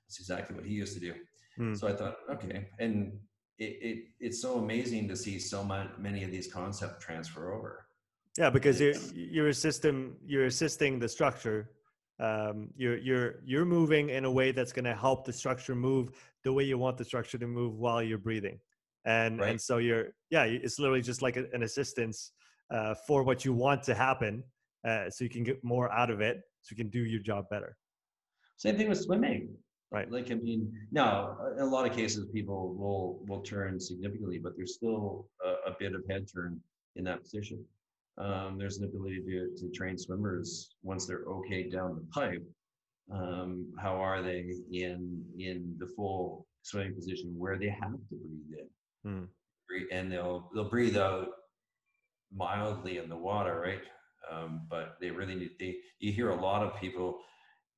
that's 0.07 0.19
exactly 0.19 0.57
what 0.57 0.65
he 0.65 0.73
used 0.73 0.95
to 0.95 1.01
do. 1.01 1.15
Mm. 1.59 1.79
So 1.79 1.87
I 1.87 1.93
thought, 1.93 2.17
okay. 2.31 2.69
And 2.79 3.19
it, 3.59 3.79
it, 3.81 4.05
it's 4.19 4.41
so 4.41 4.59
amazing 4.59 5.09
to 5.09 5.17
see 5.17 5.39
so 5.39 5.63
many 5.99 6.25
of 6.25 6.31
these 6.31 6.53
concepts 6.53 7.05
transfer 7.05 7.53
over. 7.53 7.87
Yeah, 8.39 8.51
because 8.51 8.81
you're, 8.81 8.95
you're 9.15 9.49
a 9.49 9.55
system, 9.55 10.17
you're 10.25 10.47
assisting 10.47 10.99
the 10.99 11.09
structure 11.09 11.69
um, 12.23 12.69
you're 12.77 12.99
you're 12.99 13.35
you're 13.45 13.65
moving 13.65 14.11
in 14.11 14.25
a 14.25 14.31
way 14.31 14.53
that's 14.53 14.73
going 14.73 14.85
to 14.85 14.95
help 14.95 15.27
the 15.27 15.33
structure 15.33 15.75
move 15.75 16.11
the 16.45 16.53
way 16.53 16.63
you 16.63 16.79
want 16.79 16.97
the 16.97 17.05
structure 17.05 17.37
to 17.37 17.47
move 17.47 17.79
while 17.79 18.03
you're 18.03 18.17
breathing. 18.17 18.59
And 19.05 19.41
right. 19.41 19.51
and 19.51 19.61
so 19.61 19.79
you're 19.79 20.07
yeah 20.31 20.45
it's 20.45 20.79
literally 20.79 21.03
just 21.03 21.21
like 21.21 21.37
a, 21.37 21.47
an 21.53 21.65
assistance 21.65 22.31
uh, 22.73 22.95
for 23.07 23.25
what 23.25 23.45
you 23.45 23.53
want 23.53 23.83
to 23.85 23.95
happen 23.95 24.45
uh, 24.87 25.11
so 25.11 25.25
you 25.25 25.31
can 25.31 25.43
get 25.43 25.63
more 25.65 25.91
out 25.93 26.11
of 26.11 26.21
it 26.21 26.41
so 26.63 26.73
you 26.73 26.77
can 26.77 26.89
do 26.89 27.01
your 27.01 27.21
job 27.21 27.47
better. 27.51 27.77
Same 28.57 28.77
thing 28.77 28.89
with 28.89 29.01
swimming. 29.01 29.49
Right. 29.91 30.11
Like 30.11 30.31
i 30.31 30.35
mean 30.35 30.73
now 30.91 31.37
in 31.57 31.63
a 31.63 31.67
lot 31.67 31.87
of 31.87 31.95
cases 31.95 32.27
people 32.33 32.75
will 32.75 33.21
will 33.27 33.43
turn 33.43 33.79
significantly 33.79 34.39
but 34.39 34.53
there's 34.57 34.75
still 34.75 35.29
a, 35.45 35.71
a 35.71 35.77
bit 35.79 35.95
of 35.95 36.03
head 36.09 36.27
turn 36.33 36.59
in 36.97 37.05
that 37.05 37.23
position 37.23 37.63
um, 38.19 38.57
there's 38.59 38.79
an 38.79 38.85
ability 38.85 39.23
to, 39.23 39.51
to 39.57 39.71
train 39.73 39.97
swimmers 39.97 40.75
once 40.83 41.07
they're 41.07 41.25
okay 41.27 41.69
down 41.69 41.97
the 41.97 42.07
pipe. 42.13 42.45
Um, 43.13 43.73
how 43.81 43.97
are 43.97 44.23
they 44.23 44.45
in 44.71 45.25
in 45.39 45.75
the 45.79 45.87
full 45.97 46.47
swimming 46.63 46.95
position 46.95 47.35
where 47.37 47.59
they 47.59 47.69
have 47.69 47.93
to 47.93 48.17
breathe 48.17 48.61
in, 49.05 49.11
mm. 49.11 49.29
and 49.91 50.13
they'll 50.13 50.51
they'll 50.55 50.71
breathe 50.71 50.97
out 50.97 51.29
mildly 52.35 52.99
in 52.99 53.09
the 53.09 53.17
water, 53.17 53.61
right? 53.61 53.83
Um, 54.31 54.63
but 54.71 54.97
they 55.01 55.11
really 55.11 55.35
need. 55.35 55.51
They 55.59 55.77
you 55.99 56.13
hear 56.13 56.31
a 56.31 56.41
lot 56.41 56.63
of 56.63 56.81
people. 56.81 57.19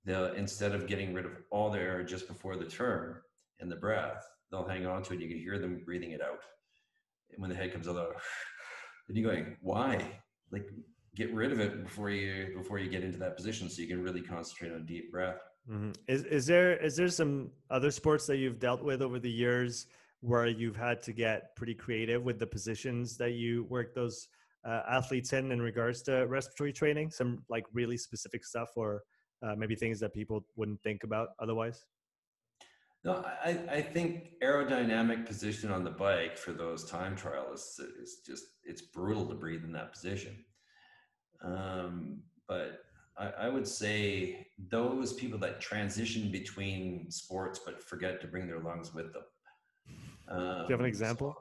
They'll 0.04 0.32
instead 0.34 0.74
of 0.74 0.86
getting 0.86 1.14
rid 1.14 1.24
of 1.24 1.32
all 1.50 1.70
their 1.70 1.88
air 1.88 2.02
just 2.04 2.28
before 2.28 2.56
the 2.56 2.66
turn 2.66 3.16
and 3.60 3.70
the 3.70 3.76
breath, 3.76 4.22
they'll 4.50 4.68
hang 4.68 4.86
on 4.86 5.02
to 5.04 5.14
it. 5.14 5.20
You 5.20 5.28
can 5.28 5.38
hear 5.38 5.58
them 5.58 5.80
breathing 5.84 6.10
it 6.10 6.20
out. 6.20 6.40
And 7.30 7.40
when 7.40 7.50
the 7.50 7.56
head 7.56 7.72
comes 7.72 7.88
out, 7.88 7.96
then 9.08 9.16
you're 9.16 9.30
going, 9.32 9.56
why? 9.60 10.20
Like 10.50 10.68
get 11.16 11.33
rid 11.33 11.52
of 11.52 11.61
it 11.61 11.83
before 11.83 12.11
you 12.11 12.52
before 12.57 12.78
you 12.78 12.90
get 12.90 13.04
into 13.04 13.18
that 13.18 13.37
position 13.37 13.68
so 13.68 13.83
you 13.83 13.88
can 13.88 14.02
really 14.02 14.20
concentrate 14.20 14.72
on 14.72 14.85
deep 14.85 15.11
breath. 15.11 15.40
Mm-hmm. 15.70 15.92
is, 16.09 16.24
is 16.24 16.46
there 16.46 16.76
is 16.76 16.96
there 16.96 17.09
some 17.09 17.50
other 17.70 17.90
sports 17.90 18.26
that 18.26 18.37
you've 18.37 18.59
dealt 18.59 18.83
with 18.83 19.00
over 19.00 19.18
the 19.18 19.30
years 19.30 19.87
where 20.20 20.46
you've 20.46 20.76
had 20.76 21.02
to 21.02 21.12
get 21.12 21.57
pretty 21.57 21.74
creative 21.74 22.22
with 22.22 22.38
the 22.38 22.46
positions 22.46 23.16
that 23.16 23.33
you 23.33 23.64
work 23.64 23.94
those 23.94 24.28
uh, 24.66 24.83
athletes 24.90 25.33
in 25.33 25.52
in 25.52 25.61
regards 25.61 26.02
to 26.02 26.26
respiratory 26.26 26.72
training? 26.72 27.11
Some 27.11 27.44
like 27.48 27.64
really 27.72 27.96
specific 27.96 28.44
stuff 28.44 28.70
or 28.76 29.02
uh, 29.42 29.54
maybe 29.57 29.74
things 29.74 30.00
that 30.00 30.12
people 30.14 30.44
wouldn't 30.57 30.83
think 30.83 31.04
about 31.04 31.28
otherwise 31.40 31.85
no, 33.04 33.22
I, 33.44 33.58
I 33.70 33.82
think 33.82 34.30
aerodynamic 34.42 35.26
position 35.26 35.70
on 35.70 35.84
the 35.84 35.90
bike 35.90 36.38
for 36.38 36.52
those 36.52 36.88
time 36.88 37.16
trialists 37.16 37.78
is 38.00 38.22
just 38.26 38.44
it's 38.64 38.80
brutal 38.80 39.26
to 39.26 39.34
breathe 39.34 39.62
in 39.62 39.72
that 39.72 39.92
position. 39.92 40.34
Um, 41.42 42.22
but 42.48 42.84
I, 43.18 43.26
I, 43.42 43.48
would 43.50 43.68
say 43.68 44.46
those 44.70 45.12
people 45.12 45.38
that 45.40 45.60
transition 45.60 46.30
between 46.30 47.10
sports 47.10 47.60
but 47.62 47.82
forget 47.82 48.22
to 48.22 48.26
bring 48.26 48.46
their 48.46 48.60
lungs 48.60 48.94
with 48.94 49.12
them. 49.12 49.22
Um, 50.28 50.38
Do 50.38 50.68
you 50.68 50.72
have 50.72 50.80
an 50.80 50.86
example? 50.86 51.36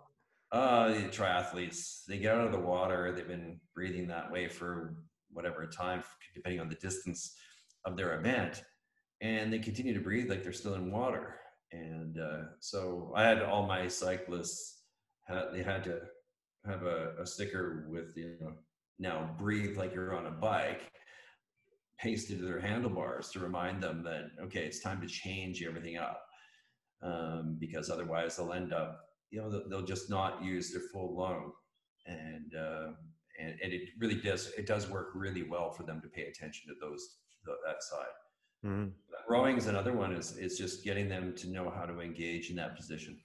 uh, 0.51 0.89
the 0.89 1.07
triathletes, 1.07 2.03
they 2.05 2.17
get 2.17 2.35
out 2.35 2.45
of 2.45 2.51
the 2.51 2.59
water, 2.59 3.13
they've 3.13 3.27
been 3.27 3.59
breathing 3.73 4.07
that 4.07 4.29
way 4.29 4.49
for 4.49 4.95
whatever 5.31 5.65
time, 5.65 6.03
depending 6.35 6.59
on 6.59 6.67
the 6.67 6.75
distance 6.75 7.35
of 7.85 7.95
their 7.95 8.19
event, 8.19 8.63
and 9.21 9.51
they 9.51 9.59
continue 9.59 9.93
to 9.93 10.01
breathe 10.01 10.29
like 10.29 10.43
they're 10.43 10.51
still 10.51 10.75
in 10.75 10.91
water 10.91 11.37
and 11.73 12.19
uh, 12.19 12.43
so 12.59 13.11
I 13.15 13.23
had 13.23 13.41
all 13.41 13.65
my 13.65 13.87
cyclists 13.87 14.81
had, 15.27 15.45
they 15.51 15.63
had 15.63 15.83
to 15.85 16.01
have 16.65 16.83
a, 16.83 17.13
a, 17.19 17.25
sticker 17.25 17.87
with 17.89 18.15
you 18.15 18.35
know 18.39 18.53
now 18.99 19.35
breathe 19.37 19.75
like 19.77 19.93
you're 19.93 20.15
on 20.15 20.27
a 20.27 20.31
bike 20.31 20.91
pasted 21.99 22.39
to 22.39 22.45
their 22.45 22.59
handlebars 22.59 23.29
to 23.31 23.39
remind 23.39 23.81
them 23.81 24.03
that 24.03 24.25
okay 24.41 24.65
it's 24.65 24.79
time 24.79 25.01
to 25.01 25.07
change 25.07 25.63
everything 25.63 25.97
up 25.97 26.21
um, 27.01 27.57
because 27.59 27.89
otherwise 27.89 28.37
they'll 28.37 28.53
end 28.53 28.71
up 28.71 29.01
you 29.31 29.41
know 29.41 29.49
they'll, 29.69 29.81
just 29.81 30.09
not 30.09 30.43
use 30.43 30.71
their 30.71 30.83
full 30.93 31.17
lung 31.17 31.51
and, 32.05 32.53
uh, 32.55 32.91
and 33.39 33.55
and 33.63 33.73
it 33.73 33.89
really 33.99 34.15
does 34.15 34.51
it 34.57 34.67
does 34.67 34.89
work 34.89 35.09
really 35.15 35.43
well 35.43 35.71
for 35.71 35.83
them 35.83 35.99
to 36.01 36.07
pay 36.07 36.23
attention 36.23 36.67
to 36.67 36.75
those 36.79 37.17
that 37.45 37.83
side 37.83 38.13
mm-hmm. 38.65 38.89
Rowing 39.27 39.57
is 39.57 39.67
another 39.67 39.93
one 39.93 40.13
is 40.13 40.37
is 40.37 40.57
just 40.57 40.83
getting 40.83 41.07
them 41.07 41.33
to 41.35 41.49
know 41.49 41.69
how 41.69 41.85
to 41.85 42.01
engage 42.01 42.49
in 42.49 42.55
that 42.57 42.75
position. 42.75 43.17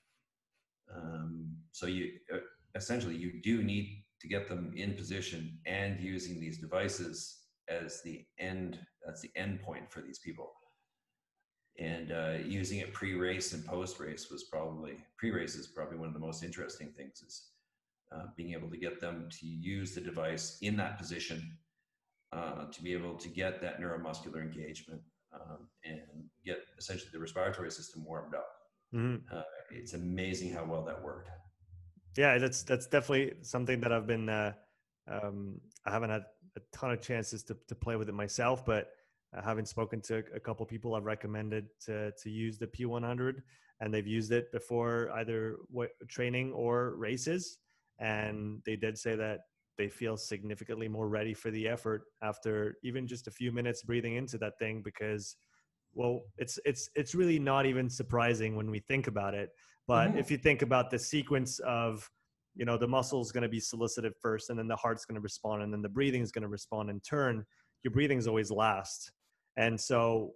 Um, 0.94 1.56
so 1.72 1.86
you 1.86 2.12
uh, 2.32 2.38
essentially 2.74 3.16
you 3.16 3.40
do 3.42 3.62
need 3.62 4.04
to 4.20 4.28
get 4.28 4.48
them 4.48 4.72
in 4.76 4.94
position 4.94 5.58
and 5.66 6.00
using 6.00 6.40
these 6.40 6.58
devices 6.58 7.38
as 7.68 8.00
the 8.02 8.24
end 8.38 8.78
that's 9.04 9.20
the 9.20 9.30
end 9.36 9.60
point 9.62 9.90
for 9.90 10.00
these 10.00 10.18
people. 10.18 10.52
And 11.78 12.10
uh, 12.10 12.38
using 12.44 12.78
it 12.78 12.92
pre-race 12.92 13.52
and 13.52 13.64
post-race 13.64 14.30
was 14.30 14.44
probably 14.44 14.96
pre-race 15.16 15.54
is 15.54 15.68
probably 15.68 15.96
one 15.96 16.08
of 16.08 16.14
the 16.14 16.20
most 16.20 16.42
interesting 16.42 16.92
things 16.96 17.22
is 17.22 17.50
uh, 18.12 18.26
being 18.36 18.52
able 18.52 18.68
to 18.70 18.76
get 18.76 19.00
them 19.00 19.28
to 19.30 19.46
use 19.46 19.94
the 19.94 20.00
device 20.00 20.58
in 20.60 20.76
that 20.76 20.98
position 20.98 21.56
uh, 22.32 22.64
to 22.72 22.82
be 22.82 22.92
able 22.92 23.14
to 23.14 23.28
get 23.28 23.60
that 23.60 23.80
neuromuscular 23.80 24.42
engagement 24.42 25.00
um, 25.32 25.68
and 25.84 26.00
get 26.44 26.58
essentially 26.78 27.10
the 27.12 27.18
respiratory 27.18 27.70
system 27.70 28.04
warmed 28.04 28.34
up. 28.34 28.48
Mm-hmm. 28.94 29.36
Uh, 29.36 29.42
it's 29.70 29.94
amazing 29.94 30.52
how 30.52 30.64
well 30.64 30.84
that 30.84 31.02
worked. 31.02 31.30
Yeah, 32.16 32.38
that's 32.38 32.62
that's 32.62 32.86
definitely 32.86 33.34
something 33.42 33.80
that 33.80 33.92
I've 33.92 34.06
been. 34.06 34.28
Uh, 34.28 34.52
um, 35.06 35.60
I 35.86 35.90
haven't 35.90 36.10
had 36.10 36.24
a 36.56 36.60
ton 36.72 36.90
of 36.90 37.00
chances 37.00 37.42
to 37.44 37.56
to 37.68 37.74
play 37.74 37.96
with 37.96 38.08
it 38.08 38.14
myself, 38.14 38.64
but 38.64 38.90
I 39.34 39.42
haven't 39.42 39.68
spoken 39.68 40.00
to 40.02 40.24
a 40.34 40.40
couple 40.40 40.64
people 40.66 40.94
I've 40.94 41.04
recommended 41.04 41.66
to 41.86 42.12
to 42.12 42.30
use 42.30 42.58
the 42.58 42.66
P100, 42.66 43.42
and 43.80 43.92
they've 43.92 44.06
used 44.06 44.32
it 44.32 44.50
before 44.52 45.10
either 45.14 45.56
training 46.08 46.52
or 46.52 46.94
races, 46.96 47.58
and 47.98 48.62
they 48.64 48.76
did 48.76 48.96
say 48.98 49.14
that 49.16 49.40
they 49.78 49.88
feel 49.88 50.16
significantly 50.16 50.88
more 50.88 51.08
ready 51.08 51.32
for 51.32 51.50
the 51.50 51.66
effort 51.66 52.02
after 52.22 52.76
even 52.82 53.06
just 53.06 53.28
a 53.28 53.30
few 53.30 53.52
minutes 53.52 53.82
breathing 53.82 54.16
into 54.16 54.36
that 54.36 54.58
thing 54.58 54.82
because 54.84 55.36
well 55.94 56.22
it's 56.36 56.58
it's 56.64 56.90
it's 56.94 57.14
really 57.14 57.38
not 57.38 57.64
even 57.64 57.88
surprising 57.88 58.56
when 58.56 58.70
we 58.70 58.80
think 58.80 59.06
about 59.06 59.34
it 59.34 59.50
but 59.86 60.08
mm-hmm. 60.08 60.18
if 60.18 60.30
you 60.30 60.36
think 60.36 60.62
about 60.62 60.90
the 60.90 60.98
sequence 60.98 61.60
of 61.60 62.10
you 62.54 62.64
know 62.64 62.76
the 62.76 62.86
muscle 62.86 63.22
is 63.22 63.32
going 63.32 63.42
to 63.42 63.48
be 63.48 63.60
solicited 63.60 64.12
first 64.20 64.50
and 64.50 64.58
then 64.58 64.68
the 64.68 64.76
heart's 64.76 65.04
going 65.04 65.14
to 65.14 65.20
respond 65.20 65.62
and 65.62 65.72
then 65.72 65.80
the 65.80 65.88
breathing 65.88 66.22
is 66.22 66.32
going 66.32 66.42
to 66.42 66.48
respond 66.48 66.90
in 66.90 67.00
turn 67.00 67.44
your 67.84 67.92
breathing 67.92 68.18
is 68.18 68.26
always 68.26 68.50
last 68.50 69.12
and 69.56 69.80
so 69.80 70.32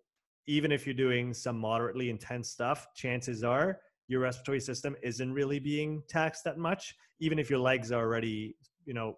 even 0.46 0.72
if 0.72 0.86
you're 0.86 0.94
doing 0.94 1.34
some 1.34 1.58
moderately 1.58 2.10
intense 2.10 2.50
stuff 2.50 2.86
chances 2.94 3.42
are 3.42 3.78
your 4.08 4.20
respiratory 4.20 4.60
system 4.60 4.96
isn't 5.02 5.32
really 5.32 5.58
being 5.58 6.02
taxed 6.08 6.44
that 6.44 6.58
much 6.58 6.94
even 7.20 7.38
if 7.38 7.50
your 7.50 7.58
legs 7.58 7.92
are 7.92 8.04
already 8.04 8.56
you 8.84 8.94
know 8.94 9.16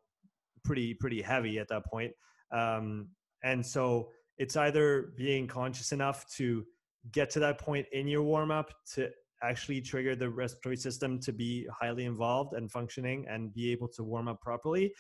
pretty 0.65 0.95
pretty 0.95 1.23
heavy 1.23 1.59
at 1.59 1.69
that 1.69 1.85
point. 1.87 2.13
Um, 2.53 3.09
and 3.43 3.65
so 3.65 4.09
it's 4.39 4.57
either 4.57 5.13
being 5.17 5.47
conscious 5.47 5.93
enough 5.93 6.27
to 6.37 6.65
get 7.13 7.31
to 7.31 7.41
that 7.41 7.59
point 7.59 7.87
in 7.93 8.09
your 8.09 8.23
warm 8.23 8.51
up 8.51 8.73
to 8.95 9.11
actually 9.43 9.81
trigger 9.81 10.17
the 10.17 10.29
respiratory 10.29 10.77
system 10.77 11.19
to 11.21 11.33
be 11.33 11.67
highly 11.81 12.07
involved 12.07 12.55
and 12.55 12.71
functioning 12.71 13.27
and 13.29 13.53
be 13.53 13.71
able 13.71 13.89
to 13.89 14.03
warm 14.03 14.27
up 14.29 14.41
properly 14.41 14.93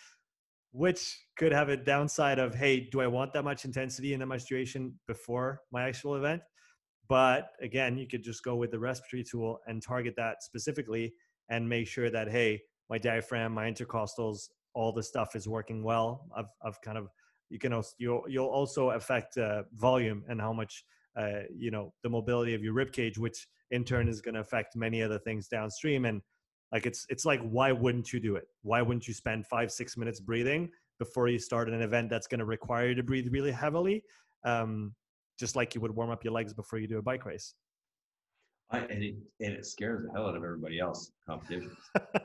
which 0.72 1.16
could 1.38 1.52
have 1.52 1.68
a 1.68 1.76
downside 1.76 2.38
of 2.38 2.54
hey 2.54 2.80
do 2.80 3.00
i 3.00 3.06
want 3.06 3.32
that 3.32 3.44
much 3.44 3.64
intensity 3.64 4.12
and 4.12 4.20
that 4.20 4.26
much 4.26 4.44
duration 4.44 4.92
before 5.06 5.60
my 5.72 5.84
actual 5.84 6.16
event 6.16 6.42
but 7.08 7.52
again 7.62 7.96
you 7.96 8.06
could 8.06 8.22
just 8.22 8.42
go 8.42 8.56
with 8.56 8.70
the 8.70 8.78
respiratory 8.78 9.22
tool 9.22 9.60
and 9.66 9.82
target 9.82 10.14
that 10.16 10.42
specifically 10.42 11.14
and 11.48 11.66
make 11.66 11.86
sure 11.86 12.10
that 12.10 12.28
hey 12.28 12.60
my 12.90 12.98
diaphragm 12.98 13.52
my 13.52 13.70
intercostals 13.70 14.48
all 14.74 14.92
the 14.92 15.02
stuff 15.02 15.34
is 15.34 15.48
working 15.48 15.82
well. 15.82 16.26
I've, 16.36 16.48
I've 16.64 16.80
kind 16.82 16.98
of, 16.98 17.08
you 17.50 17.58
can 17.58 17.72
also, 17.72 17.94
you'll, 17.98 18.24
you'll 18.28 18.46
also 18.46 18.90
affect 18.90 19.38
uh, 19.38 19.62
volume 19.74 20.24
and 20.28 20.40
how 20.40 20.52
much, 20.52 20.84
uh, 21.16 21.42
you 21.54 21.70
know, 21.70 21.92
the 22.02 22.08
mobility 22.08 22.54
of 22.54 22.62
your 22.62 22.72
rib 22.72 22.92
cage, 22.92 23.18
which 23.18 23.46
in 23.70 23.84
turn 23.84 24.08
is 24.08 24.20
going 24.20 24.34
to 24.34 24.40
affect 24.40 24.76
many 24.76 25.02
other 25.02 25.18
things 25.18 25.48
downstream. 25.48 26.04
And 26.04 26.20
like, 26.72 26.86
it's, 26.86 27.06
it's 27.08 27.24
like, 27.24 27.40
why 27.42 27.72
wouldn't 27.72 28.12
you 28.12 28.20
do 28.20 28.36
it? 28.36 28.48
Why 28.62 28.82
wouldn't 28.82 29.06
you 29.06 29.14
spend 29.14 29.46
five, 29.46 29.70
six 29.70 29.96
minutes 29.96 30.20
breathing 30.20 30.70
before 30.98 31.28
you 31.28 31.38
start 31.38 31.68
an 31.68 31.82
event 31.82 32.10
that's 32.10 32.26
going 32.26 32.40
to 32.40 32.44
require 32.44 32.88
you 32.88 32.94
to 32.96 33.02
breathe 33.02 33.28
really 33.30 33.52
heavily? 33.52 34.02
Um, 34.44 34.94
just 35.38 35.56
like 35.56 35.74
you 35.74 35.80
would 35.80 35.94
warm 35.94 36.10
up 36.10 36.24
your 36.24 36.32
legs 36.32 36.52
before 36.52 36.78
you 36.78 36.88
do 36.88 36.98
a 36.98 37.02
bike 37.02 37.24
race. 37.24 37.54
I, 38.70 38.78
and 38.78 39.02
it 39.02 39.14
and 39.40 39.52
it 39.52 39.66
scares 39.66 40.04
the 40.04 40.12
hell 40.12 40.26
out 40.26 40.36
of 40.36 40.42
everybody 40.42 40.80
else 40.80 41.12
competitions. 41.28 41.76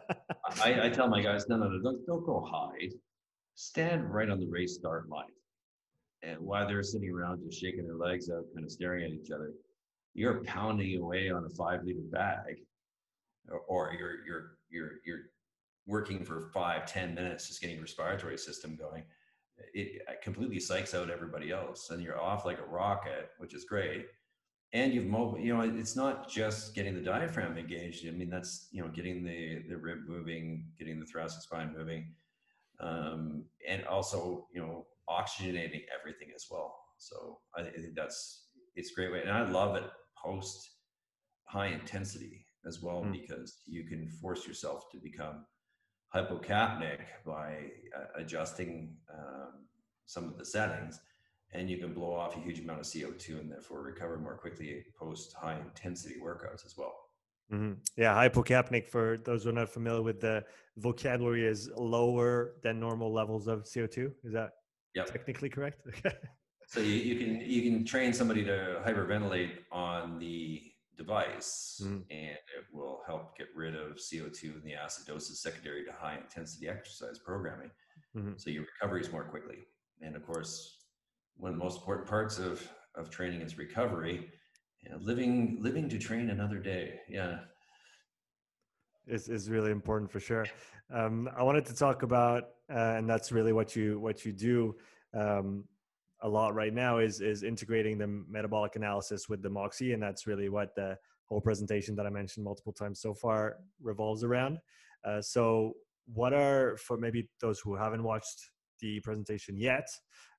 I, 0.63 0.85
I 0.85 0.89
tell 0.89 1.07
my 1.07 1.21
guys, 1.21 1.47
no, 1.47 1.57
no, 1.57 1.67
no, 1.67 1.81
don't, 1.81 2.05
don't 2.05 2.25
go 2.25 2.41
hide. 2.41 2.93
Stand 3.55 4.13
right 4.13 4.29
on 4.29 4.39
the 4.39 4.47
race 4.47 4.75
start 4.75 5.09
line. 5.09 5.25
And 6.21 6.39
while 6.39 6.67
they're 6.67 6.83
sitting 6.83 7.11
around 7.11 7.41
just 7.45 7.59
shaking 7.61 7.85
their 7.85 7.95
legs 7.95 8.29
out, 8.29 8.43
kind 8.53 8.65
of 8.65 8.71
staring 8.71 9.05
at 9.05 9.11
each 9.11 9.31
other, 9.31 9.53
you're 10.13 10.43
pounding 10.43 10.97
away 10.97 11.29
on 11.29 11.45
a 11.45 11.49
five 11.49 11.83
liter 11.83 12.01
bag, 12.11 12.57
or, 13.49 13.59
or 13.67 13.93
you're 13.97 14.25
you're 14.25 14.51
you're 14.69 14.91
you're 15.05 15.19
working 15.87 16.25
for 16.25 16.49
five 16.53 16.85
ten 16.85 17.15
minutes 17.15 17.47
just 17.47 17.61
getting 17.61 17.77
your 17.77 17.83
respiratory 17.83 18.37
system 18.37 18.75
going. 18.75 19.03
It 19.73 20.01
completely 20.21 20.57
psychs 20.57 20.93
out 20.93 21.09
everybody 21.09 21.51
else, 21.51 21.89
and 21.89 22.01
you're 22.01 22.19
off 22.19 22.45
like 22.45 22.59
a 22.59 22.65
rocket, 22.65 23.29
which 23.37 23.53
is 23.53 23.63
great 23.63 24.07
and 24.74 24.93
you've 24.93 25.07
mobile 25.07 25.39
you 25.39 25.55
know 25.55 25.61
it's 25.61 25.95
not 25.95 26.30
just 26.30 26.76
getting 26.76 26.93
the 26.93 27.01
diaphragm 27.01 27.57
engaged 27.57 28.07
i 28.07 28.11
mean 28.11 28.30
that's 28.30 28.67
you 28.72 28.82
know 28.82 28.88
getting 28.89 29.24
the 29.24 29.63
the 29.70 29.78
rib 29.78 29.99
moving 30.07 30.65
getting 30.78 30.99
the 30.99 31.05
thoracic 31.05 31.41
spine 31.41 31.74
moving 31.76 32.13
um, 32.82 33.43
and 33.67 33.84
also 33.86 34.47
you 34.53 34.61
know 34.61 34.86
oxygenating 35.09 35.82
everything 35.99 36.30
as 36.36 36.45
well 36.51 36.76
so 36.97 37.39
i 37.57 37.63
think 37.63 37.95
that's 37.95 38.47
it's 38.76 38.91
a 38.91 38.93
great 38.93 39.11
way 39.11 39.22
and 39.22 39.32
i 39.32 39.47
love 39.49 39.76
it 39.76 39.84
post 40.24 40.70
high 41.45 41.67
intensity 41.67 42.45
as 42.67 42.82
well 42.82 43.01
mm. 43.01 43.11
because 43.11 43.61
you 43.65 43.86
can 43.86 44.07
force 44.22 44.45
yourself 44.45 44.84
to 44.91 44.99
become 44.99 45.45
hypocapnic 46.15 46.99
by 47.26 47.57
uh, 47.97 48.20
adjusting 48.20 48.95
um, 49.13 49.65
some 50.05 50.26
of 50.26 50.38
the 50.38 50.45
settings 50.45 50.99
and 51.53 51.69
you 51.69 51.77
can 51.77 51.93
blow 51.93 52.13
off 52.13 52.35
a 52.35 52.39
huge 52.39 52.59
amount 52.59 52.79
of 52.79 52.85
CO2 52.85 53.39
and 53.39 53.51
therefore 53.51 53.81
recover 53.81 54.17
more 54.17 54.35
quickly 54.35 54.83
post 54.97 55.33
high 55.33 55.59
intensity 55.59 56.15
workouts 56.23 56.65
as 56.65 56.75
well. 56.77 56.95
Mm-hmm. 57.51 57.73
Yeah, 57.97 58.13
hypocapnic, 58.13 58.87
for 58.87 59.17
those 59.17 59.43
who 59.43 59.49
are 59.49 59.53
not 59.53 59.69
familiar 59.69 60.03
with 60.03 60.19
the 60.19 60.43
vocabulary, 60.77 61.47
is 61.47 61.69
lower 61.75 62.53
than 62.61 62.79
normal 62.79 63.11
levels 63.11 63.47
of 63.47 63.63
CO2. 63.63 64.11
Is 64.23 64.33
that 64.33 64.51
yep. 64.93 65.07
technically 65.07 65.49
correct? 65.49 65.81
so 66.67 66.79
you, 66.79 66.93
you 66.93 67.15
can 67.17 67.41
you 67.41 67.63
can 67.63 67.85
train 67.85 68.13
somebody 68.13 68.43
to 68.45 68.81
hyperventilate 68.85 69.53
on 69.71 70.19
the 70.19 70.61
device 70.95 71.81
mm-hmm. 71.83 72.01
and 72.11 72.37
it 72.57 72.65
will 72.71 72.99
help 73.07 73.35
get 73.37 73.47
rid 73.55 73.73
of 73.73 73.97
CO2 73.97 74.43
and 74.55 74.63
the 74.63 74.73
acidosis 74.73 75.37
secondary 75.37 75.85
to 75.85 75.91
high 75.93 76.17
intensity 76.17 76.67
exercise 76.67 77.17
programming. 77.17 77.71
Mm-hmm. 78.15 78.33
So 78.37 78.49
your 78.51 78.65
recovery 78.73 79.01
is 79.01 79.11
more 79.11 79.23
quickly. 79.23 79.59
And 80.01 80.15
of 80.15 80.25
course, 80.27 80.78
one 81.39 81.51
of 81.51 81.57
the 81.57 81.63
most 81.63 81.79
important 81.79 82.07
parts 82.07 82.37
of 82.37 82.67
of 82.95 83.09
training 83.09 83.41
is 83.41 83.57
recovery. 83.57 84.29
You 84.83 84.91
know, 84.91 84.97
living 85.01 85.57
living 85.61 85.89
to 85.89 85.97
train 85.97 86.29
another 86.29 86.59
day. 86.59 86.99
Yeah, 87.09 87.39
is 89.07 89.29
is 89.29 89.49
really 89.49 89.71
important 89.71 90.11
for 90.11 90.19
sure. 90.19 90.45
Um, 90.93 91.29
I 91.37 91.43
wanted 91.43 91.65
to 91.65 91.75
talk 91.75 92.03
about, 92.03 92.43
uh, 92.71 92.95
and 92.97 93.09
that's 93.09 93.31
really 93.31 93.53
what 93.53 93.75
you 93.75 93.99
what 93.99 94.25
you 94.25 94.31
do 94.31 94.75
um, 95.13 95.65
a 96.21 96.29
lot 96.29 96.53
right 96.53 96.73
now 96.73 96.99
is 96.99 97.21
is 97.21 97.43
integrating 97.43 97.97
the 97.97 98.07
metabolic 98.07 98.75
analysis 98.75 99.27
with 99.29 99.41
the 99.41 99.49
Moxy, 99.49 99.93
and 99.93 100.01
that's 100.01 100.27
really 100.27 100.49
what 100.49 100.75
the 100.75 100.97
whole 101.25 101.41
presentation 101.41 101.95
that 101.95 102.05
I 102.05 102.09
mentioned 102.09 102.43
multiple 102.43 102.73
times 102.73 103.01
so 103.01 103.13
far 103.13 103.57
revolves 103.81 104.23
around. 104.23 104.59
Uh, 105.05 105.21
so, 105.21 105.73
what 106.13 106.33
are 106.33 106.77
for 106.77 106.97
maybe 106.97 107.29
those 107.39 107.59
who 107.59 107.75
haven't 107.75 108.03
watched 108.03 108.51
the 108.79 108.99
presentation 109.01 109.57
yet? 109.57 109.87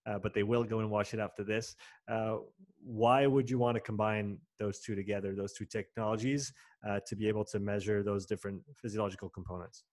Uh, 0.07 0.18
but 0.18 0.34
they 0.34 0.42
will 0.42 0.64
go 0.64 0.80
and 0.80 0.90
watch 0.90 1.14
it 1.14 1.20
after 1.20 1.44
this. 1.44 1.76
Uh, 2.09 2.36
why 2.82 3.26
would 3.26 3.48
you 3.51 3.59
want 3.59 3.76
to 3.76 3.80
combine 3.80 4.38
those 4.59 4.80
two 4.80 4.94
together, 4.94 5.34
those 5.34 5.53
two 5.53 5.64
technologies, 5.64 6.53
uh, 6.88 7.01
to 7.07 7.16
be 7.16 7.28
able 7.28 7.44
to 7.44 7.59
measure 7.59 8.03
those 8.03 8.26
different 8.26 8.62
physiological 8.74 9.28
components? 9.28 9.84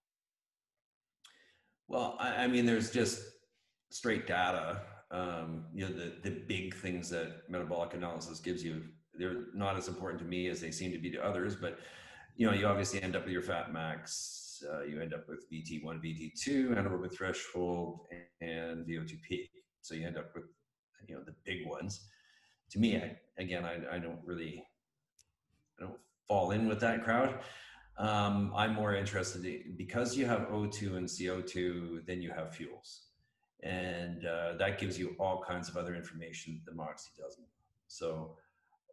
Well, 1.88 2.18
I, 2.20 2.44
I 2.44 2.48
mean, 2.48 2.66
there's 2.66 2.92
just 2.92 3.22
straight 3.92 4.28
data. 4.28 4.82
Um, 5.12 5.66
you 5.74 5.86
know, 5.86 5.94
the 5.94 6.16
the 6.22 6.32
big 6.32 6.76
things 6.76 7.10
that 7.10 7.50
metabolic 7.50 7.94
analysis 7.94 8.40
gives 8.40 8.64
you, 8.64 8.84
they're 9.14 9.46
not 9.54 9.78
as 9.78 9.88
important 9.88 10.20
to 10.20 10.26
me 10.26 10.48
as 10.48 10.60
they 10.60 10.72
seem 10.72 10.92
to 10.92 11.00
be 11.00 11.10
to 11.12 11.24
others. 11.24 11.56
But 11.56 11.80
you 12.36 12.46
know, 12.46 12.54
you 12.54 12.68
obviously 12.68 13.02
end 13.02 13.16
up 13.16 13.24
with 13.24 13.32
your 13.32 13.42
fat 13.42 13.72
max. 13.72 14.64
Uh, 14.70 14.84
you 14.84 15.00
end 15.00 15.14
up 15.14 15.30
with 15.30 15.46
VT1, 15.52 15.84
VT2, 15.84 16.76
anaerobic 16.76 17.14
threshold, 17.14 18.00
and 18.42 18.86
VO2 18.88 19.22
peak 19.22 19.52
so 19.88 19.96
you 19.96 20.06
end 20.06 20.18
up 20.18 20.34
with 20.36 20.46
you 21.08 21.16
know 21.16 21.22
the 21.24 21.36
big 21.46 21.66
ones. 21.66 22.02
To 22.72 22.80
me 22.80 22.98
I, 22.98 23.18
again 23.38 23.64
I, 23.64 23.96
I 23.96 24.00
don't 24.00 24.20
really 24.26 24.64
i 25.80 25.84
don't 25.84 26.00
fall 26.28 26.52
in 26.52 26.68
with 26.68 26.80
that 26.82 27.04
crowd. 27.04 27.40
Um, 27.98 28.52
i'm 28.56 28.74
more 28.74 28.94
interested 28.94 29.46
in, 29.46 29.76
because 29.78 30.18
you 30.18 30.26
have 30.26 30.42
o2 30.50 30.98
and 30.98 31.08
co2 31.08 32.06
then 32.06 32.22
you 32.22 32.32
have 32.32 32.54
fuels. 32.54 33.04
And 33.64 34.26
uh, 34.26 34.54
that 34.60 34.78
gives 34.80 35.00
you 35.00 35.16
all 35.20 35.42
kinds 35.42 35.68
of 35.68 35.78
other 35.78 35.96
information 35.96 36.62
that 36.66 36.76
Moxy 36.76 37.10
doesn't. 37.18 37.48
So 37.88 38.38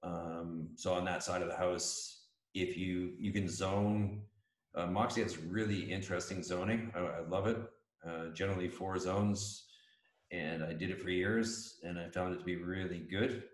um, 0.02 0.68
so 0.76 0.94
on 0.94 1.04
that 1.04 1.22
side 1.22 1.42
of 1.42 1.48
the 1.48 1.56
house 1.56 2.20
if 2.54 2.76
you 2.76 3.12
you 3.18 3.32
can 3.32 3.48
zone 3.48 4.22
uh, 4.76 4.86
moxy 4.86 5.22
has 5.22 5.38
really 5.38 5.80
interesting 5.80 6.42
zoning. 6.42 6.90
I, 6.96 6.98
I 6.98 7.20
love 7.28 7.46
it. 7.46 7.58
Uh, 8.06 8.28
generally 8.34 8.68
four 8.68 8.98
zones 8.98 9.64
and 10.30 10.62
I 10.64 10.72
did 10.72 10.90
it 10.90 11.00
for 11.00 11.10
years, 11.10 11.78
and 11.82 11.98
I 11.98 12.08
found 12.08 12.34
it 12.34 12.38
to 12.38 12.44
be 12.44 12.56
really 12.56 13.06
good. 13.10 13.44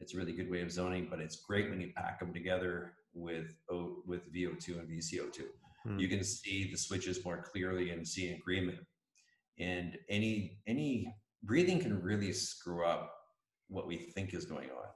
It's 0.00 0.14
a 0.14 0.16
really 0.16 0.32
good 0.32 0.50
way 0.50 0.62
of 0.62 0.70
zoning, 0.70 1.08
but 1.10 1.20
it's 1.20 1.36
great 1.36 1.70
when 1.70 1.80
you 1.80 1.92
pack 1.96 2.20
them 2.20 2.32
together 2.32 2.94
with 3.14 3.56
o, 3.70 4.02
with 4.06 4.32
VO2 4.32 4.78
and 4.78 4.88
VCO2. 4.88 5.40
Hmm. 5.84 5.98
You 5.98 6.08
can 6.08 6.22
see 6.22 6.70
the 6.70 6.76
switches 6.76 7.24
more 7.24 7.42
clearly 7.42 7.90
and 7.90 8.06
see 8.06 8.30
agreement. 8.30 8.78
And 9.58 9.96
any 10.08 10.60
any 10.66 11.12
breathing 11.42 11.80
can 11.80 12.00
really 12.00 12.32
screw 12.32 12.84
up 12.84 13.12
what 13.68 13.86
we 13.86 13.96
think 13.96 14.34
is 14.34 14.44
going 14.44 14.70
on. 14.70 14.88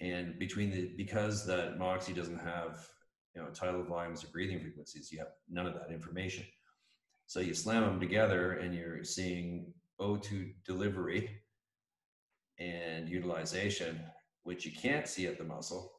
And 0.00 0.38
between 0.38 0.70
the 0.70 0.92
because 0.96 1.46
that 1.46 1.78
Moxy 1.78 2.12
doesn't 2.12 2.38
have 2.38 2.86
you 3.34 3.42
know 3.42 3.48
tidal 3.48 3.82
volumes 3.82 4.24
or 4.24 4.28
breathing 4.28 4.60
frequencies, 4.60 5.10
you 5.12 5.18
have 5.18 5.32
none 5.48 5.66
of 5.66 5.74
that 5.74 5.90
information. 5.90 6.44
So 7.26 7.40
you 7.40 7.54
slam 7.54 7.82
them 7.82 8.00
together, 8.00 8.54
and 8.54 8.74
you're 8.74 9.04
seeing 9.04 9.72
O2 10.00 10.54
delivery 10.64 11.30
and 12.58 13.08
utilization, 13.08 14.00
which 14.44 14.64
you 14.64 14.72
can't 14.72 15.08
see 15.08 15.26
at 15.26 15.38
the 15.38 15.44
muscle, 15.44 15.92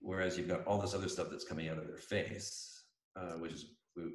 whereas 0.00 0.36
you've 0.36 0.48
got 0.48 0.64
all 0.66 0.80
this 0.80 0.94
other 0.94 1.08
stuff 1.08 1.28
that's 1.30 1.44
coming 1.44 1.68
out 1.68 1.78
of 1.78 1.86
their 1.86 1.96
face, 1.96 2.84
uh, 3.16 3.32
which 3.38 3.52
is 3.52 3.66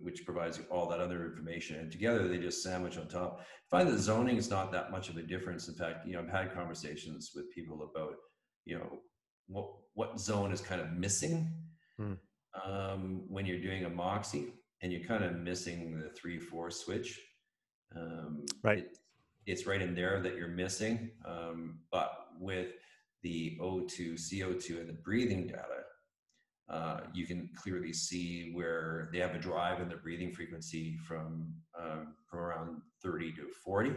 which 0.01 0.23
provides 0.25 0.57
you 0.57 0.63
all 0.71 0.87
that 0.87 1.01
other 1.01 1.25
information, 1.25 1.77
and 1.77 1.91
together 1.91 2.27
they 2.27 2.37
just 2.37 2.63
sandwich 2.63 2.97
on 2.97 3.07
top. 3.07 3.41
I 3.41 3.77
find 3.77 3.89
that 3.89 3.99
zoning 3.99 4.37
is 4.37 4.49
not 4.49 4.71
that 4.71 4.91
much 4.91 5.09
of 5.09 5.17
a 5.17 5.21
difference. 5.21 5.67
In 5.67 5.75
fact, 5.75 6.07
you 6.07 6.13
know, 6.13 6.21
I've 6.21 6.29
had 6.29 6.53
conversations 6.53 7.31
with 7.35 7.51
people 7.53 7.89
about, 7.93 8.15
you 8.65 8.77
know, 8.77 8.99
what 9.47 9.69
what 9.93 10.19
zone 10.19 10.53
is 10.53 10.61
kind 10.61 10.79
of 10.79 10.93
missing 10.93 11.51
hmm. 11.97 12.13
um, 12.65 13.25
when 13.27 13.45
you're 13.45 13.59
doing 13.59 13.83
a 13.83 13.89
moxy, 13.89 14.53
and 14.81 14.91
you're 14.91 15.05
kind 15.05 15.23
of 15.23 15.35
missing 15.35 15.99
the 15.99 16.09
three 16.09 16.39
four 16.39 16.71
switch 16.71 17.19
um, 17.95 18.45
right. 18.63 18.79
It, 18.79 18.97
it's 19.45 19.67
right 19.67 19.81
in 19.81 19.93
there 19.93 20.21
that 20.21 20.35
you're 20.35 20.47
missing. 20.47 21.11
Um, 21.25 21.79
but 21.91 22.27
with 22.39 22.71
the 23.23 23.57
O2, 23.61 24.13
CO2, 24.13 24.79
and 24.79 24.89
the 24.89 24.93
breathing 24.93 25.47
data, 25.47 25.83
uh, 26.69 27.01
you 27.13 27.25
can 27.25 27.49
clearly 27.55 27.93
see 27.93 28.51
where 28.53 29.09
they 29.11 29.19
have 29.19 29.35
a 29.35 29.39
drive 29.39 29.81
in 29.81 29.89
the 29.89 29.97
breathing 29.97 30.31
frequency 30.31 30.97
from, 31.05 31.53
um, 31.77 32.15
from 32.29 32.39
around 32.39 32.81
30 33.01 33.33
to 33.33 33.47
40. 33.63 33.93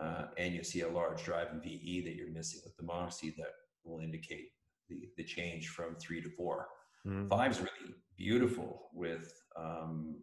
Uh, 0.00 0.26
and 0.38 0.54
you 0.54 0.64
see 0.64 0.82
a 0.82 0.88
large 0.88 1.22
drive 1.22 1.48
in 1.52 1.60
VE 1.60 2.02
that 2.04 2.14
you're 2.14 2.30
missing 2.30 2.60
with 2.64 2.76
the 2.76 2.82
Moxy 2.82 3.34
that 3.36 3.50
will 3.84 4.00
indicate 4.00 4.48
the, 4.88 5.08
the 5.16 5.24
change 5.24 5.68
from 5.68 5.96
three 5.96 6.22
to 6.22 6.30
4 6.30 6.66
mm-hmm. 7.06 7.28
Five 7.28 7.50
is 7.50 7.58
really 7.58 7.94
beautiful 8.16 8.88
with 8.94 9.32
um, 9.56 10.16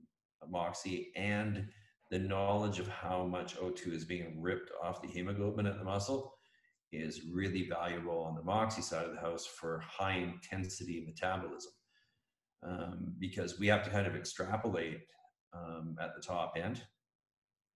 Moxy 0.49 1.11
and 1.15 1.67
the 2.09 2.19
knowledge 2.19 2.79
of 2.79 2.87
how 2.87 3.23
much 3.23 3.57
O2 3.57 3.93
is 3.93 4.05
being 4.05 4.41
ripped 4.41 4.71
off 4.83 5.01
the 5.01 5.07
hemoglobin 5.07 5.67
at 5.67 5.77
the 5.77 5.83
muscle 5.83 6.33
is 6.91 7.21
really 7.31 7.67
valuable 7.69 8.23
on 8.23 8.35
the 8.35 8.41
Moxy 8.41 8.81
side 8.81 9.05
of 9.05 9.13
the 9.13 9.19
house 9.19 9.45
for 9.45 9.83
high 9.87 10.17
intensity 10.17 11.03
metabolism. 11.05 11.71
Um, 12.61 13.13
because 13.19 13.59
we 13.59 13.67
have 13.67 13.83
to 13.83 13.89
kind 13.89 14.07
of 14.07 14.15
extrapolate 14.15 15.01
um, 15.53 15.95
at 16.01 16.13
the 16.15 16.21
top 16.21 16.55
end 16.57 16.81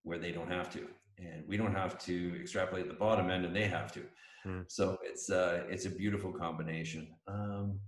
where 0.02 0.18
they 0.18 0.32
don't 0.32 0.52
have 0.52 0.70
to. 0.74 0.88
And 1.20 1.44
we 1.48 1.56
don't 1.56 1.76
have 1.76 1.98
to 2.00 2.36
extrapolate 2.42 2.88
the 2.88 2.96
bottom 2.96 3.30
end 3.30 3.46
and 3.46 3.56
they 3.56 3.68
have 3.68 3.94
to. 3.94 4.02
Hmm. 4.44 4.62
So 4.68 4.98
it's, 5.04 5.30
uh, 5.30 5.64
it's 5.70 5.86
a 5.86 5.90
beautiful 5.90 6.34
combination. 6.34 7.08
Um, 7.28 7.80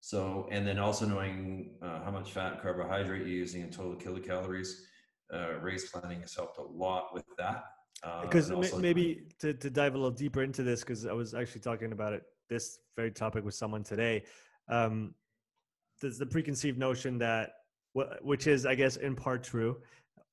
so, 0.00 0.48
and 0.50 0.66
then 0.66 0.78
also 0.78 1.06
knowing 1.06 1.74
uh, 1.82 2.02
how 2.02 2.10
much 2.10 2.32
fat 2.32 2.62
carbohydrate 2.62 3.20
you're 3.20 3.28
using 3.28 3.62
in 3.62 3.70
total 3.70 3.96
kilocalories 3.96 4.72
uh, 5.32 5.54
race 5.60 5.90
planning 5.90 6.20
has 6.20 6.34
helped 6.34 6.58
a 6.58 6.62
lot 6.62 7.12
with 7.14 7.24
that. 7.38 7.64
Because 8.22 8.50
uh, 8.50 8.78
maybe 8.78 9.28
to, 9.38 9.54
to 9.54 9.70
dive 9.70 9.94
a 9.94 9.96
little 9.96 10.10
deeper 10.10 10.42
into 10.42 10.62
this, 10.62 10.80
because 10.80 11.06
I 11.06 11.12
was 11.12 11.34
actually 11.34 11.60
talking 11.60 11.92
about 11.92 12.12
it, 12.12 12.22
this 12.48 12.80
very 12.96 13.12
topic 13.12 13.44
with 13.44 13.54
someone 13.54 13.84
today. 13.84 14.24
Um, 14.68 15.14
there's 16.00 16.18
the 16.18 16.26
preconceived 16.26 16.78
notion 16.78 17.18
that, 17.18 17.50
which 18.22 18.46
is, 18.46 18.66
I 18.66 18.74
guess, 18.74 18.96
in 18.96 19.14
part 19.14 19.44
true 19.44 19.78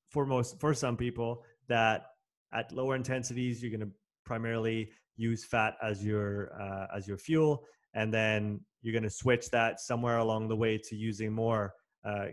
for 0.08 0.26
most, 0.26 0.58
for 0.58 0.74
some 0.74 0.96
people, 0.96 1.44
that 1.68 2.06
at 2.52 2.72
lower 2.72 2.96
intensities, 2.96 3.62
you're 3.62 3.70
going 3.70 3.88
to 3.88 3.94
primarily 4.24 4.90
use 5.16 5.44
fat 5.44 5.76
as 5.82 6.04
your 6.04 6.50
uh, 6.60 6.86
as 6.96 7.06
your 7.06 7.18
fuel, 7.18 7.64
and 7.94 8.12
then 8.12 8.60
you're 8.82 8.92
going 8.92 9.04
to 9.04 9.10
switch 9.10 9.50
that 9.50 9.78
somewhere 9.80 10.18
along 10.18 10.48
the 10.48 10.56
way 10.56 10.78
to 10.78 10.96
using 10.96 11.32
more 11.32 11.74
uh, 12.04 12.26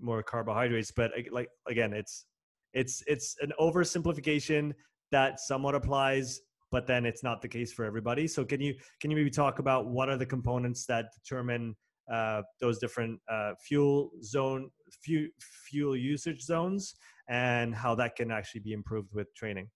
more 0.00 0.22
carbohydrates. 0.22 0.90
But 0.90 1.12
like 1.30 1.48
again, 1.68 1.92
it's 1.92 2.26
it's 2.74 3.02
it's 3.06 3.36
an 3.40 3.52
oversimplification 3.60 4.72
that 5.10 5.40
somewhat 5.40 5.74
applies 5.74 6.40
but 6.70 6.88
then 6.88 7.06
it's 7.06 7.22
not 7.22 7.40
the 7.40 7.48
case 7.48 7.72
for 7.72 7.84
everybody 7.84 8.26
so 8.26 8.44
can 8.44 8.60
you 8.60 8.74
can 9.00 9.10
you 9.10 9.16
maybe 9.16 9.30
talk 9.30 9.60
about 9.60 9.86
what 9.86 10.08
are 10.08 10.16
the 10.16 10.26
components 10.26 10.86
that 10.86 11.06
determine 11.14 11.74
uh, 12.12 12.42
those 12.60 12.78
different 12.78 13.18
uh, 13.30 13.52
fuel 13.66 14.10
zone 14.22 14.68
fuel, 15.02 15.28
fuel 15.68 15.96
usage 15.96 16.42
zones 16.42 16.96
and 17.28 17.74
how 17.74 17.94
that 17.94 18.16
can 18.16 18.30
actually 18.30 18.60
be 18.60 18.72
improved 18.72 19.08
with 19.14 19.32
training 19.36 19.68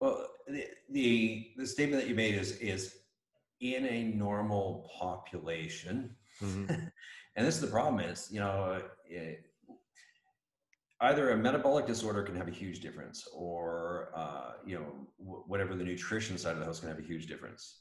well 0.00 0.26
the 0.46 0.66
the, 0.90 1.50
the 1.56 1.66
statement 1.66 2.02
that 2.02 2.08
you 2.08 2.14
made 2.14 2.34
is 2.34 2.52
is 2.58 2.96
in 3.60 3.86
a 3.86 4.04
normal 4.04 4.90
population 5.00 6.14
mm-hmm. 6.42 6.74
and 7.36 7.46
this 7.46 7.54
is 7.54 7.60
the 7.60 7.66
problem 7.66 8.00
is 8.00 8.28
you 8.30 8.40
know 8.40 8.80
it, 9.06 9.44
either 11.02 11.30
a 11.30 11.36
metabolic 11.36 11.86
disorder 11.86 12.22
can 12.22 12.36
have 12.36 12.48
a 12.48 12.52
huge 12.52 12.80
difference 12.80 13.28
or 13.34 14.10
uh, 14.14 14.52
you 14.64 14.76
know 14.76 14.86
w- 15.18 15.42
whatever 15.46 15.74
the 15.74 15.84
nutrition 15.84 16.38
side 16.38 16.52
of 16.52 16.60
the 16.60 16.64
house 16.64 16.80
can 16.80 16.88
have 16.88 16.98
a 16.98 17.02
huge 17.02 17.26
difference. 17.26 17.80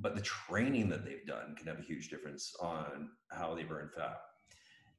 But 0.00 0.14
the 0.14 0.20
training 0.20 0.88
that 0.90 1.04
they've 1.04 1.26
done 1.26 1.54
can 1.56 1.66
have 1.66 1.78
a 1.78 1.82
huge 1.82 2.08
difference 2.08 2.54
on 2.60 3.10
how 3.30 3.54
they 3.54 3.64
burn 3.64 3.90
fat. 3.96 4.18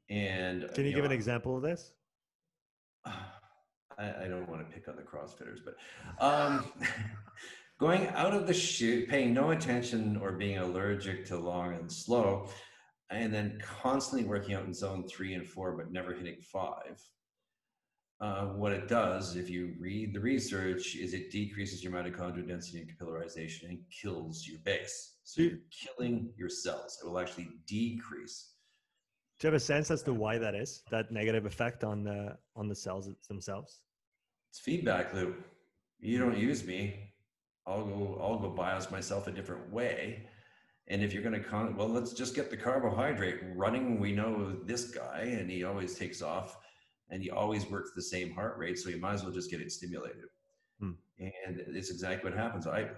And 0.09 0.67
can 0.73 0.83
you, 0.83 0.89
you 0.89 0.95
give 0.95 1.03
know, 1.03 1.11
an 1.11 1.15
example 1.15 1.55
of 1.55 1.61
this? 1.61 1.93
I, 3.05 4.23
I, 4.23 4.27
don't 4.27 4.49
want 4.49 4.67
to 4.67 4.73
pick 4.73 4.87
on 4.87 4.95
the 4.95 5.01
crossfitters 5.01 5.59
but 5.63 5.75
um, 6.23 6.71
going 7.79 8.07
out 8.09 8.33
of 8.33 8.47
the 8.47 8.53
chute 8.53 9.09
paying 9.09 9.33
no 9.33 9.51
attention 9.51 10.17
or 10.17 10.31
being 10.31 10.57
allergic 10.57 11.25
to 11.27 11.37
long 11.37 11.73
and 11.73 11.91
slow 11.91 12.47
and 13.11 13.33
then 13.33 13.59
constantly 13.61 14.27
working 14.27 14.55
out 14.55 14.65
in 14.65 14.73
zone 14.73 15.07
three 15.07 15.33
and 15.33 15.47
four 15.47 15.71
but 15.73 15.91
never 15.91 16.13
hitting 16.13 16.37
five 16.41 17.01
uh, 18.21 18.47
what 18.47 18.73
it 18.73 18.89
does, 18.89 19.37
if 19.37 19.49
you 19.49 19.73
read 19.79 20.13
the 20.13 20.19
research, 20.19 20.95
is 20.95 21.13
it 21.13 21.31
decreases 21.31 21.81
your 21.81 21.93
mitochondrial 21.93 22.45
density 22.45 22.79
and 22.79 22.89
capillarization 22.89 23.69
and 23.69 23.79
kills 23.89 24.45
your 24.45 24.59
base. 24.65 25.19
So 25.23 25.41
you're 25.41 25.59
killing 25.71 26.33
your 26.37 26.49
cells. 26.49 26.99
It 27.01 27.07
will 27.07 27.17
actually 27.17 27.47
decrease. 27.65 28.55
Do 29.39 29.47
you 29.47 29.53
have 29.53 29.61
a 29.61 29.63
sense 29.63 29.89
as 29.89 30.03
to 30.03 30.13
why 30.13 30.37
that 30.37 30.53
is? 30.53 30.83
That 30.91 31.11
negative 31.11 31.45
effect 31.45 31.85
on 31.85 32.03
the 32.03 32.37
on 32.57 32.67
the 32.67 32.75
cells 32.75 33.09
themselves? 33.29 33.79
It's 34.51 34.59
feedback 34.59 35.13
loop. 35.13 35.41
You 36.01 36.19
don't 36.19 36.37
use 36.37 36.65
me, 36.65 37.13
I'll 37.65 37.85
go 37.85 38.19
I'll 38.21 38.37
go 38.37 38.49
bias 38.49 38.91
myself 38.91 39.27
a 39.27 39.31
different 39.31 39.71
way. 39.71 40.27
And 40.89 41.03
if 41.03 41.13
you're 41.13 41.23
going 41.23 41.41
to 41.41 41.47
con, 41.47 41.75
well, 41.75 41.87
let's 41.87 42.13
just 42.13 42.35
get 42.35 42.49
the 42.49 42.57
carbohydrate 42.57 43.41
running. 43.55 43.99
We 43.99 44.11
know 44.11 44.57
this 44.65 44.85
guy, 44.85 45.35
and 45.39 45.49
he 45.49 45.63
always 45.63 45.95
takes 45.95 46.21
off 46.21 46.57
and 47.11 47.23
he 47.23 47.31
always 47.31 47.69
works 47.69 47.91
the 47.95 48.01
same 48.01 48.33
heart 48.33 48.57
rate, 48.57 48.77
so 48.77 48.89
you 48.89 48.97
might 48.97 49.13
as 49.13 49.23
well 49.23 49.31
just 49.31 49.49
get 49.49 49.61
it 49.61 49.71
stimulated. 49.71 50.25
Hmm. 50.79 50.91
And 51.19 51.59
it's 51.67 51.89
exactly 51.89 52.29
what 52.29 52.39
happens. 52.39 52.67
I 52.67 52.89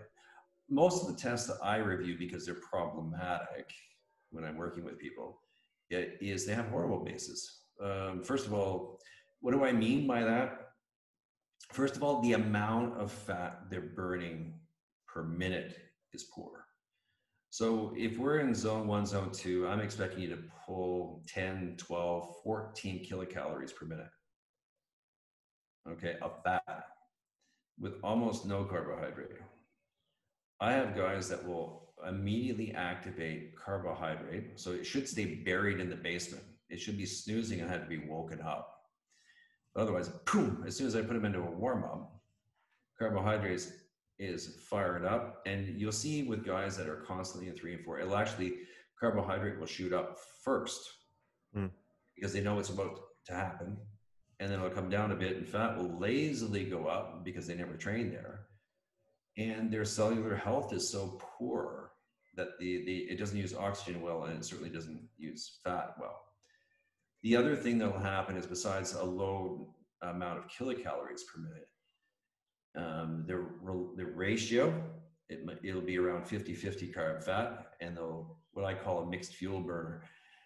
most 0.70 1.02
of 1.02 1.14
the 1.14 1.22
tests 1.22 1.48
that 1.48 1.58
I 1.62 1.78
review 1.78 2.18
because 2.18 2.46
they're 2.46 2.56
problematic 2.56 3.70
when 4.32 4.46
I'm 4.46 4.58
working 4.58 4.86
with 4.86 4.98
people 4.98 5.42
is 5.90 6.46
they 6.46 6.54
have 6.54 6.70
horrible 6.70 7.04
bases. 7.04 7.64
Um, 7.84 8.24
first 8.24 8.48
of 8.48 8.54
all, 8.54 9.00
what 9.42 9.52
do 9.52 9.66
I 9.66 9.74
mean 9.74 10.08
by 10.08 10.24
that? 10.24 10.70
First 11.74 11.98
of 11.98 12.04
all, 12.04 12.22
the 12.22 12.34
amount 12.34 12.98
of 12.98 13.12
fat 13.12 13.64
they're 13.70 13.82
burning 13.82 14.54
per 15.08 15.24
minute 15.24 15.78
is 16.14 16.24
poor. 16.24 16.61
So 17.52 17.94
if 17.98 18.18
we're 18.18 18.40
in 18.40 18.56
zone 18.56 18.88
one, 18.88 19.06
zone 19.06 19.30
two, 19.34 19.68
I'm 19.68 19.82
expecting 19.82 20.22
you 20.22 20.30
to 20.30 20.40
pull 20.66 21.22
10, 21.28 21.76
12, 21.78 22.36
14 22.46 23.06
kilocalories 23.06 23.76
per 23.76 23.86
minute. 23.86 24.10
Okay, 25.90 26.16
of 26.22 26.42
fat 26.46 26.86
with 27.78 27.96
almost 28.04 28.46
no 28.46 28.64
carbohydrate. 28.64 29.38
I 30.62 30.72
have 30.72 30.96
guys 30.96 31.28
that 31.28 31.46
will 31.46 31.94
immediately 32.08 32.74
activate 32.74 33.58
carbohydrate. 33.58 34.58
So 34.58 34.72
it 34.72 34.86
should 34.86 35.10
stay 35.10 35.36
buried 35.44 35.82
in 35.82 35.90
the 35.90 35.96
basement. 35.98 36.46
It 36.70 36.80
should 36.80 36.98
be 36.98 37.06
snoozing 37.06 37.60
and 37.60 37.70
had 37.70 37.82
to 37.82 37.90
be 37.90 38.08
woken 38.08 38.40
up. 38.40 38.72
But 39.76 39.82
Otherwise, 39.82 40.08
boom, 40.32 40.64
as 40.66 40.78
soon 40.78 40.88
as 40.88 40.96
I 40.96 41.02
put 41.02 41.16
them 41.16 41.26
into 41.26 41.40
a 41.40 41.52
warm 41.52 41.84
up, 41.84 42.22
carbohydrates 42.98 43.74
is 44.22 44.58
fired 44.70 45.04
up. 45.04 45.42
And 45.46 45.80
you'll 45.80 45.92
see 45.92 46.24
with 46.24 46.46
guys 46.46 46.78
that 46.78 46.88
are 46.88 47.04
constantly 47.08 47.50
in 47.50 47.56
three 47.56 47.74
and 47.74 47.84
four, 47.84 48.00
it'll 48.00 48.16
actually, 48.16 48.54
carbohydrate 49.00 49.60
will 49.60 49.68
shoot 49.68 49.92
up 49.92 50.20
first 50.44 50.82
mm. 51.56 51.70
because 52.16 52.32
they 52.32 52.42
know 52.42 52.60
it's 52.60 52.70
about 52.70 53.00
to 53.26 53.34
happen. 53.34 53.78
And 54.40 54.52
then 54.52 54.60
it'll 54.60 54.72
come 54.72 54.90
down 54.90 55.12
a 55.12 55.16
bit 55.16 55.38
and 55.38 55.48
fat 55.48 55.78
will 55.78 56.00
lazily 56.00 56.64
go 56.64 56.88
up 56.88 57.24
because 57.26 57.48
they 57.48 57.56
never 57.56 57.74
trained 57.74 58.14
there. 58.14 58.48
And 59.38 59.72
their 59.72 59.86
cellular 59.86 60.36
health 60.36 60.74
is 60.74 60.92
so 60.92 61.20
poor 61.20 61.92
that 62.36 62.60
the, 62.60 62.84
the 62.86 62.98
it 63.12 63.20
doesn't 63.20 63.38
use 63.38 63.54
oxygen 63.54 64.02
well 64.02 64.24
and 64.24 64.38
it 64.38 64.46
certainly 64.46 64.70
doesn't 64.70 65.02
use 65.18 65.60
fat 65.64 65.96
well. 66.00 66.22
The 67.24 67.36
other 67.36 67.56
thing 67.56 67.78
that 67.80 67.92
will 67.92 68.00
happen 68.00 68.36
is 68.36 68.48
besides 68.48 68.94
a 68.94 69.04
low 69.04 69.76
amount 70.02 70.40
of 70.40 70.48
kilocalories 70.48 71.22
per 71.32 71.40
minute, 71.40 71.68
um, 72.76 73.26
the, 73.28 73.46
the 73.98 74.06
ratio, 74.06 74.74
it, 75.30 75.40
it'll 75.64 75.82
be 75.82 75.98
around 75.98 76.28
50 76.28 76.54
50 76.54 76.92
carb 76.92 77.24
fat, 77.24 77.74
and 77.82 77.96
they'll 77.96 78.38
what 78.54 78.66
I 78.66 78.74
call 78.74 79.00
a 79.00 79.10
mixed 79.10 79.36
fuel 79.36 79.62
burner. 79.62 80.04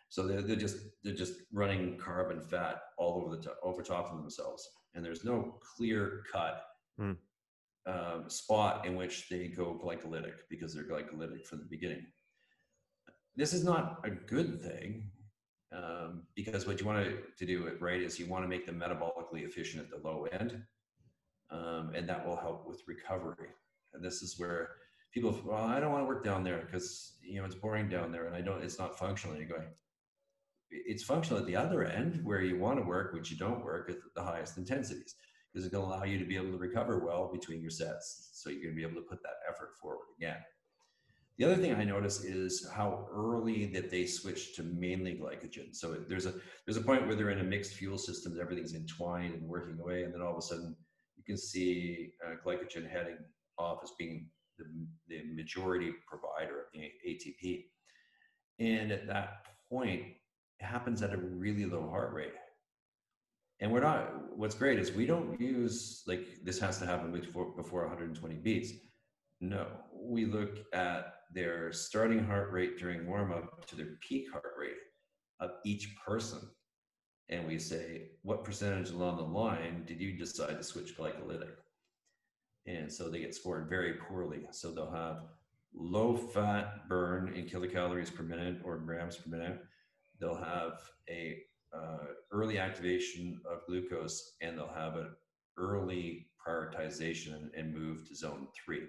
So 0.10 0.28
they're, 0.28 0.42
they're 0.42 0.56
just 0.56 0.78
they're 1.04 1.16
just 1.16 1.34
running 1.52 1.98
carb 1.98 2.32
and 2.32 2.44
fat 2.44 2.82
all 2.98 3.22
over 3.22 3.36
the 3.36 3.42
top, 3.42 3.58
over 3.64 3.82
top 3.82 4.12
of 4.12 4.18
themselves, 4.18 4.68
and 4.94 5.04
there's 5.04 5.24
no 5.24 5.60
clear 5.76 6.24
cut 6.32 6.64
mm. 7.00 7.18
um, 7.88 8.30
spot 8.30 8.86
in 8.86 8.96
which 8.96 9.28
they 9.30 9.48
go 9.48 9.80
glycolytic 9.84 10.36
because 10.50 10.74
they're 10.74 10.84
glycolytic 10.88 11.46
from 11.46 11.60
the 11.60 11.68
beginning. 11.70 12.06
This 13.36 13.54
is 13.54 13.64
not 13.64 14.00
a 14.06 14.10
good 14.10 14.62
thing 14.62 15.10
um, 15.76 16.24
because 16.36 16.66
what 16.66 16.80
you 16.80 16.86
want 16.86 17.04
to, 17.04 17.18
to 17.38 17.46
do 17.46 17.68
it 17.68 17.82
right 17.82 18.02
is 18.02 18.18
you 18.18 18.28
want 18.28 18.44
to 18.44 18.48
make 18.48 18.66
them 18.66 18.80
metabolically 18.80 19.46
efficient 19.46 19.84
at 19.84 19.90
the 19.90 20.08
low 20.08 20.26
end 20.32 20.64
um, 21.52 21.92
and 21.96 22.08
that 22.10 22.26
will 22.26 22.36
help 22.36 22.68
with 22.68 22.82
recovery. 22.88 23.50
And 23.94 24.04
this 24.04 24.22
is 24.22 24.40
where 24.40 24.70
people, 25.14 25.40
well, 25.46 25.64
I 25.64 25.80
don't 25.80 25.92
want 25.92 26.04
to 26.04 26.08
work 26.08 26.24
down 26.24 26.44
there 26.44 26.64
because 26.66 27.14
you 27.24 27.40
know 27.40 27.46
it's 27.46 27.56
boring 27.56 27.90
down 27.90 28.12
there, 28.12 28.28
and 28.28 28.36
I 28.36 28.42
don't. 28.42 28.64
It's 28.64 28.80
not 28.80 29.00
functional. 29.00 29.38
you're 29.38 29.48
going. 29.48 29.68
It's 30.70 31.04
functional 31.04 31.40
at 31.40 31.46
the 31.46 31.56
other 31.56 31.84
end 31.84 32.22
where 32.24 32.42
you 32.42 32.58
want 32.58 32.80
to 32.80 32.86
work, 32.86 33.14
which 33.14 33.32
you 33.32 33.38
don't 33.38 33.64
work 33.64 33.90
at 33.90 33.98
the 34.16 34.24
highest 34.24 34.58
intensities, 34.58 35.16
because 35.54 35.66
it's 35.66 35.74
going 35.74 35.88
to 35.88 35.96
allow 35.96 36.04
you 36.04 36.18
to 36.20 36.26
be 36.26 36.36
able 36.36 36.52
to 36.52 36.58
recover 36.58 37.06
well 37.06 37.32
between 37.32 37.62
your 37.62 37.70
sets, 37.70 38.32
so 38.34 38.50
you're 38.50 38.64
going 38.64 38.76
to 38.76 38.76
be 38.76 38.84
able 38.84 39.02
to 39.02 39.08
put 39.08 39.22
that 39.24 39.38
effort 39.48 39.76
forward 39.80 40.08
again. 40.18 40.38
The 41.38 41.46
other 41.46 41.58
thing 41.58 41.76
I 41.76 41.84
notice 41.84 42.24
is 42.24 42.68
how 42.74 43.08
early 43.12 43.66
that 43.68 43.92
they 43.92 44.06
switch 44.06 44.56
to 44.56 44.64
mainly 44.64 45.16
glycogen. 45.16 45.76
So 45.76 45.94
there's 46.08 46.26
a 46.26 46.34
there's 46.66 46.78
a 46.78 46.82
point 46.82 47.06
where 47.06 47.16
they're 47.16 47.30
in 47.30 47.40
a 47.40 47.44
mixed 47.44 47.74
fuel 47.74 47.98
system, 47.98 48.38
everything's 48.40 48.74
entwined 48.74 49.34
and 49.34 49.48
working 49.48 49.80
away, 49.80 50.04
and 50.04 50.14
then 50.14 50.22
all 50.22 50.32
of 50.32 50.38
a 50.38 50.42
sudden 50.42 50.76
can 51.26 51.38
see 51.38 52.12
uh, 52.26 52.36
glycogen 52.46 52.90
heading 52.90 53.18
off 53.58 53.80
as 53.84 53.92
being 53.98 54.30
the, 54.58 54.66
the 55.08 55.24
majority 55.34 55.92
provider 56.08 56.60
of 56.60 56.66
the 56.74 56.92
ATP. 57.08 57.66
And 58.60 58.92
at 58.92 59.08
that 59.08 59.46
point, 59.70 60.04
it 60.60 60.66
happens 60.66 61.02
at 61.02 61.14
a 61.14 61.18
really 61.18 61.66
low 61.66 61.90
heart 61.90 62.14
rate. 62.14 62.34
And 63.60 63.72
we're 63.72 63.82
not, 63.82 64.38
what's 64.38 64.56
great 64.56 64.80
is 64.80 64.92
we 64.92 65.06
don't 65.06 65.40
use 65.40 66.04
like 66.08 66.28
this 66.44 66.60
has 66.60 66.78
to 66.80 66.86
happen 66.86 67.12
before, 67.12 67.52
before 67.56 67.82
120 67.82 68.36
beats. 68.36 68.74
No, 69.42 69.68
we 69.94 70.26
look 70.26 70.60
at 70.74 71.14
their 71.34 71.72
starting 71.72 72.24
heart 72.24 72.52
rate 72.52 72.78
during 72.78 73.08
warm 73.08 73.32
up 73.32 73.66
to 73.68 73.76
their 73.76 73.98
peak 74.08 74.32
heart 74.32 74.54
rate 74.60 74.76
of 75.40 75.52
each 75.66 75.96
person 76.06 76.40
and 77.30 77.48
we 77.48 77.58
say, 77.58 78.10
what 78.22 78.44
percentage 78.44 78.92
along 78.92 79.18
the 79.18 79.24
line 79.24 79.84
did 79.86 80.00
you 80.00 80.14
decide 80.14 80.58
to 80.58 80.64
switch 80.64 80.98
glycolytic? 80.98 81.56
And 82.68 82.92
so 82.92 83.10
they 83.10 83.20
get 83.20 83.36
scored 83.36 83.70
very 83.70 83.94
poorly. 83.94 84.48
So 84.52 84.72
they'll 84.72 84.92
have 84.92 85.24
low 85.74 86.16
fat 86.16 86.88
burn 86.88 87.34
in 87.36 87.46
kilocalories 87.46 88.14
per 88.14 88.24
minute 88.24 88.62
or 88.64 88.78
grams 88.78 89.18
per 89.18 89.30
minute. 89.30 89.60
They'll 90.20 90.36
have 90.36 90.80
a 91.10 91.38
uh, 91.74 92.06
early 92.32 92.58
activation 92.58 93.42
of 93.50 93.66
glucose 93.68 94.36
and 94.42 94.58
they'll 94.58 94.74
have 94.74 94.96
an 94.96 95.10
early 95.58 96.28
prioritization 96.46 97.50
and 97.58 97.74
move 97.74 98.08
to 98.08 98.16
zone 98.16 98.48
three. 98.66 98.84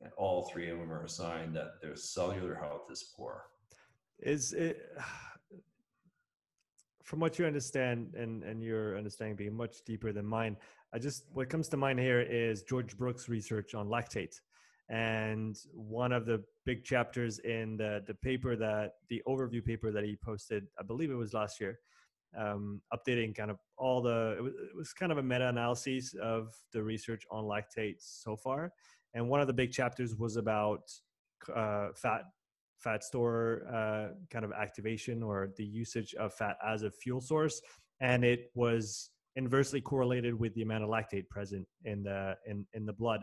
And 0.00 0.12
all 0.16 0.48
three 0.52 0.70
of 0.70 0.78
them 0.78 0.92
are 0.92 1.04
assigned 1.04 1.56
that 1.56 1.82
their 1.82 1.96
cellular 1.96 2.54
health 2.54 2.90
is 2.90 3.12
poor. 3.16 3.44
Is 4.20 4.52
it, 4.52 4.92
from 7.08 7.20
what 7.20 7.38
you 7.38 7.46
understand 7.46 8.14
and, 8.14 8.42
and 8.42 8.62
your 8.62 8.98
understanding 8.98 9.34
being 9.34 9.56
much 9.56 9.82
deeper 9.86 10.12
than 10.12 10.26
mine, 10.26 10.58
I 10.92 10.98
just, 10.98 11.24
what 11.32 11.48
comes 11.48 11.66
to 11.70 11.78
mind 11.78 11.98
here 11.98 12.20
is 12.20 12.62
George 12.64 12.98
Brooks' 12.98 13.30
research 13.30 13.74
on 13.74 13.88
lactate. 13.88 14.34
And 14.90 15.56
one 15.72 16.12
of 16.12 16.26
the 16.26 16.44
big 16.66 16.84
chapters 16.84 17.38
in 17.38 17.78
the, 17.78 18.04
the 18.06 18.12
paper 18.12 18.56
that, 18.56 18.96
the 19.08 19.22
overview 19.26 19.64
paper 19.64 19.90
that 19.90 20.04
he 20.04 20.16
posted, 20.22 20.66
I 20.78 20.82
believe 20.82 21.10
it 21.10 21.14
was 21.14 21.32
last 21.32 21.62
year, 21.62 21.78
um, 22.38 22.82
updating 22.92 23.34
kind 23.34 23.50
of 23.50 23.56
all 23.78 24.02
the 24.02 24.34
it 24.36 24.42
was, 24.42 24.52
it 24.52 24.76
was 24.76 24.92
kind 24.92 25.10
of 25.10 25.16
a 25.16 25.22
meta-analysis 25.22 26.14
of 26.22 26.54
the 26.74 26.82
research 26.82 27.24
on 27.30 27.44
lactate 27.44 27.96
so 28.00 28.36
far 28.36 28.70
and 29.14 29.26
one 29.26 29.40
of 29.40 29.46
the 29.46 29.52
big 29.54 29.72
chapters 29.72 30.14
was 30.14 30.36
about 30.36 30.82
uh, 31.56 31.88
fat 31.94 32.24
fat 32.78 33.02
store 33.02 33.62
uh, 33.72 34.14
kind 34.30 34.44
of 34.44 34.52
activation 34.52 35.22
or 35.22 35.50
the 35.56 35.64
usage 35.64 36.14
of 36.14 36.32
fat 36.34 36.56
as 36.66 36.82
a 36.82 36.90
fuel 36.90 37.20
source 37.20 37.60
and 38.00 38.24
it 38.24 38.50
was 38.54 39.10
inversely 39.36 39.80
correlated 39.80 40.38
with 40.38 40.52
the 40.54 40.62
amount 40.62 40.84
of 40.84 40.90
lactate 40.90 41.28
present 41.28 41.66
in 41.84 42.02
the 42.02 42.34
in, 42.46 42.66
in 42.74 42.84
the 42.86 42.92
blood. 42.92 43.22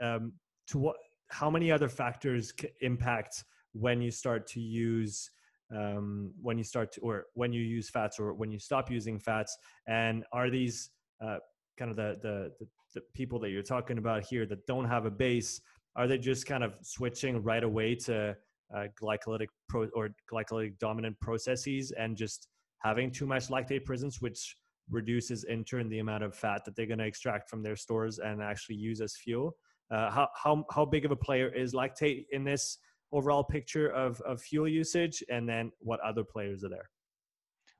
Um, 0.00 0.32
to 0.68 0.78
what 0.78 0.96
how 1.28 1.50
many 1.50 1.72
other 1.72 1.88
factors 1.88 2.52
impact 2.80 3.44
when 3.72 4.00
you 4.00 4.10
start 4.10 4.46
to 4.48 4.60
use 4.60 5.30
um, 5.74 6.32
when 6.40 6.56
you 6.56 6.64
start 6.64 6.92
to, 6.92 7.00
or 7.00 7.24
when 7.34 7.52
you 7.52 7.60
use 7.60 7.90
fats 7.90 8.20
or 8.20 8.32
when 8.34 8.50
you 8.50 8.58
stop 8.58 8.90
using 8.90 9.18
fats? 9.18 9.56
And 9.88 10.24
are 10.32 10.50
these 10.50 10.90
uh, 11.20 11.38
kind 11.76 11.90
of 11.90 11.96
the, 11.96 12.18
the, 12.22 12.52
the 12.60 12.68
the 12.94 13.00
people 13.14 13.38
that 13.40 13.50
you're 13.50 13.62
talking 13.62 13.98
about 13.98 14.24
here 14.24 14.46
that 14.46 14.66
don't 14.66 14.86
have 14.86 15.04
a 15.04 15.10
base 15.10 15.60
are 15.96 16.06
they 16.06 16.18
just 16.18 16.46
kind 16.46 16.62
of 16.62 16.74
switching 16.82 17.42
right 17.42 17.64
away 17.64 17.94
to 17.94 18.36
uh, 18.74 18.84
glycolytic 19.00 19.48
pro 19.68 19.88
or 19.94 20.10
glycolytic 20.32 20.78
dominant 20.78 21.18
processes 21.20 21.92
and 21.98 22.16
just 22.16 22.48
having 22.78 23.10
too 23.10 23.26
much 23.26 23.48
lactate 23.48 23.84
presence 23.84 24.20
which 24.20 24.56
reduces 24.90 25.44
in 25.44 25.64
turn 25.64 25.88
the 25.88 25.98
amount 25.98 26.22
of 26.22 26.34
fat 26.34 26.64
that 26.64 26.76
they're 26.76 26.86
going 26.86 26.98
to 26.98 27.06
extract 27.06 27.50
from 27.50 27.62
their 27.62 27.76
stores 27.76 28.18
and 28.18 28.42
actually 28.42 28.76
use 28.76 29.00
as 29.00 29.16
fuel 29.16 29.56
uh, 29.90 30.10
how, 30.10 30.28
how, 30.42 30.64
how 30.70 30.84
big 30.84 31.04
of 31.04 31.10
a 31.10 31.16
player 31.16 31.48
is 31.48 31.72
lactate 31.72 32.26
in 32.32 32.44
this 32.44 32.78
overall 33.12 33.44
picture 33.44 33.88
of, 33.90 34.20
of 34.22 34.40
fuel 34.40 34.66
usage 34.66 35.22
and 35.30 35.48
then 35.48 35.70
what 35.78 36.00
other 36.00 36.24
players 36.24 36.64
are 36.64 36.68
there? 36.68 36.90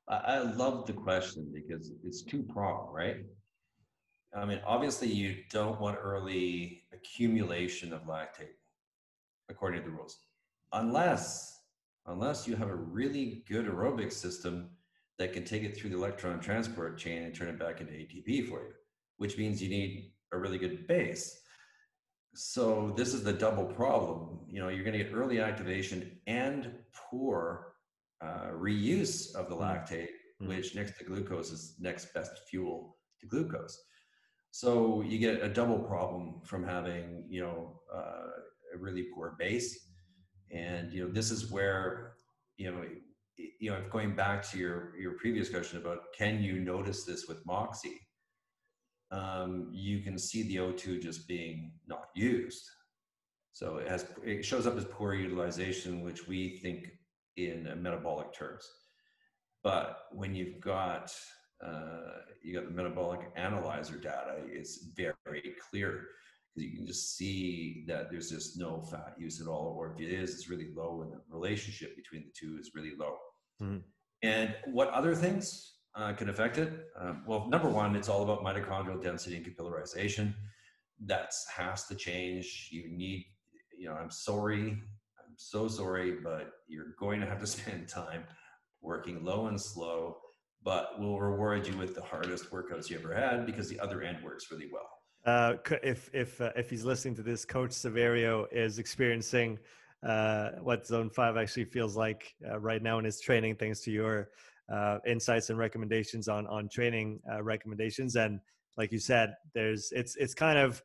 I 0.09 0.39
love 0.39 0.87
the 0.87 0.93
question 0.93 1.51
because 1.53 1.91
it's 2.05 2.22
two 2.22 2.45
pronged, 2.45 2.95
right? 2.95 3.16
I 4.37 4.45
mean, 4.45 4.61
obviously, 4.64 5.09
you 5.09 5.37
don't 5.51 5.80
want 5.80 5.99
early 6.01 6.84
accumulation 6.93 7.93
of 7.93 8.03
lactate 8.03 8.55
according 9.49 9.82
to 9.82 9.91
the 9.91 9.97
rules, 9.97 10.18
unless 10.76 11.60
unless 12.06 12.46
you 12.46 12.54
have 12.54 12.68
a 12.68 12.74
really 12.74 13.42
good 13.48 13.66
aerobic 13.66 14.12
system 14.12 14.70
that 15.18 15.32
can 15.32 15.44
take 15.44 15.64
it 15.64 15.76
through 15.76 15.90
the 15.90 15.96
electron 15.96 16.38
transport 16.38 16.98
chain 16.98 17.22
and 17.24 17.34
turn 17.34 17.48
it 17.48 17.58
back 17.58 17.80
into 17.80 17.92
ATP 17.92 18.48
for 18.48 18.60
you, 18.60 18.72
which 19.16 19.38
means 19.38 19.60
you 19.60 19.68
need 19.68 20.12
a 20.32 20.38
really 20.38 20.58
good 20.58 20.86
base. 20.86 21.40
So 22.34 22.92
this 22.96 23.12
is 23.14 23.24
the 23.24 23.32
double 23.32 23.64
problem. 23.64 24.40
You 24.46 24.60
know, 24.60 24.68
you're 24.68 24.84
going 24.84 24.96
to 24.96 25.02
get 25.02 25.12
early 25.12 25.40
activation 25.40 26.18
and 26.26 26.70
poor 26.92 27.72
uh, 28.20 28.50
reuse 28.52 29.34
of 29.34 29.48
the 29.48 29.56
hmm. 29.56 29.62
lactate, 29.62 30.08
mm. 30.40 30.48
which 30.48 30.74
next 30.74 30.98
to 30.98 31.04
glucose 31.04 31.50
is 31.50 31.74
next 31.80 32.12
best 32.14 32.32
fuel 32.48 32.98
to 33.20 33.26
glucose. 33.26 33.78
So 34.50 35.02
you 35.02 35.18
get 35.18 35.42
a 35.42 35.48
double 35.48 35.78
problem 35.78 36.40
from 36.44 36.62
having, 36.64 37.24
you 37.28 37.40
know, 37.42 37.80
uh, 37.94 38.28
a 38.74 38.78
really 38.78 39.06
poor 39.14 39.34
base. 39.38 39.86
And, 40.51 40.92
you 40.92 41.05
know, 41.05 41.12
this 41.12 41.30
is 41.30 41.51
where, 41.51 42.12
you 42.57 42.70
know, 42.70 42.84
you 43.61 43.70
know, 43.70 43.82
going 43.90 44.14
back 44.14 44.49
to 44.51 44.59
your, 44.59 44.97
your 44.99 45.12
previous 45.12 45.49
question 45.49 45.78
about 45.78 45.99
can 46.16 46.42
you 46.42 46.61
notice 46.61 47.05
this 47.05 47.26
with 47.28 47.44
Moxy? 47.44 48.01
um, 49.11 49.68
you 49.72 50.01
can 50.01 50.18
see 50.18 50.42
the 50.42 50.57
O2 50.57 51.01
just 51.01 51.28
being 51.28 51.72
not 51.86 52.09
used. 52.14 52.64
So 53.53 53.76
it 53.76 53.88
has 53.88 54.07
it 54.24 54.44
shows 54.44 54.66
up 54.66 54.76
as 54.76 54.84
poor 54.84 55.14
utilization, 55.14 56.03
which 56.03 56.26
we 56.26 56.59
think 56.59 56.88
in 57.36 57.70
metabolic 57.80 58.32
terms. 58.34 58.68
But 59.62 59.99
when 60.12 60.34
you've 60.34 60.61
got 60.61 61.12
uh, 61.64 62.20
you 62.42 62.55
got 62.55 62.66
the 62.66 62.74
metabolic 62.74 63.20
analyzer 63.36 63.97
data, 63.97 64.36
it's 64.47 64.88
very 64.94 65.55
clear 65.70 66.09
you 66.62 66.76
can 66.76 66.86
just 66.86 67.16
see 67.16 67.84
that 67.86 68.11
there's 68.11 68.30
just 68.30 68.59
no 68.59 68.82
fat 68.82 69.14
use 69.18 69.40
at 69.40 69.46
all, 69.46 69.74
or 69.78 69.92
if 69.92 70.00
it 70.00 70.12
is, 70.12 70.34
it's 70.34 70.48
really 70.48 70.68
low, 70.74 71.02
and 71.02 71.12
the 71.12 71.20
relationship 71.28 71.96
between 71.96 72.24
the 72.24 72.32
two 72.34 72.59
is 72.59 72.72
really 72.74 72.92
low. 72.98 73.16
Mm-hmm. 73.62 73.78
And 74.22 74.54
what 74.66 74.88
other 74.90 75.14
things? 75.14 75.76
uh, 75.96 76.12
can 76.12 76.28
affect 76.28 76.59
it? 76.59 76.72
Um, 76.98 77.22
well, 77.26 77.48
number 77.48 77.68
one, 77.68 77.96
it's 77.96 78.09
all 78.09 78.22
about 78.22 78.44
mitochondrial 78.44 79.02
density 79.02 79.36
and 79.36 79.46
capillarization. 79.46 80.34
That 81.04 81.32
has 81.54 81.86
to 81.86 81.94
change. 81.94 82.68
You 82.70 82.88
need, 82.88 83.26
you 83.76 83.88
know, 83.88 83.94
I'm 83.94 84.11
sorry, 84.11 84.70
I'm 84.70 85.34
so 85.36 85.68
sorry, 85.68 86.12
but 86.22 86.52
you're 86.68 86.94
going 86.98 87.20
to 87.20 87.26
have 87.26 87.40
to 87.40 87.46
spend 87.57 87.88
time 87.88 88.24
working 88.82 89.24
low 89.24 89.46
and 89.46 89.61
slow, 89.61 90.18
but 90.62 90.98
we'll 90.98 91.18
reward 91.18 91.66
you 91.66 91.76
with 91.76 91.94
the 91.94 92.02
hardest 92.02 92.50
workouts 92.50 92.90
you 92.90 92.98
ever 92.98 93.14
had 93.14 93.46
because 93.46 93.68
the 93.68 93.80
other 93.80 94.02
end 94.02 94.22
works 94.22 94.50
really 94.50 94.68
well. 94.70 94.88
Uh, 95.26 95.54
if 95.82 96.08
if 96.14 96.40
uh, 96.40 96.52
if 96.54 96.70
he's 96.70 96.84
listening 96.84 97.16
to 97.16 97.22
this, 97.22 97.44
Coach 97.44 97.70
Severio 97.70 98.46
is 98.52 98.78
experiencing 98.78 99.58
uh, 100.06 100.50
what 100.62 100.86
Zone 100.86 101.10
Five 101.10 101.36
actually 101.36 101.64
feels 101.64 101.96
like 101.96 102.32
uh, 102.48 102.60
right 102.60 102.80
now 102.80 102.98
in 103.00 103.04
his 103.04 103.20
training, 103.20 103.56
thanks 103.56 103.80
to 103.80 103.90
your 103.90 104.28
uh, 104.72 104.98
insights 105.04 105.50
and 105.50 105.58
recommendations 105.58 106.28
on 106.28 106.46
on 106.46 106.68
training 106.68 107.18
uh, 107.30 107.42
recommendations. 107.42 108.14
And 108.14 108.38
like 108.76 108.92
you 108.92 109.00
said, 109.00 109.34
there's 109.52 109.90
it's 109.90 110.14
it's 110.14 110.32
kind 110.32 110.58
of 110.58 110.80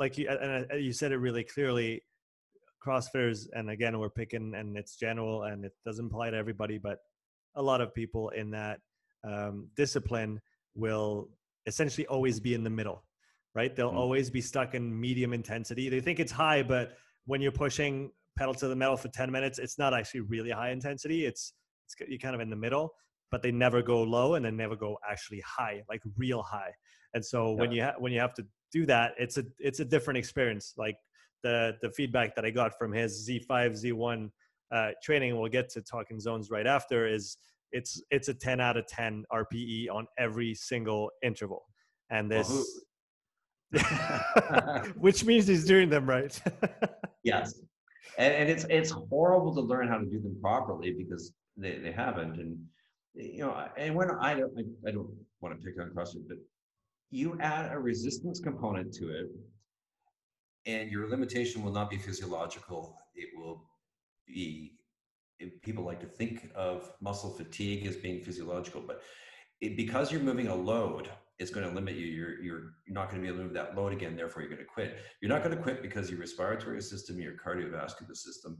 like 0.00 0.18
you 0.18 0.28
and 0.28 0.66
you 0.82 0.92
said 0.92 1.12
it 1.12 1.18
really 1.18 1.44
clearly. 1.44 2.02
CrossFitters, 2.84 3.48
and 3.52 3.68
again, 3.68 3.98
we're 3.98 4.08
picking, 4.08 4.54
and 4.54 4.76
it's 4.76 4.94
general, 4.94 5.42
and 5.42 5.64
it 5.64 5.72
doesn't 5.84 6.06
apply 6.06 6.30
to 6.30 6.36
everybody, 6.36 6.78
but 6.78 6.98
a 7.56 7.62
lot 7.62 7.80
of 7.80 7.92
people 7.92 8.28
in 8.28 8.50
that 8.52 8.78
um, 9.24 9.66
discipline 9.74 10.40
will 10.76 11.28
essentially 11.66 12.06
always 12.06 12.38
be 12.38 12.54
in 12.54 12.62
the 12.62 12.70
middle, 12.70 13.02
right? 13.56 13.74
They'll 13.74 13.88
mm-hmm. 13.88 13.98
always 13.98 14.30
be 14.30 14.40
stuck 14.40 14.74
in 14.74 15.00
medium 15.00 15.32
intensity. 15.32 15.88
They 15.88 16.00
think 16.00 16.20
it's 16.20 16.32
high, 16.32 16.62
but 16.62 16.98
when 17.24 17.40
you're 17.40 17.50
pushing 17.50 18.12
pedal 18.38 18.54
to 18.54 18.68
the 18.68 18.76
metal 18.76 18.96
for 18.96 19.08
10 19.08 19.32
minutes, 19.32 19.58
it's 19.58 19.78
not 19.78 19.94
actually 19.94 20.20
really 20.20 20.50
high 20.50 20.70
intensity. 20.70 21.24
It's, 21.24 21.54
it's 21.86 21.96
you're 22.08 22.18
kind 22.20 22.34
of 22.34 22.40
in 22.40 22.50
the 22.50 22.56
middle 22.56 22.92
but 23.30 23.42
they 23.42 23.50
never 23.50 23.82
go 23.82 24.02
low 24.02 24.34
and 24.34 24.44
they 24.44 24.50
never 24.50 24.76
go 24.76 24.98
actually 25.08 25.42
high, 25.44 25.82
like 25.88 26.02
real 26.16 26.42
high. 26.42 26.72
And 27.14 27.24
so 27.24 27.50
yeah. 27.50 27.60
when 27.60 27.72
you 27.72 27.82
ha- 27.82 27.94
when 27.98 28.12
you 28.12 28.20
have 28.20 28.34
to 28.34 28.46
do 28.72 28.86
that, 28.86 29.12
it's 29.18 29.38
a 29.38 29.44
it's 29.58 29.80
a 29.80 29.84
different 29.84 30.18
experience. 30.18 30.74
Like 30.76 30.96
the 31.42 31.76
the 31.82 31.90
feedback 31.90 32.34
that 32.36 32.44
I 32.44 32.50
got 32.50 32.78
from 32.78 32.92
his 32.92 33.28
Z5 33.28 33.84
Z1 33.84 34.30
uh, 34.72 34.90
training, 35.02 35.38
we'll 35.38 35.50
get 35.50 35.68
to 35.70 35.82
talking 35.82 36.20
zones 36.20 36.50
right 36.50 36.66
after. 36.66 37.06
Is 37.06 37.36
it's 37.72 38.00
it's 38.10 38.28
a 38.28 38.34
10 38.34 38.60
out 38.60 38.76
of 38.76 38.86
10 38.86 39.24
RPE 39.32 39.90
on 39.90 40.06
every 40.18 40.54
single 40.54 41.10
interval, 41.22 41.64
and 42.10 42.30
this. 42.30 42.48
Well, 42.48 42.64
which 44.96 45.24
means 45.24 45.46
he's 45.46 45.64
doing 45.64 45.88
them 45.88 46.08
right. 46.08 46.38
yes, 47.22 47.60
and, 48.18 48.34
and 48.34 48.50
it's 48.50 48.64
it's 48.70 48.90
horrible 48.90 49.54
to 49.54 49.60
learn 49.60 49.88
how 49.88 49.98
to 49.98 50.06
do 50.06 50.20
them 50.20 50.36
properly 50.40 50.92
because 50.96 51.32
they, 51.56 51.78
they 51.78 51.92
haven't. 51.92 52.38
And 52.38 52.58
you 53.14 53.40
know, 53.40 53.66
and 53.76 53.94
when 53.94 54.10
I 54.20 54.34
don't, 54.34 54.52
I, 54.56 54.88
I 54.88 54.92
don't 54.92 55.10
want 55.40 55.58
to 55.58 55.64
pick 55.64 55.80
on 55.80 55.90
CrossFit, 55.90 56.28
but 56.28 56.38
you 57.10 57.38
add 57.40 57.72
a 57.72 57.78
resistance 57.78 58.40
component 58.40 58.92
to 58.94 59.10
it, 59.10 59.26
and 60.66 60.90
your 60.90 61.08
limitation 61.08 61.62
will 61.62 61.72
not 61.72 61.90
be 61.90 61.98
physiological. 61.98 62.96
It 63.14 63.28
will 63.36 63.64
be. 64.26 64.72
People 65.62 65.84
like 65.84 66.00
to 66.00 66.06
think 66.06 66.50
of 66.54 66.90
muscle 67.02 67.28
fatigue 67.28 67.84
as 67.86 67.94
being 67.94 68.22
physiological, 68.22 68.80
but 68.80 69.02
it, 69.60 69.76
because 69.76 70.10
you're 70.10 70.22
moving 70.22 70.48
a 70.48 70.54
load, 70.54 71.10
it's 71.38 71.50
going 71.50 71.68
to 71.68 71.74
limit 71.74 71.94
you. 71.96 72.06
You're 72.06 72.42
you're 72.42 72.62
not 72.88 73.10
going 73.10 73.22
to 73.22 73.26
be 73.26 73.28
able 73.28 73.38
to 73.38 73.44
move 73.44 73.54
that 73.54 73.76
load 73.76 73.92
again. 73.92 74.16
Therefore, 74.16 74.42
you're 74.42 74.50
going 74.50 74.62
to 74.62 74.66
quit. 74.66 74.98
You're 75.20 75.28
not 75.28 75.42
going 75.42 75.56
to 75.56 75.62
quit 75.62 75.82
because 75.82 76.10
your 76.10 76.20
respiratory 76.20 76.80
system, 76.82 77.20
your 77.20 77.34
cardiovascular 77.34 78.16
system, 78.16 78.58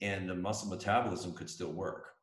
and 0.00 0.28
the 0.28 0.34
muscle 0.34 0.68
metabolism 0.68 1.34
could 1.34 1.50
still 1.50 1.72
work 1.72 2.16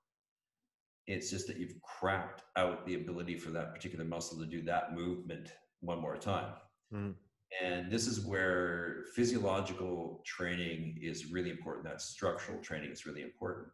it's 1.07 1.29
just 1.29 1.47
that 1.47 1.57
you've 1.57 1.81
cracked 1.81 2.43
out 2.55 2.85
the 2.85 2.95
ability 2.95 3.37
for 3.37 3.51
that 3.51 3.73
particular 3.73 4.05
muscle 4.05 4.39
to 4.39 4.45
do 4.45 4.61
that 4.63 4.93
movement 4.93 5.51
one 5.81 5.99
more 5.99 6.17
time. 6.17 6.53
Mm. 6.93 7.15
And 7.61 7.91
this 7.91 8.07
is 8.07 8.25
where 8.25 9.05
physiological 9.13 10.21
training 10.25 10.97
is 11.01 11.31
really 11.31 11.49
important. 11.49 11.85
That 11.85 12.01
structural 12.01 12.59
training 12.59 12.91
is 12.91 13.05
really 13.05 13.21
important. 13.21 13.67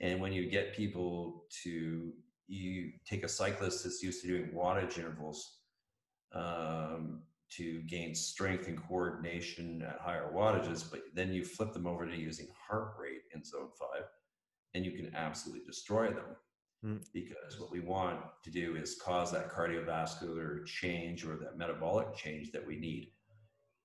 And 0.00 0.20
when 0.20 0.32
you 0.32 0.48
get 0.48 0.76
people 0.76 1.44
to, 1.64 2.12
you 2.46 2.92
take 3.06 3.24
a 3.24 3.28
cyclist 3.28 3.84
that's 3.84 4.02
used 4.02 4.22
to 4.22 4.28
doing 4.28 4.50
wattage 4.54 4.98
intervals, 4.98 5.58
um, 6.34 7.22
to 7.50 7.82
gain 7.82 8.14
strength 8.14 8.66
and 8.66 8.80
coordination 8.88 9.82
at 9.82 10.00
higher 10.00 10.30
wattages, 10.34 10.84
but 10.90 11.02
then 11.14 11.32
you 11.32 11.44
flip 11.44 11.72
them 11.72 11.86
over 11.86 12.06
to 12.06 12.16
using 12.16 12.48
heart 12.68 12.94
rate 12.98 13.22
in 13.34 13.44
zone 13.44 13.68
five, 13.78 14.04
and 14.74 14.84
you 14.84 14.92
can 14.92 15.14
absolutely 15.14 15.64
destroy 15.64 16.08
them. 16.08 16.36
Mm. 16.84 17.04
Because 17.12 17.58
what 17.58 17.70
we 17.70 17.80
want 17.80 18.20
to 18.42 18.50
do 18.50 18.76
is 18.76 19.00
cause 19.00 19.32
that 19.32 19.50
cardiovascular 19.50 20.66
change 20.66 21.24
or 21.24 21.36
that 21.36 21.56
metabolic 21.56 22.14
change 22.14 22.50
that 22.52 22.66
we 22.66 22.76
need. 22.76 23.12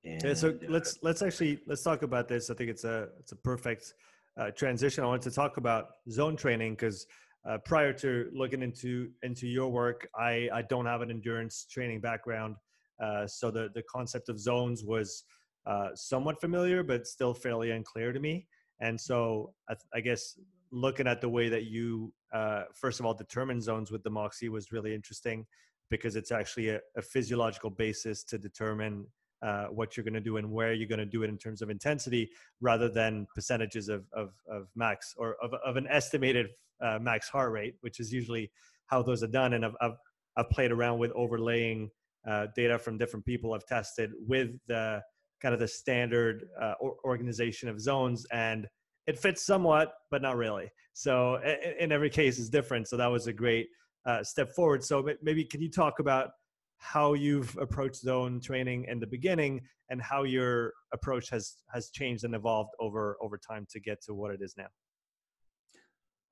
And, 0.03 0.21
yeah, 0.23 0.33
so 0.33 0.49
uh, 0.49 0.53
let's 0.67 0.99
let's 1.01 1.21
actually 1.21 1.59
let's 1.67 1.83
talk 1.83 2.01
about 2.01 2.27
this. 2.27 2.49
I 2.49 2.55
think 2.55 2.69
it's 2.69 2.85
a 2.85 3.09
it's 3.19 3.33
a 3.33 3.35
perfect 3.35 3.93
uh, 4.37 4.51
transition. 4.51 5.03
I 5.03 5.07
want 5.07 5.21
to 5.23 5.31
talk 5.31 5.57
about 5.57 5.89
zone 6.09 6.35
training 6.35 6.73
because 6.73 7.05
uh, 7.47 7.57
prior 7.59 7.93
to 7.93 8.29
looking 8.33 8.61
into 8.61 9.09
into 9.23 9.47
your 9.47 9.69
work, 9.69 10.07
I 10.15 10.49
I 10.53 10.61
don't 10.63 10.85
have 10.85 11.01
an 11.01 11.09
endurance 11.09 11.65
training 11.69 12.01
background, 12.01 12.55
uh, 13.01 13.27
so 13.27 13.51
the 13.51 13.69
the 13.73 13.83
concept 13.83 14.29
of 14.29 14.39
zones 14.39 14.83
was 14.83 15.23
uh, 15.65 15.89
somewhat 15.95 16.39
familiar, 16.41 16.83
but 16.83 17.07
still 17.07 17.33
fairly 17.33 17.71
unclear 17.71 18.11
to 18.11 18.19
me. 18.19 18.47
And 18.81 18.99
so 18.99 19.53
I, 19.69 19.75
I 19.93 19.99
guess 20.01 20.39
looking 20.71 21.07
at 21.07 21.21
the 21.21 21.29
way 21.29 21.49
that 21.49 21.65
you 21.65 22.13
uh, 22.33 22.63
first 22.73 22.99
of 22.99 23.05
all 23.05 23.13
determine 23.13 23.61
zones 23.61 23.91
with 23.91 24.03
the 24.03 24.09
Moxy 24.09 24.49
was 24.49 24.71
really 24.71 24.93
interesting 24.93 25.45
because 25.89 26.15
it's 26.15 26.31
actually 26.31 26.69
a, 26.69 26.79
a 26.95 27.01
physiological 27.01 27.69
basis 27.69 28.23
to 28.23 28.37
determine 28.37 29.05
uh, 29.41 29.65
what 29.65 29.95
you're 29.95 30.03
going 30.03 30.13
to 30.13 30.19
do 30.19 30.37
and 30.37 30.51
where 30.51 30.73
you're 30.73 30.87
going 30.87 30.99
to 30.99 31.05
do 31.05 31.23
it 31.23 31.29
in 31.29 31.37
terms 31.37 31.61
of 31.61 31.69
intensity 31.69 32.29
rather 32.61 32.89
than 32.89 33.27
percentages 33.33 33.89
of, 33.89 34.05
of, 34.13 34.31
of 34.49 34.67
max 34.75 35.13
or 35.17 35.35
of, 35.41 35.53
of 35.65 35.77
an 35.77 35.87
estimated 35.89 36.47
uh, 36.81 36.99
max 37.01 37.29
heart 37.29 37.51
rate, 37.51 37.75
which 37.81 37.99
is 37.99 38.11
usually 38.11 38.51
how 38.87 39.01
those 39.01 39.23
are 39.23 39.27
done. 39.27 39.53
And 39.53 39.65
I've, 39.65 39.75
I've, 39.81 39.97
I've 40.37 40.49
played 40.49 40.71
around 40.71 40.99
with 40.99 41.11
overlaying 41.11 41.89
uh, 42.27 42.47
data 42.55 42.77
from 42.77 42.97
different 42.97 43.25
people 43.25 43.53
I've 43.53 43.65
tested 43.65 44.11
with 44.27 44.49
the 44.67 45.01
kind 45.41 45.53
of 45.53 45.59
the 45.59 45.67
standard 45.67 46.45
uh, 46.61 46.73
organization 47.05 47.69
of 47.69 47.79
zones 47.79 48.25
and 48.31 48.67
it 49.07 49.17
fits 49.17 49.45
somewhat, 49.45 49.93
but 50.11 50.21
not 50.21 50.35
really. 50.35 50.69
So 50.93 51.35
in, 51.37 51.85
in 51.85 51.91
every 51.91 52.09
case 52.09 52.39
is 52.39 52.49
different. 52.49 52.87
So 52.87 52.97
that 52.97 53.07
was 53.07 53.27
a 53.27 53.33
great 53.33 53.67
uh, 54.05 54.23
step 54.23 54.51
forward. 54.51 54.83
So 54.83 55.07
maybe 55.21 55.43
can 55.45 55.61
you 55.61 55.69
talk 55.69 55.99
about 55.99 56.31
how 56.79 57.13
you've 57.13 57.55
approached 57.57 57.97
zone 57.97 58.39
training 58.39 58.85
in 58.89 58.99
the 58.99 59.07
beginning 59.07 59.61
and 59.89 60.01
how 60.01 60.23
your 60.23 60.73
approach 60.93 61.29
has 61.29 61.57
has 61.71 61.89
changed 61.89 62.23
and 62.23 62.33
evolved 62.33 62.71
over 62.79 63.17
over 63.21 63.37
time 63.37 63.67
to 63.69 63.79
get 63.79 64.01
to 64.01 64.13
what 64.13 64.31
it 64.31 64.41
is 64.41 64.55
now? 64.57 64.67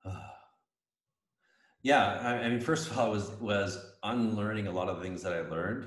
Yeah 1.80 2.40
I, 2.42 2.48
mean 2.48 2.60
first 2.60 2.90
of 2.90 2.98
all 2.98 3.12
was 3.12 3.30
was 3.40 3.78
unlearning 4.02 4.66
a 4.66 4.70
lot 4.72 4.88
of 4.88 5.00
things 5.00 5.22
that 5.22 5.32
i 5.32 5.42
learned 5.42 5.86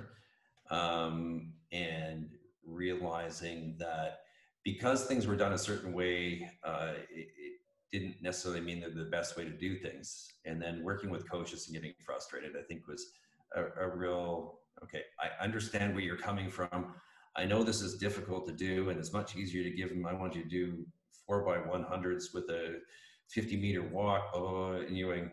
um, 0.69 1.51
and 1.73 2.29
realizing 2.65 3.75
that 3.77 4.21
because 4.63 5.05
things 5.05 5.27
were 5.27 5.35
done 5.35 5.51
a 5.51 5.57
certain 5.57 5.91
way 5.91 6.49
uh, 6.63 6.93
it, 7.13 7.27
it 7.37 7.51
didn't 7.91 8.15
necessarily 8.21 8.61
mean 8.61 8.79
they're 8.79 8.89
the 8.89 9.11
best 9.11 9.35
way 9.35 9.43
to 9.43 9.51
do 9.51 9.75
things. 9.75 10.31
And 10.45 10.61
then 10.61 10.81
working 10.81 11.09
with 11.09 11.29
coaches 11.29 11.67
and 11.67 11.75
getting 11.75 11.93
frustrated 12.05 12.53
i 12.57 12.63
think 12.63 12.87
was 12.87 13.11
a, 13.55 13.85
a 13.85 13.95
real 13.95 14.59
okay 14.83 15.01
i 15.19 15.43
understand 15.43 15.93
where 15.93 16.03
you're 16.03 16.17
coming 16.17 16.49
from. 16.49 16.93
I 17.37 17.45
know 17.45 17.63
this 17.63 17.81
is 17.81 17.97
difficult 17.97 18.45
to 18.47 18.51
do 18.51 18.89
and 18.89 18.99
it's 18.99 19.13
much 19.13 19.37
easier 19.37 19.63
to 19.63 19.71
give 19.71 19.89
them 19.89 20.05
i 20.05 20.13
want 20.13 20.35
you 20.35 20.43
to 20.43 20.49
do 20.49 20.85
four 21.25 21.45
by 21.45 21.57
100s 21.57 22.33
with 22.33 22.49
a 22.49 22.79
50 23.29 23.57
meter 23.57 23.83
walk 23.83 24.33
blah, 24.33 24.41
blah, 24.41 24.51
blah, 24.51 24.71
and 24.81 24.97
you're 24.97 25.15
going 25.15 25.31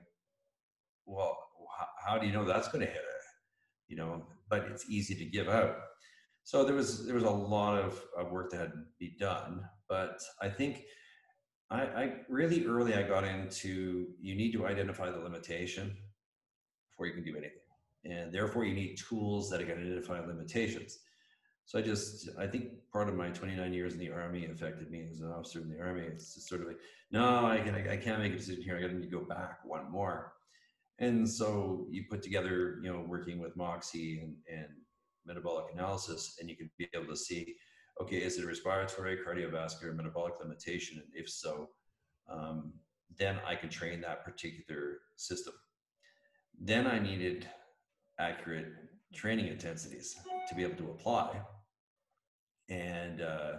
well 1.07 1.37
how, 2.07 2.19
do 2.19 2.27
you 2.27 2.33
know 2.33 2.45
that's 2.45 2.69
going 2.69 2.81
to 2.81 2.91
hit 2.91 2.97
it 2.97 3.25
you 3.89 3.97
know? 3.97 4.27
But 4.51 4.67
it's 4.71 4.89
easy 4.89 5.15
to 5.15 5.25
give 5.25 5.49
out 5.49 5.77
so 6.49 6.65
there 6.65 6.75
was 6.75 7.05
there 7.05 7.15
was 7.15 7.25
a 7.25 7.31
lot 7.31 7.79
of, 7.79 8.03
of 8.17 8.31
work 8.33 8.51
that 8.51 8.61
had 8.61 8.73
to 8.73 8.79
be 8.99 9.15
done 9.21 9.63
but 9.87 10.19
i 10.41 10.49
think 10.49 10.85
I, 11.71 11.83
I 11.83 12.13
really 12.31 12.65
early 12.65 12.95
i 12.95 13.03
got 13.03 13.25
into 13.25 14.07
you 14.19 14.35
need 14.35 14.53
to 14.53 14.67
identify 14.67 15.11
the 15.11 15.19
limitation 15.19 15.95
before 16.91 17.07
you 17.07 17.13
can 17.13 17.23
do 17.23 17.37
anything 17.37 17.68
and 18.09 18.33
therefore 18.33 18.65
you 18.65 18.75
need 18.75 18.97
tools 18.97 19.51
that 19.51 19.61
can 19.61 19.79
identify 19.79 20.21
limitations. 20.21 20.99
So 21.65 21.79
I 21.79 21.83
just, 21.83 22.31
I 22.39 22.47
think 22.47 22.71
part 22.91 23.09
of 23.09 23.15
my 23.15 23.29
29 23.29 23.75
years 23.75 23.93
in 23.93 23.99
the 23.99 24.11
army 24.11 24.47
affected 24.47 24.91
me 24.91 25.07
as 25.11 25.21
an 25.21 25.31
officer 25.31 25.61
in 25.61 25.69
the 25.69 25.79
army. 25.79 26.03
It's 26.07 26.35
just 26.35 26.49
sort 26.49 26.63
of 26.63 26.67
like, 26.67 26.79
no, 27.11 27.47
I 27.47 27.59
can, 27.59 27.75
I 27.75 27.97
can't 27.97 28.21
make 28.21 28.33
a 28.33 28.37
decision 28.37 28.63
here. 28.63 28.79
I 28.79 28.81
got 28.81 28.89
to 28.89 29.07
go 29.07 29.21
back 29.21 29.59
one 29.65 29.91
more. 29.91 30.33
And 30.99 31.29
so 31.29 31.87
you 31.91 32.05
put 32.11 32.23
together, 32.23 32.79
you 32.83 32.91
know, 32.91 33.05
working 33.07 33.39
with 33.39 33.55
Moxy 33.57 34.21
and, 34.21 34.35
and 34.51 34.69
metabolic 35.27 35.67
analysis, 35.75 36.39
and 36.41 36.49
you 36.49 36.57
can 36.57 36.71
be 36.79 36.89
able 36.95 37.07
to 37.07 37.17
see, 37.17 37.55
okay, 38.01 38.17
is 38.17 38.39
it 38.39 38.45
a 38.45 38.47
respiratory, 38.47 39.19
cardiovascular, 39.19 39.95
metabolic 39.95 40.35
limitation? 40.41 40.99
And 40.99 41.09
if 41.15 41.29
so, 41.29 41.69
um, 42.31 42.73
then 43.19 43.39
I 43.47 43.55
can 43.55 43.69
train 43.69 44.01
that 44.01 44.25
particular 44.25 45.01
system. 45.17 45.55
Then 46.61 46.87
I 46.87 46.99
needed 46.99 47.47
accurate 48.19 48.67
training 49.15 49.49
intensities 49.49 50.17
to 50.49 50.55
be 50.55 50.63
able 50.63 50.77
to 50.77 50.91
apply. 50.91 51.41
And 52.69 53.23
uh, 53.23 53.53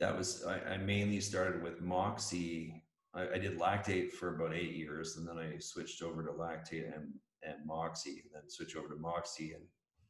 that 0.00 0.16
was, 0.16 0.44
I, 0.44 0.74
I, 0.74 0.76
mainly 0.76 1.20
started 1.20 1.62
with 1.62 1.80
Moxy. 1.80 2.82
I, 3.14 3.28
I, 3.34 3.38
did 3.38 3.58
lactate 3.58 4.12
for 4.12 4.36
about 4.36 4.54
eight 4.54 4.76
years, 4.76 5.16
and 5.16 5.26
then 5.26 5.38
I 5.38 5.58
switched 5.58 6.02
over 6.02 6.22
to 6.22 6.30
lactate 6.30 6.94
and, 6.94 7.12
and 7.42 7.66
Moxy, 7.66 8.22
and 8.22 8.30
then 8.32 8.48
switch 8.48 8.76
over 8.76 8.88
to 8.88 8.96
Moxy 8.96 9.54
and 9.54 9.64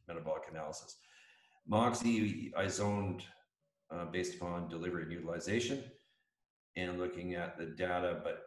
metabolic 0.07 0.43
analysis. 0.51 0.99
Moxy, 1.67 2.53
I 2.57 2.67
zoned 2.67 3.25
uh, 3.91 4.05
based 4.07 4.35
upon 4.35 4.69
delivery 4.69 5.05
and 5.05 5.13
utilization 5.13 5.83
and 6.77 6.99
looking 6.99 7.35
at 7.35 7.57
the 7.57 7.67
data, 7.67 8.21
but 8.23 8.43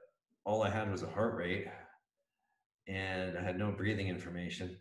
all 0.45 0.63
I 0.63 0.69
had 0.69 0.91
was 0.91 1.03
a 1.03 1.07
heart 1.07 1.35
rate 1.35 1.67
and 2.87 3.37
I 3.37 3.41
had 3.41 3.57
no 3.57 3.71
breathing 3.71 4.07
information. 4.07 4.77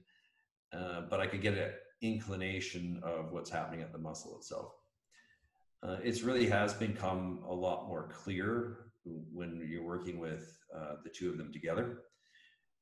Uh, 0.73 1.03
but 1.09 1.21
I 1.21 1.27
could 1.27 1.43
get 1.43 1.55
an 1.55 1.71
inclination 2.03 3.01
of 3.03 3.33
what's 3.33 3.51
happening 3.51 3.83
at 3.83 3.93
the 3.93 3.99
muscle 3.99 4.37
itself. 4.37 4.73
Uh, 5.83 5.99
it's 6.03 6.23
really 6.23 6.47
has 6.47 6.75
become 6.75 7.45
a 7.49 7.55
lot 7.55 7.89
more 7.89 8.09
clear 8.13 8.79
when 9.05 9.67
you're 9.71 9.85
working 9.85 10.19
with 10.19 10.59
uh, 10.75 10.97
the 11.05 11.11
two 11.11 11.31
of 11.31 11.39
them 11.39 11.53
together 11.53 11.99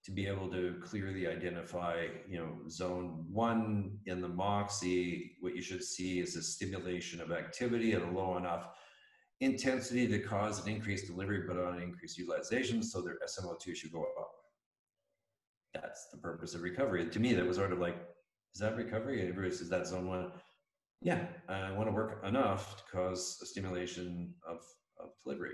to 0.04 0.10
be 0.10 0.26
able 0.26 0.48
to 0.50 0.74
clearly 0.82 1.26
identify, 1.26 2.06
you 2.28 2.38
know, 2.38 2.68
zone 2.68 3.24
one 3.30 3.98
in 4.04 4.20
the 4.20 4.28
moxy, 4.28 5.36
what 5.40 5.56
you 5.56 5.62
should 5.62 5.82
see 5.82 6.20
is 6.20 6.36
a 6.36 6.42
stimulation 6.42 7.22
of 7.22 7.32
activity 7.32 7.92
at 7.92 8.02
a 8.02 8.10
low 8.10 8.36
enough 8.36 8.68
intensity 9.40 10.06
to 10.06 10.18
cause 10.18 10.64
an 10.64 10.70
increased 10.70 11.06
delivery, 11.06 11.44
but 11.46 11.58
on 11.58 11.80
increased 11.80 12.18
utilization, 12.18 12.82
so 12.82 13.00
their 13.00 13.18
SMO2 13.26 13.74
should 13.74 13.92
go 13.92 14.02
up 14.18 14.30
that's 15.74 16.08
the 16.10 16.18
purpose 16.18 16.54
of 16.54 16.62
recovery. 16.62 17.02
And 17.02 17.12
to 17.12 17.20
me, 17.20 17.34
that 17.34 17.46
was 17.46 17.56
sort 17.56 17.72
of 17.72 17.78
like, 17.78 17.96
is 18.54 18.60
that 18.60 18.76
recovery? 18.76 19.30
Bruce, 19.32 19.60
is 19.60 19.68
that 19.70 19.86
zone 19.86 20.06
one? 20.06 20.32
Yeah, 21.02 21.26
I 21.48 21.72
want 21.72 21.88
to 21.88 21.92
work 21.92 22.24
enough 22.24 22.76
to 22.76 22.82
cause 22.90 23.38
a 23.42 23.46
stimulation 23.46 24.32
of, 24.48 24.60
of 24.98 25.10
delivery. 25.22 25.52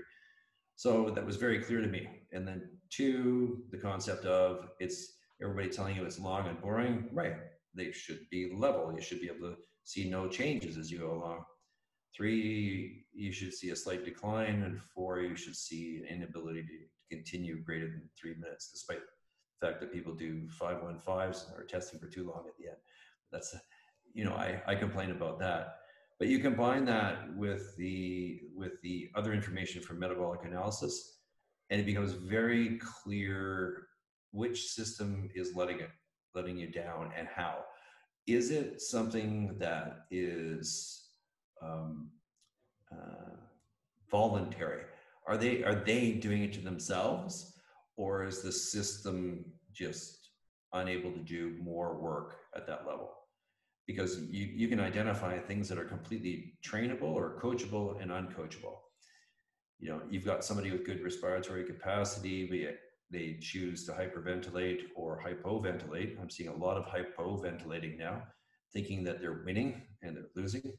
So 0.75 1.09
that 1.09 1.25
was 1.25 1.35
very 1.35 1.59
clear 1.59 1.81
to 1.81 1.87
me. 1.87 2.07
And 2.31 2.47
then 2.47 2.69
two, 2.89 3.63
the 3.71 3.77
concept 3.77 4.25
of 4.25 4.69
it's 4.79 5.13
everybody 5.41 5.69
telling 5.69 5.95
you 5.95 6.05
it's 6.05 6.19
long 6.19 6.47
and 6.47 6.61
boring. 6.61 7.09
Right. 7.11 7.35
They 7.73 7.91
should 7.91 8.19
be 8.29 8.53
level. 8.55 8.93
You 8.93 9.01
should 9.01 9.21
be 9.21 9.27
able 9.27 9.49
to 9.49 9.55
see 9.83 10.09
no 10.09 10.27
changes 10.27 10.77
as 10.77 10.91
you 10.91 10.99
go 10.99 11.13
along. 11.13 11.43
Three, 12.15 13.05
you 13.13 13.31
should 13.31 13.53
see 13.53 13.71
a 13.71 13.75
slight 13.75 14.05
decline. 14.05 14.63
And 14.63 14.79
four, 14.93 15.19
you 15.19 15.35
should 15.35 15.55
see 15.55 15.97
an 15.97 16.15
inability 16.15 16.61
to 16.61 17.15
continue 17.15 17.63
greater 17.63 17.87
than 17.87 18.09
three 18.19 18.35
minutes, 18.39 18.69
despite 18.71 18.99
fact 19.61 19.79
that 19.79 19.93
people 19.93 20.13
do 20.13 20.47
515s 20.59 21.47
and 21.47 21.57
are 21.57 21.65
testing 21.65 21.99
for 21.99 22.07
too 22.07 22.27
long 22.27 22.45
at 22.47 22.57
the 22.57 22.67
end. 22.67 22.77
That's, 23.31 23.55
you 24.13 24.25
know, 24.25 24.33
I, 24.33 24.61
I 24.67 24.75
complain 24.75 25.11
about 25.11 25.39
that. 25.39 25.75
But 26.19 26.27
you 26.27 26.39
combine 26.39 26.85
that 26.85 27.35
with 27.35 27.75
the 27.77 28.41
with 28.55 28.73
the 28.83 29.09
other 29.15 29.33
information 29.33 29.81
from 29.81 29.97
metabolic 29.97 30.41
analysis, 30.45 31.17
and 31.71 31.81
it 31.81 31.85
becomes 31.85 32.11
very 32.11 32.77
clear 32.77 33.87
which 34.31 34.67
system 34.67 35.29
is 35.33 35.55
letting 35.55 35.79
it 35.79 35.89
letting 36.35 36.57
you 36.57 36.67
down 36.67 37.11
and 37.17 37.27
how. 37.27 37.63
Is 38.27 38.51
it 38.51 38.81
something 38.81 39.55
that 39.57 40.05
is 40.11 41.07
um, 41.59 42.11
uh, 42.91 43.35
voluntary? 44.11 44.83
Are 45.25 45.37
they 45.37 45.63
are 45.63 45.73
they 45.73 46.11
doing 46.11 46.43
it 46.43 46.53
to 46.53 46.61
themselves? 46.61 47.51
Or 47.97 48.25
is 48.25 48.41
the 48.41 48.51
system 48.51 49.45
just 49.73 50.29
unable 50.73 51.11
to 51.11 51.19
do 51.19 51.57
more 51.61 51.99
work 51.99 52.37
at 52.55 52.65
that 52.67 52.85
level? 52.87 53.11
Because 53.87 54.19
you, 54.29 54.45
you 54.45 54.67
can 54.67 54.79
identify 54.79 55.37
things 55.37 55.67
that 55.69 55.77
are 55.77 55.85
completely 55.85 56.53
trainable 56.63 57.13
or 57.13 57.39
coachable 57.41 58.01
and 58.01 58.11
uncoachable. 58.11 58.77
You 59.79 59.89
know, 59.89 60.01
you've 60.09 60.25
got 60.25 60.45
somebody 60.45 60.71
with 60.71 60.85
good 60.85 61.03
respiratory 61.03 61.65
capacity, 61.65 62.45
but 62.45 62.77
they 63.11 63.37
choose 63.41 63.85
to 63.85 63.91
hyperventilate 63.91 64.83
or 64.95 65.21
hypoventilate. 65.25 66.21
I'm 66.21 66.29
seeing 66.29 66.49
a 66.49 66.55
lot 66.55 66.77
of 66.77 66.85
hypoventilating 66.85 67.97
now. 67.97 68.23
thinking 68.73 69.03
that 69.03 69.19
they're 69.19 69.43
winning 69.45 69.81
and 70.01 70.15
they're 70.15 70.29
losing. 70.35 70.73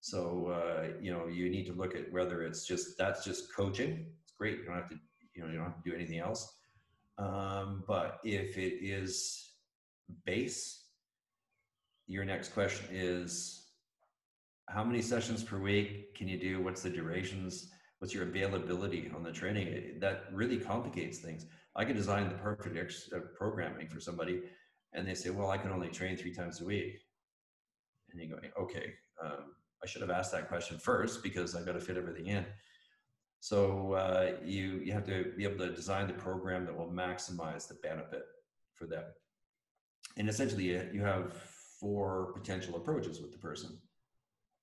So 0.00 0.48
uh, 0.48 0.88
you 1.00 1.12
know, 1.12 1.26
you 1.26 1.50
need 1.50 1.66
to 1.66 1.72
look 1.72 1.94
at 1.94 2.10
whether 2.12 2.42
it's 2.42 2.66
just 2.66 2.96
that's 2.98 3.24
just 3.24 3.54
coaching. 3.54 4.06
It's 4.22 4.32
great. 4.38 4.58
You 4.58 4.64
don't 4.66 4.76
have 4.76 4.88
to, 4.90 4.96
you 5.36 5.42
know, 5.42 5.48
you 5.50 5.56
don't 5.56 5.66
have 5.66 5.82
to 5.82 5.90
do 5.90 5.94
anything 5.94 6.18
else. 6.18 6.56
Um, 7.18 7.84
but 7.86 8.18
if 8.24 8.58
it 8.58 8.84
is 8.84 9.52
base, 10.24 10.84
your 12.06 12.24
next 12.24 12.52
question 12.52 12.86
is 12.90 13.66
how 14.68 14.84
many 14.84 15.02
sessions 15.02 15.42
per 15.42 15.58
week 15.58 16.14
can 16.14 16.28
you 16.28 16.38
do? 16.38 16.62
What's 16.62 16.82
the 16.82 16.90
durations? 16.90 17.70
What's 17.98 18.12
your 18.12 18.24
availability 18.24 19.10
on 19.14 19.22
the 19.22 19.32
training? 19.32 19.98
That 20.00 20.24
really 20.32 20.58
complicates 20.58 21.18
things. 21.18 21.46
I 21.74 21.84
can 21.84 21.96
design 21.96 22.28
the 22.28 22.34
perfect 22.36 22.76
ex- 22.76 23.10
uh, 23.14 23.20
programming 23.36 23.88
for 23.88 24.00
somebody, 24.00 24.42
and 24.92 25.06
they 25.06 25.14
say, 25.14 25.30
"Well, 25.30 25.50
I 25.50 25.58
can 25.58 25.70
only 25.70 25.88
train 25.88 26.16
three 26.16 26.34
times 26.34 26.60
a 26.60 26.64
week." 26.64 27.00
And 28.10 28.20
you 28.20 28.28
go 28.28 28.62
"Okay, 28.62 28.94
um, 29.22 29.54
I 29.82 29.86
should 29.86 30.02
have 30.02 30.10
asked 30.10 30.32
that 30.32 30.48
question 30.48 30.78
first 30.78 31.22
because 31.22 31.54
I've 31.54 31.66
got 31.66 31.72
to 31.72 31.80
fit 31.80 31.96
everything 31.96 32.26
in." 32.26 32.46
So 33.40 33.92
uh, 33.92 34.32
you 34.44 34.80
you 34.84 34.92
have 34.92 35.06
to 35.06 35.32
be 35.36 35.44
able 35.44 35.58
to 35.58 35.72
design 35.72 36.06
the 36.06 36.14
program 36.14 36.64
that 36.66 36.76
will 36.76 36.90
maximize 36.90 37.68
the 37.68 37.74
benefit 37.74 38.24
for 38.74 38.86
them. 38.86 39.04
And 40.16 40.28
essentially, 40.28 40.64
you 40.92 41.02
have 41.02 41.32
four 41.80 42.32
potential 42.32 42.76
approaches 42.76 43.20
with 43.20 43.32
the 43.32 43.38
person 43.38 43.78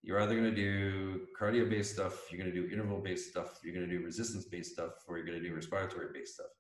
you're 0.03 0.19
either 0.19 0.35
going 0.35 0.53
to 0.53 0.55
do 0.55 1.21
cardio 1.39 1.67
based 1.67 1.93
stuff, 1.93 2.29
you're 2.29 2.39
going 2.39 2.53
to 2.53 2.61
do 2.61 2.71
interval 2.71 2.99
based 2.99 3.29
stuff, 3.29 3.59
you're 3.63 3.73
going 3.73 3.87
to 3.87 3.97
do 3.97 4.03
resistance 4.03 4.43
based 4.43 4.73
stuff, 4.73 4.91
or 5.07 5.17
you're 5.17 5.25
going 5.25 5.41
to 5.41 5.47
do 5.47 5.55
respiratory 5.55 6.07
based 6.13 6.35
stuff. 6.35 6.51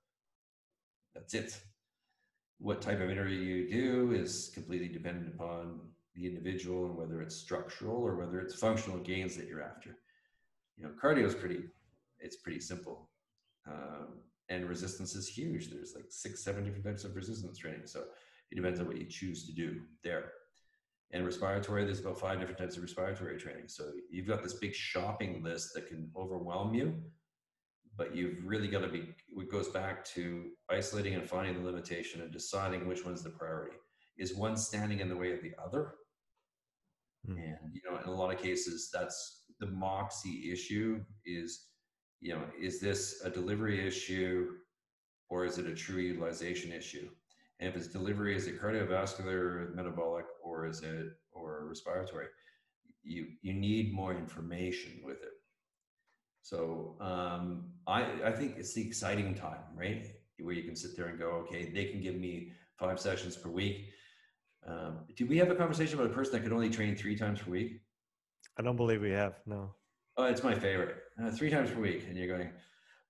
That's 1.13 1.33
it. 1.33 1.59
What 2.59 2.81
type 2.81 3.01
of 3.01 3.09
interview 3.09 3.37
you 3.37 3.69
do 3.69 4.13
is 4.13 4.49
completely 4.53 4.87
dependent 4.87 5.35
upon 5.35 5.81
the 6.15 6.25
individual 6.25 6.85
and 6.85 6.95
whether 6.95 7.21
it's 7.21 7.35
structural 7.35 7.97
or 7.97 8.15
whether 8.15 8.39
it's 8.39 8.55
functional 8.55 8.99
gains 8.99 9.35
that 9.35 9.47
you're 9.47 9.61
after. 9.61 9.97
You 10.77 10.85
know, 10.85 10.91
cardio 11.01 11.25
is 11.25 11.35
pretty, 11.35 11.59
it's 12.23 12.37
pretty 12.37 12.59
simple. 12.59 13.09
Um, 13.67 14.19
and 14.49 14.67
resistance 14.67 15.15
is 15.15 15.27
huge. 15.27 15.69
There's 15.69 15.93
like 15.95 16.05
six, 16.09 16.43
seven 16.43 16.63
different 16.63 16.85
types 16.85 17.03
of 17.03 17.15
resistance 17.15 17.57
training. 17.57 17.85
So 17.85 18.03
it 18.51 18.55
depends 18.55 18.79
on 18.79 18.87
what 18.87 18.97
you 18.97 19.05
choose 19.05 19.45
to 19.45 19.53
do 19.53 19.81
there 20.03 20.31
and 21.13 21.25
respiratory 21.25 21.85
there's 21.85 21.99
about 21.99 22.19
five 22.19 22.39
different 22.39 22.59
types 22.59 22.75
of 22.75 22.83
respiratory 22.83 23.37
training 23.37 23.67
so 23.67 23.91
you've 24.09 24.27
got 24.27 24.43
this 24.43 24.55
big 24.55 24.73
shopping 24.73 25.41
list 25.43 25.73
that 25.73 25.87
can 25.87 26.09
overwhelm 26.17 26.73
you 26.73 26.93
but 27.95 28.15
you've 28.15 28.43
really 28.43 28.67
got 28.67 28.81
to 28.81 28.87
be 28.87 29.13
it 29.37 29.51
goes 29.51 29.69
back 29.69 30.03
to 30.03 30.49
isolating 30.69 31.13
and 31.13 31.29
finding 31.29 31.53
the 31.53 31.65
limitation 31.65 32.21
and 32.21 32.31
deciding 32.31 32.87
which 32.87 33.05
one's 33.05 33.23
the 33.23 33.29
priority 33.29 33.77
is 34.17 34.35
one 34.35 34.57
standing 34.57 34.99
in 34.99 35.07
the 35.07 35.15
way 35.15 35.31
of 35.31 35.41
the 35.41 35.53
other 35.63 35.93
mm. 37.29 37.37
and 37.37 37.73
you 37.73 37.81
know 37.87 37.97
in 37.97 38.09
a 38.09 38.11
lot 38.13 38.33
of 38.33 38.41
cases 38.41 38.89
that's 38.91 39.45
the 39.59 39.67
moxy 39.67 40.51
issue 40.51 40.99
is 41.25 41.67
you 42.23 42.33
know 42.33 42.43
is 42.67 42.79
this 42.79 43.21
a 43.23 43.29
delivery 43.29 43.77
issue 43.85 44.35
or 45.29 45.45
is 45.45 45.57
it 45.57 45.67
a 45.73 45.75
true 45.75 46.01
utilization 46.01 46.71
issue 46.71 47.07
and 47.59 47.69
if 47.69 47.77
it's 47.77 47.87
delivery, 47.87 48.35
is 48.35 48.47
it 48.47 48.61
cardiovascular, 48.61 49.73
metabolic, 49.73 50.25
or 50.43 50.67
is 50.67 50.81
it 50.81 51.13
or 51.31 51.65
respiratory? 51.69 52.27
You 53.03 53.27
you 53.41 53.53
need 53.53 53.93
more 53.93 54.13
information 54.13 55.01
with 55.03 55.21
it. 55.21 55.33
So 56.41 56.97
um, 56.99 57.71
I 57.87 58.01
I 58.25 58.31
think 58.31 58.57
it's 58.57 58.73
the 58.73 58.85
exciting 58.85 59.33
time, 59.35 59.63
right? 59.75 60.07
Where 60.39 60.53
you 60.53 60.63
can 60.63 60.75
sit 60.75 60.97
there 60.97 61.07
and 61.07 61.17
go, 61.17 61.45
okay, 61.45 61.71
they 61.73 61.85
can 61.85 62.01
give 62.01 62.15
me 62.15 62.51
five 62.77 62.99
sessions 62.99 63.37
per 63.37 63.49
week. 63.49 63.89
Um, 64.67 65.05
do 65.15 65.25
we 65.25 65.37
have 65.37 65.49
a 65.49 65.55
conversation 65.55 65.99
about 65.99 66.11
a 66.11 66.13
person 66.13 66.33
that 66.33 66.43
could 66.43 66.53
only 66.53 66.69
train 66.69 66.97
three 66.97 67.15
times 67.15 67.39
per 67.39 67.51
week? 67.51 67.81
I 68.57 68.61
don't 68.61 68.75
believe 68.75 69.01
we 69.01 69.11
have. 69.11 69.35
No. 69.45 69.73
Oh, 70.17 70.25
it's 70.25 70.43
my 70.43 70.55
favorite. 70.55 71.02
Uh, 71.21 71.29
three 71.29 71.49
times 71.49 71.69
per 71.69 71.79
week, 71.79 72.05
and 72.07 72.17
you're 72.17 72.27
going, 72.27 72.49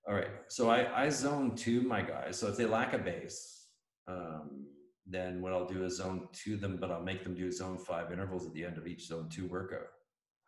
all 0.06 0.14
right. 0.14 0.28
So 0.48 0.68
I 0.68 1.04
I 1.04 1.08
zone 1.08 1.56
two 1.56 1.80
my 1.82 2.02
guys. 2.02 2.38
So 2.38 2.48
if 2.48 2.56
they 2.56 2.66
lack 2.66 2.92
a 2.92 2.98
base, 2.98 3.68
um, 4.06 4.66
then 5.06 5.40
what 5.40 5.52
I'll 5.52 5.66
do 5.66 5.84
is 5.84 5.96
zone 5.96 6.28
two 6.32 6.56
them, 6.56 6.76
but 6.78 6.90
I'll 6.90 7.02
make 7.02 7.24
them 7.24 7.34
do 7.34 7.50
zone 7.50 7.78
five 7.78 8.12
intervals 8.12 8.46
at 8.46 8.52
the 8.52 8.64
end 8.64 8.76
of 8.76 8.86
each 8.86 9.06
zone 9.06 9.28
two 9.28 9.46
workout. 9.46 9.88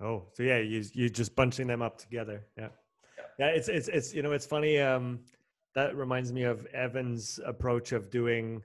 Oh, 0.00 0.24
so 0.34 0.42
yeah, 0.42 0.58
you 0.58 0.84
you're 0.92 1.08
just 1.08 1.34
bunching 1.34 1.66
them 1.66 1.80
up 1.80 1.96
together. 1.98 2.44
Yeah. 2.58 2.68
yeah, 3.16 3.24
yeah. 3.38 3.46
It's 3.46 3.68
it's 3.68 3.88
it's 3.88 4.14
you 4.14 4.22
know 4.22 4.32
it's 4.32 4.46
funny. 4.46 4.78
Um, 4.78 5.20
that 5.74 5.96
reminds 5.96 6.32
me 6.32 6.42
of 6.42 6.66
Evan's 6.66 7.40
approach 7.44 7.92
of 7.92 8.10
doing. 8.10 8.62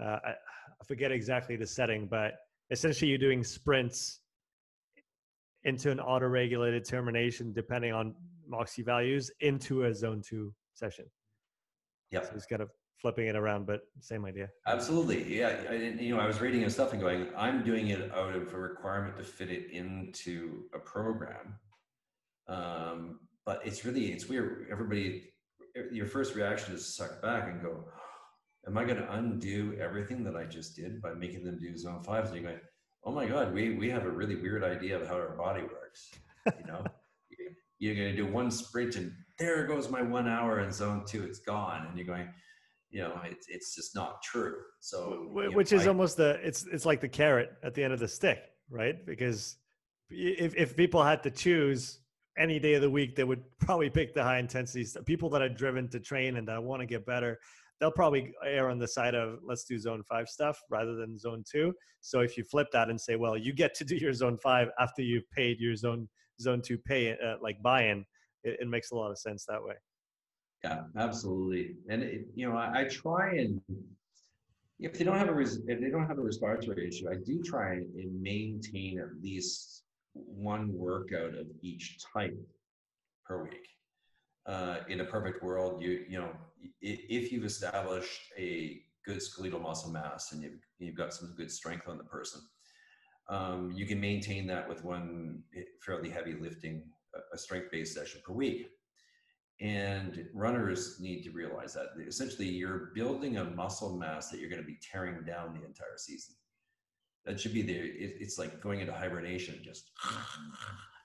Uh, 0.00 0.18
I, 0.24 0.30
I 0.30 0.84
forget 0.84 1.12
exactly 1.12 1.56
the 1.56 1.66
setting, 1.66 2.06
but 2.06 2.38
essentially 2.70 3.10
you're 3.10 3.18
doing 3.18 3.44
sprints 3.44 4.20
into 5.64 5.90
an 5.90 6.00
auto-regulated 6.00 6.84
termination 6.84 7.52
depending 7.52 7.92
on 7.92 8.14
moxy 8.46 8.82
values 8.82 9.30
into 9.40 9.84
a 9.84 9.94
zone 9.94 10.22
two 10.26 10.52
session. 10.74 11.04
Yeah. 12.10 12.22
So 12.22 12.30
he's 12.34 12.46
got 12.46 12.58
to 12.58 12.68
flipping 13.00 13.26
it 13.26 13.36
around, 13.36 13.66
but 13.66 13.80
same 14.00 14.24
idea. 14.24 14.48
Absolutely, 14.66 15.38
yeah. 15.38 15.56
I, 15.68 15.74
you 15.74 16.14
know, 16.14 16.20
I 16.20 16.26
was 16.26 16.40
reading 16.40 16.60
his 16.60 16.74
stuff 16.74 16.92
and 16.92 17.00
going, 17.00 17.28
I'm 17.36 17.64
doing 17.64 17.88
it 17.88 18.12
out 18.12 18.34
of 18.34 18.54
a 18.54 18.58
requirement 18.58 19.16
to 19.18 19.24
fit 19.24 19.50
it 19.50 19.70
into 19.72 20.64
a 20.74 20.78
program. 20.78 21.58
Um, 22.48 23.20
but 23.44 23.60
it's 23.64 23.84
really 23.84 24.12
it's 24.12 24.28
weird. 24.28 24.68
Everybody, 24.70 25.32
your 25.90 26.06
first 26.06 26.34
reaction 26.34 26.74
is 26.74 26.94
suck 26.94 27.20
back 27.22 27.48
and 27.48 27.60
go, 27.60 27.84
"Am 28.66 28.78
I 28.78 28.84
going 28.84 28.98
to 28.98 29.12
undo 29.12 29.76
everything 29.80 30.22
that 30.24 30.36
I 30.36 30.44
just 30.44 30.76
did 30.76 31.02
by 31.02 31.14
making 31.14 31.44
them 31.44 31.58
do 31.58 31.76
zone 31.76 32.02
fives?" 32.02 32.30
And 32.30 32.40
you're 32.40 32.50
going, 32.50 32.62
"Oh 33.04 33.12
my 33.12 33.26
God, 33.26 33.52
we 33.52 33.74
we 33.74 33.90
have 33.90 34.04
a 34.04 34.10
really 34.10 34.36
weird 34.36 34.64
idea 34.64 35.00
of 35.00 35.06
how 35.06 35.14
our 35.14 35.36
body 35.36 35.62
works." 35.62 36.10
You 36.46 36.66
know, 36.66 36.84
you're 37.78 37.94
going 37.94 38.10
to 38.10 38.16
do 38.16 38.26
one 38.26 38.50
sprint 38.50 38.96
and 38.96 39.12
there 39.38 39.66
goes 39.66 39.90
my 39.90 40.02
one 40.02 40.28
hour 40.28 40.60
in 40.60 40.72
zone 40.72 41.04
two. 41.06 41.24
It's 41.24 41.40
gone, 41.40 41.86
and 41.86 41.96
you're 41.96 42.06
going 42.06 42.28
you 42.92 43.00
know 43.00 43.18
it's, 43.24 43.46
it's 43.48 43.74
just 43.74 43.96
not 43.96 44.22
true 44.22 44.56
so 44.80 45.26
which 45.32 45.72
know, 45.72 45.78
is 45.78 45.86
I, 45.86 45.88
almost 45.88 46.18
the 46.18 46.38
it's 46.46 46.64
it's 46.70 46.86
like 46.86 47.00
the 47.00 47.08
carrot 47.08 47.50
at 47.62 47.74
the 47.74 47.82
end 47.82 47.92
of 47.92 47.98
the 47.98 48.06
stick 48.06 48.38
right 48.70 49.04
because 49.04 49.56
if, 50.10 50.54
if 50.54 50.76
people 50.76 51.02
had 51.02 51.22
to 51.22 51.30
choose 51.30 52.00
any 52.38 52.58
day 52.58 52.74
of 52.74 52.82
the 52.82 52.90
week 52.90 53.16
they 53.16 53.24
would 53.24 53.42
probably 53.58 53.90
pick 53.90 54.14
the 54.14 54.22
high 54.22 54.38
intensity 54.38 54.84
stuff 54.84 55.04
people 55.04 55.30
that 55.30 55.42
are 55.42 55.48
driven 55.48 55.88
to 55.88 55.98
train 55.98 56.36
and 56.36 56.46
that 56.46 56.62
want 56.62 56.80
to 56.80 56.86
get 56.86 57.04
better 57.04 57.40
they'll 57.82 57.90
probably 57.90 58.32
err 58.46 58.70
on 58.70 58.78
the 58.78 58.86
side 58.86 59.14
of 59.14 59.40
let's 59.44 59.64
do 59.64 59.76
zone 59.76 60.02
five 60.08 60.28
stuff 60.28 60.56
rather 60.70 60.94
than 60.94 61.18
zone 61.18 61.42
two 61.50 61.74
so 62.00 62.20
if 62.20 62.38
you 62.38 62.44
flip 62.44 62.68
that 62.72 62.88
and 62.88 62.98
say 62.98 63.16
well 63.16 63.36
you 63.36 63.52
get 63.52 63.74
to 63.74 63.84
do 63.84 63.96
your 63.96 64.12
zone 64.12 64.38
five 64.38 64.68
after 64.78 65.02
you've 65.02 65.28
paid 65.30 65.58
your 65.58 65.74
zone 65.74 66.08
zone 66.40 66.62
two 66.64 66.78
pay 66.78 67.12
uh, 67.12 67.34
like 67.42 67.60
buy-in 67.60 68.04
it, 68.44 68.58
it 68.60 68.68
makes 68.68 68.92
a 68.92 68.94
lot 68.94 69.10
of 69.10 69.18
sense 69.18 69.44
that 69.46 69.62
way 69.62 69.74
yeah, 70.64 70.82
absolutely. 70.96 71.74
And 71.88 72.02
it, 72.02 72.26
you 72.34 72.48
know, 72.48 72.56
I, 72.56 72.82
I, 72.82 72.84
try 72.84 73.34
and 73.34 73.60
if 74.78 74.96
they 74.96 75.04
don't 75.04 75.18
have 75.18 75.28
a 75.28 75.34
res, 75.34 75.60
if 75.66 75.80
they 75.80 75.90
don't 75.90 76.06
have 76.06 76.18
a 76.18 76.22
respiratory 76.22 76.88
issue, 76.88 77.10
I 77.10 77.16
do 77.24 77.42
try 77.42 77.74
and 77.74 78.22
maintain 78.22 79.00
at 79.00 79.20
least 79.22 79.82
one 80.12 80.72
workout 80.72 81.34
of 81.34 81.46
each 81.62 81.98
type 82.12 82.38
per 83.26 83.42
week. 83.42 83.66
Uh, 84.46 84.78
in 84.88 85.00
a 85.00 85.04
perfect 85.04 85.42
world, 85.42 85.82
you 85.82 86.04
you 86.08 86.18
know, 86.18 86.30
if 86.80 87.32
you've 87.32 87.44
established 87.44 88.20
a 88.38 88.80
good 89.04 89.22
skeletal 89.22 89.60
muscle 89.60 89.90
mass 89.90 90.32
and 90.32 90.42
you've 90.42 90.60
you've 90.78 90.96
got 90.96 91.12
some 91.12 91.34
good 91.36 91.50
strength 91.50 91.88
on 91.88 91.98
the 91.98 92.04
person, 92.04 92.40
um, 93.28 93.72
you 93.72 93.86
can 93.86 94.00
maintain 94.00 94.46
that 94.46 94.68
with 94.68 94.84
one 94.84 95.42
fairly 95.84 96.10
heavy 96.10 96.34
lifting, 96.34 96.84
a 97.32 97.38
strength-based 97.38 97.94
session 97.94 98.20
per 98.24 98.32
week 98.32 98.68
and 99.62 100.26
runners 100.34 100.98
need 100.98 101.22
to 101.22 101.30
realize 101.30 101.72
that 101.74 101.90
essentially 102.06 102.48
you're 102.48 102.90
building 102.96 103.36
a 103.36 103.44
muscle 103.44 103.96
mass 103.96 104.28
that 104.28 104.40
you're 104.40 104.50
going 104.50 104.60
to 104.60 104.66
be 104.66 104.78
tearing 104.82 105.22
down 105.24 105.54
the 105.54 105.64
entire 105.64 105.96
season. 105.96 106.34
That 107.24 107.38
should 107.38 107.54
be 107.54 107.62
the, 107.62 107.74
it's 107.74 108.38
like 108.38 108.60
going 108.60 108.80
into 108.80 108.92
hibernation, 108.92 109.60
just, 109.62 109.92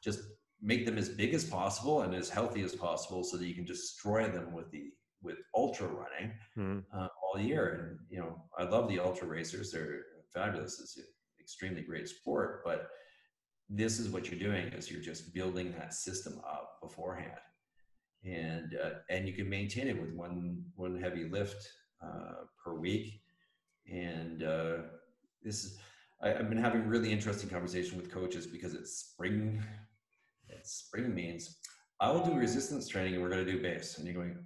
just 0.03 0.21
make 0.59 0.87
them 0.87 0.97
as 0.97 1.09
big 1.09 1.35
as 1.35 1.45
possible 1.45 2.01
and 2.01 2.15
as 2.15 2.29
healthy 2.29 2.63
as 2.63 2.73
possible 2.73 3.23
so 3.23 3.37
that 3.37 3.45
you 3.45 3.53
can 3.53 3.65
destroy 3.65 4.27
them 4.27 4.51
with 4.51 4.71
the, 4.71 4.89
with 5.21 5.37
ultra 5.55 5.87
running 5.87 6.31
mm. 6.57 6.83
uh, 6.95 7.07
all 7.23 7.39
year. 7.39 7.89
And, 7.89 7.99
you 8.09 8.19
know, 8.19 8.43
I 8.57 8.63
love 8.63 8.87
the 8.87 8.99
ultra 8.99 9.27
racers. 9.27 9.71
They're 9.71 10.01
fabulous. 10.33 10.79
It's 10.79 10.97
an 10.97 11.03
extremely 11.39 11.81
great 11.81 12.07
sport, 12.07 12.61
but 12.63 12.89
this 13.69 13.99
is 13.99 14.09
what 14.09 14.29
you're 14.29 14.39
doing 14.39 14.67
is 14.67 14.89
you're 14.89 15.01
just 15.01 15.33
building 15.33 15.73
that 15.77 15.93
system 15.93 16.39
up 16.47 16.79
beforehand 16.81 17.39
and 18.25 18.75
uh, 18.83 18.89
and 19.09 19.27
you 19.27 19.33
can 19.33 19.49
maintain 19.49 19.87
it 19.87 19.99
with 19.99 20.11
one 20.13 20.63
one 20.75 20.99
heavy 20.99 21.25
lift 21.25 21.67
uh, 22.03 22.43
per 22.63 22.73
week. 22.73 23.21
And 23.91 24.43
uh, 24.43 24.77
this 25.43 25.63
is 25.63 25.77
I, 26.21 26.29
have 26.29 26.49
been 26.49 26.57
having 26.57 26.87
really 26.87 27.11
interesting 27.11 27.49
conversation 27.49 27.97
with 27.97 28.11
coaches 28.11 28.47
because 28.47 28.73
it's 28.73 28.97
spring. 28.97 29.63
It's 30.49 30.85
spring 30.85 31.13
means 31.13 31.57
I 31.99 32.11
will 32.11 32.23
do 32.23 32.33
resistance 32.33 32.87
training 32.87 33.13
and 33.13 33.23
we're 33.23 33.29
going 33.29 33.45
to 33.45 33.51
do 33.51 33.61
base. 33.61 33.97
And 33.97 34.05
you're 34.05 34.15
going, 34.15 34.37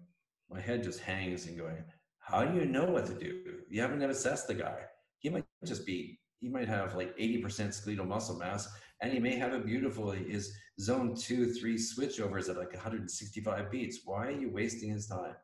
my 0.52 0.60
head 0.60 0.84
just 0.84 1.00
hangs 1.00 1.48
and 1.48 1.58
going, 1.58 1.84
how 2.20 2.44
do 2.46 2.58
you 2.58 2.66
know 2.66 2.86
what 2.86 3.06
to 3.08 3.14
do? 3.14 3.42
You 3.70 3.82
haven't 3.82 4.02
assessed 4.04 4.48
the 4.48 4.54
guy. 4.54 4.78
He 5.20 5.30
might 5.30 5.46
just 5.66 5.86
be 5.86 6.20
he 6.40 6.50
might 6.50 6.68
have 6.68 6.96
like 6.96 7.16
80% 7.18 7.72
skeletal 7.72 8.06
muscle 8.06 8.38
mass, 8.38 8.68
and 9.02 9.14
he 9.14 9.20
may 9.20 9.36
have 9.36 9.54
a 9.54 9.60
beautiful 9.60 10.12
is 10.12 10.52
zone 10.80 11.16
two, 11.16 11.54
three 11.54 11.76
switchovers 11.76 12.50
at 12.50 12.58
like 12.58 12.74
165 12.74 13.72
beats. 13.72 14.00
Why 14.06 14.28
are 14.28 14.32
you 14.32 14.50
wasting 14.52 14.90
his 14.90 15.08
time? 15.08 15.36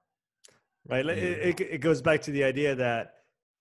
Right. 0.90 1.06
It, 1.06 1.60
it, 1.60 1.62
it 1.62 1.82
goes 1.82 2.02
back 2.02 2.22
to 2.24 2.32
the 2.32 2.44
idea 2.44 2.74
that 2.76 3.14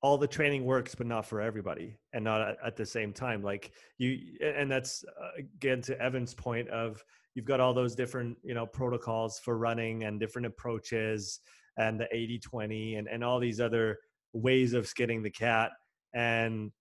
all 0.03 0.17
the 0.17 0.29
training 0.29 0.65
works 0.65 0.95
but 0.95 1.07
not 1.07 1.27
for 1.27 1.41
everybody 1.41 1.99
and 2.13 2.25
not 2.25 2.41
at, 2.41 2.57
at 2.65 2.77
the 2.77 2.85
same 2.87 3.13
time 3.13 3.43
like 3.43 3.73
you 3.99 4.19
and 4.41 4.71
that's 4.71 5.05
uh, 5.21 5.31
again 5.39 5.81
to 5.81 6.01
evan's 6.01 6.35
point 6.35 6.69
of 6.69 7.03
you've 7.37 7.45
got 7.45 7.61
all 7.61 7.75
those 7.75 7.95
different 7.95 8.37
you 8.43 8.55
know 8.55 8.67
protocols 8.67 9.39
for 9.39 9.57
running 9.59 10.05
and 10.05 10.19
different 10.19 10.47
approaches 10.47 11.41
and 11.79 12.01
the 12.01 12.09
80 12.11 12.39
20 12.41 12.95
and, 12.97 13.07
and 13.07 13.23
all 13.23 13.39
these 13.39 13.61
other 13.61 13.99
ways 14.33 14.73
of 14.73 14.89
skinning 14.89 15.23
the 15.23 15.31
cat. 15.31 15.71
And 16.15 16.73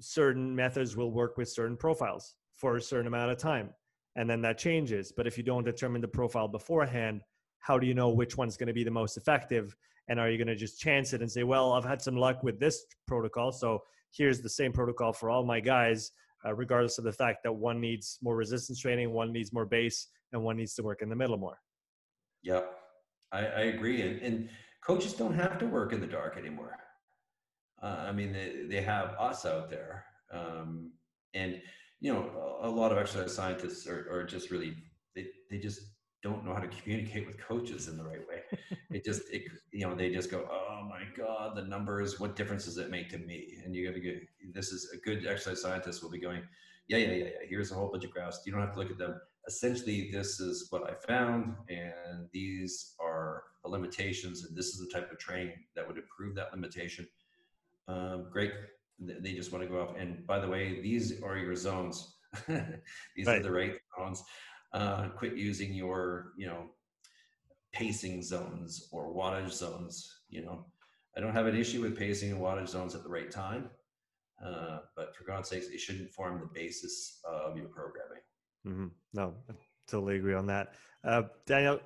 certain 0.00 0.54
methods 0.54 0.96
will 0.96 1.12
work 1.12 1.36
with 1.38 1.48
certain 1.48 1.76
profiles 1.76 2.34
for 2.56 2.76
a 2.76 2.82
certain 2.82 3.06
amount 3.06 3.30
of 3.30 3.38
time 3.38 3.70
and 4.16 4.28
then 4.28 4.42
that 4.42 4.58
changes. 4.58 5.12
But 5.16 5.26
if 5.26 5.38
you 5.38 5.44
don't 5.44 5.64
determine 5.64 6.00
the 6.00 6.08
profile 6.08 6.48
beforehand 6.48 7.22
how 7.60 7.78
do 7.78 7.86
you 7.86 7.94
know 7.94 8.08
which 8.08 8.36
one's 8.36 8.56
going 8.56 8.66
to 8.68 8.72
be 8.72 8.84
the 8.84 8.90
most 8.90 9.16
effective? 9.16 9.76
And 10.08 10.18
are 10.18 10.30
you 10.30 10.38
going 10.38 10.48
to 10.48 10.56
just 10.56 10.80
chance 10.80 11.12
it 11.12 11.20
and 11.20 11.30
say 11.30 11.44
well 11.44 11.72
i've 11.72 11.84
had 11.84 12.02
some 12.02 12.16
luck 12.16 12.42
with 12.42 12.58
this 12.58 12.84
protocol 13.06 13.52
so 13.52 13.78
here's 14.10 14.40
the 14.40 14.48
same 14.48 14.72
protocol 14.72 15.12
for 15.12 15.30
all 15.30 15.44
my 15.44 15.60
guys 15.60 16.10
uh, 16.44 16.54
regardless 16.54 16.98
of 16.98 17.04
the 17.04 17.12
fact 17.12 17.38
that 17.44 17.52
one 17.52 17.80
needs 17.80 18.18
more 18.22 18.36
resistance 18.36 18.80
training 18.80 19.12
one 19.12 19.32
needs 19.32 19.52
more 19.52 19.66
base 19.66 20.08
and 20.32 20.42
one 20.42 20.56
needs 20.56 20.74
to 20.74 20.82
work 20.82 21.02
in 21.02 21.08
the 21.08 21.16
middle 21.16 21.36
more. 21.36 21.58
Yep. 22.42 22.72
I, 23.32 23.38
I 23.38 23.60
agree 23.74 24.02
and, 24.02 24.20
and 24.22 24.48
coaches 24.84 25.12
don't 25.14 25.34
have 25.34 25.58
to 25.58 25.66
work 25.66 25.92
in 25.92 26.00
the 26.00 26.06
dark 26.06 26.36
anymore. 26.36 26.76
Uh, 27.82 28.04
i 28.08 28.12
mean 28.12 28.30
they, 28.32 28.66
they 28.68 28.82
have 28.82 29.14
us 29.18 29.46
out 29.46 29.70
there 29.70 30.04
um, 30.32 30.92
and 31.34 31.60
you 32.00 32.12
know 32.12 32.58
a, 32.62 32.68
lot 32.68 32.92
of 32.92 32.98
exercise 32.98 33.34
scientists 33.34 33.86
are, 33.86 34.06
are 34.12 34.24
just 34.24 34.50
really 34.50 34.76
they, 35.14 35.26
they 35.50 35.58
just 35.58 35.80
don't 36.22 36.44
know 36.44 36.52
how 36.52 36.60
to 36.60 36.68
communicate 36.68 37.26
with 37.26 37.38
coaches 37.38 37.88
in 37.88 37.96
the 37.96 38.04
right 38.04 38.26
way. 38.28 38.42
it 38.90 39.04
just, 39.04 39.22
it, 39.32 39.44
you 39.72 39.86
know, 39.86 39.94
they 39.94 40.10
just 40.10 40.30
go, 40.30 40.46
oh 40.50 40.86
my 40.88 41.02
God, 41.16 41.56
the 41.56 41.62
numbers, 41.62 42.20
what 42.20 42.36
difference 42.36 42.66
does 42.66 42.78
it 42.78 42.90
make 42.90 43.08
to 43.10 43.18
me? 43.18 43.58
And 43.64 43.74
you 43.74 43.86
got 43.86 43.94
to 43.94 44.00
get, 44.00 44.20
this 44.52 44.72
is 44.72 44.90
a 44.92 44.98
good 44.98 45.26
exercise 45.26 45.62
scientist 45.62 46.02
will 46.02 46.10
be 46.10 46.18
going, 46.18 46.42
yeah, 46.88 46.98
yeah, 46.98 47.12
yeah, 47.12 47.24
yeah. 47.24 47.30
Here's 47.48 47.72
a 47.72 47.74
whole 47.74 47.88
bunch 47.90 48.04
of 48.04 48.10
graphs. 48.10 48.40
You 48.44 48.52
don't 48.52 48.60
have 48.60 48.72
to 48.72 48.78
look 48.78 48.90
at 48.90 48.98
them. 48.98 49.20
Essentially, 49.46 50.10
this 50.12 50.40
is 50.40 50.66
what 50.70 50.88
I 50.88 50.94
found, 51.06 51.54
and 51.68 52.28
these 52.32 52.94
are 53.00 53.44
the 53.64 53.70
limitations, 53.70 54.44
and 54.44 54.56
this 54.56 54.66
is 54.66 54.80
the 54.80 54.92
type 54.92 55.10
of 55.10 55.18
training 55.18 55.56
that 55.74 55.86
would 55.86 55.96
improve 55.96 56.34
that 56.34 56.52
limitation. 56.52 57.06
Um, 57.88 58.26
great. 58.30 58.52
They 58.98 59.32
just 59.32 59.50
want 59.50 59.64
to 59.64 59.70
go 59.70 59.80
off. 59.80 59.94
And 59.98 60.26
by 60.26 60.40
the 60.40 60.48
way, 60.48 60.82
these 60.82 61.22
are 61.22 61.38
your 61.38 61.56
zones. 61.56 62.16
these 62.46 63.26
right. 63.26 63.38
are 63.38 63.42
the 63.42 63.50
right 63.50 63.74
zones 63.98 64.22
uh, 64.72 65.08
quit 65.16 65.34
using 65.36 65.74
your 65.74 66.32
you 66.36 66.46
know 66.46 66.66
pacing 67.72 68.22
zones 68.22 68.88
or 68.92 69.14
wattage 69.14 69.52
zones 69.52 70.20
you 70.28 70.44
know? 70.44 70.66
I 71.16 71.20
don't 71.20 71.32
have 71.32 71.46
an 71.46 71.56
issue 71.56 71.82
with 71.82 71.98
pacing 71.98 72.30
and 72.32 72.40
wattage 72.40 72.68
zones 72.68 72.94
at 72.94 73.02
the 73.02 73.08
right 73.08 73.30
time 73.30 73.70
uh, 74.44 74.78
but 74.96 75.14
for 75.14 75.24
god's 75.24 75.48
sakes 75.48 75.66
it 75.66 75.80
shouldn't 75.80 76.10
form 76.10 76.40
the 76.40 76.48
basis 76.54 77.20
of 77.24 77.56
your 77.56 77.66
programming. 77.66 78.22
Mm-hmm. 78.66 78.86
no 79.14 79.34
I 79.48 79.54
totally 79.88 80.16
agree 80.16 80.34
on 80.34 80.46
that. 80.46 80.74
Uh, 81.04 81.22
daniel 81.46 81.80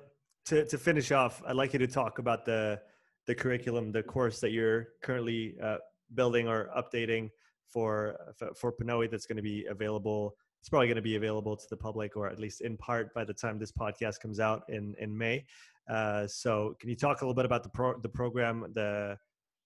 to, 0.45 0.65
to 0.65 0.77
finish 0.77 1.11
off 1.11 1.41
i'd 1.47 1.55
like 1.55 1.73
you 1.73 1.79
to 1.79 1.87
talk 1.87 2.19
about 2.19 2.45
the 2.45 2.79
the 3.27 3.33
curriculum 3.33 3.91
the 3.91 4.03
course 4.03 4.39
that 4.39 4.51
you're 4.51 4.89
currently 5.01 5.55
uh, 5.63 5.77
building 6.13 6.47
or 6.47 6.69
updating 6.77 7.29
for 7.69 8.17
for 8.55 8.71
Pnoe 8.71 9.09
that's 9.09 9.25
going 9.25 9.37
to 9.37 9.43
be 9.43 9.65
available 9.69 10.35
it's 10.65 10.69
probably 10.71 10.87
going 10.87 10.95
to 10.95 11.01
be 11.03 11.15
available 11.15 11.55
to 11.55 11.67
the 11.69 11.77
public 11.77 12.17
or 12.17 12.27
at 12.27 12.39
least 12.39 12.61
in 12.61 12.75
part 12.75 13.13
by 13.13 13.23
the 13.23 13.31
time 13.31 13.59
this 13.59 13.71
podcast 13.71 14.19
comes 14.19 14.39
out 14.39 14.63
in 14.67 14.95
in 14.97 15.15
May. 15.15 15.45
Uh, 15.87 16.25
so, 16.25 16.75
can 16.79 16.89
you 16.89 16.95
talk 16.95 17.21
a 17.21 17.23
little 17.23 17.35
bit 17.35 17.45
about 17.45 17.61
the 17.61 17.69
pro- 17.69 17.99
the 17.99 18.09
program, 18.09 18.71
the 18.73 19.15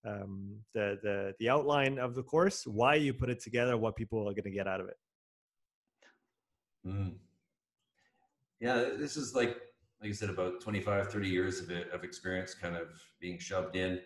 um, 0.05 0.57
the 0.73 0.99
the 1.01 1.33
the 1.39 1.47
outline 1.47 1.99
of 1.99 2.15
the 2.15 2.23
course, 2.23 2.67
why 2.67 2.95
you 2.95 3.13
put 3.13 3.29
it 3.29 3.39
together, 3.39 3.77
what 3.77 3.95
people 3.95 4.19
are 4.27 4.33
going 4.33 4.43
to 4.43 4.49
get 4.49 4.67
out 4.67 4.81
of 4.81 4.89
it? 4.89 4.97
Mm. 6.85 7.13
Yeah, 8.59 8.89
this 8.97 9.15
is 9.15 9.33
like 9.33 9.55
like 10.01 10.09
I 10.09 10.13
said, 10.13 10.29
about 10.29 10.59
25, 10.59 11.13
30 11.13 11.29
years 11.29 11.61
of, 11.61 11.71
it, 11.71 11.89
of 11.91 12.03
experience 12.03 12.53
kind 12.53 12.75
of 12.75 12.89
being 13.21 13.39
shoved 13.39 13.77
in. 13.77 14.01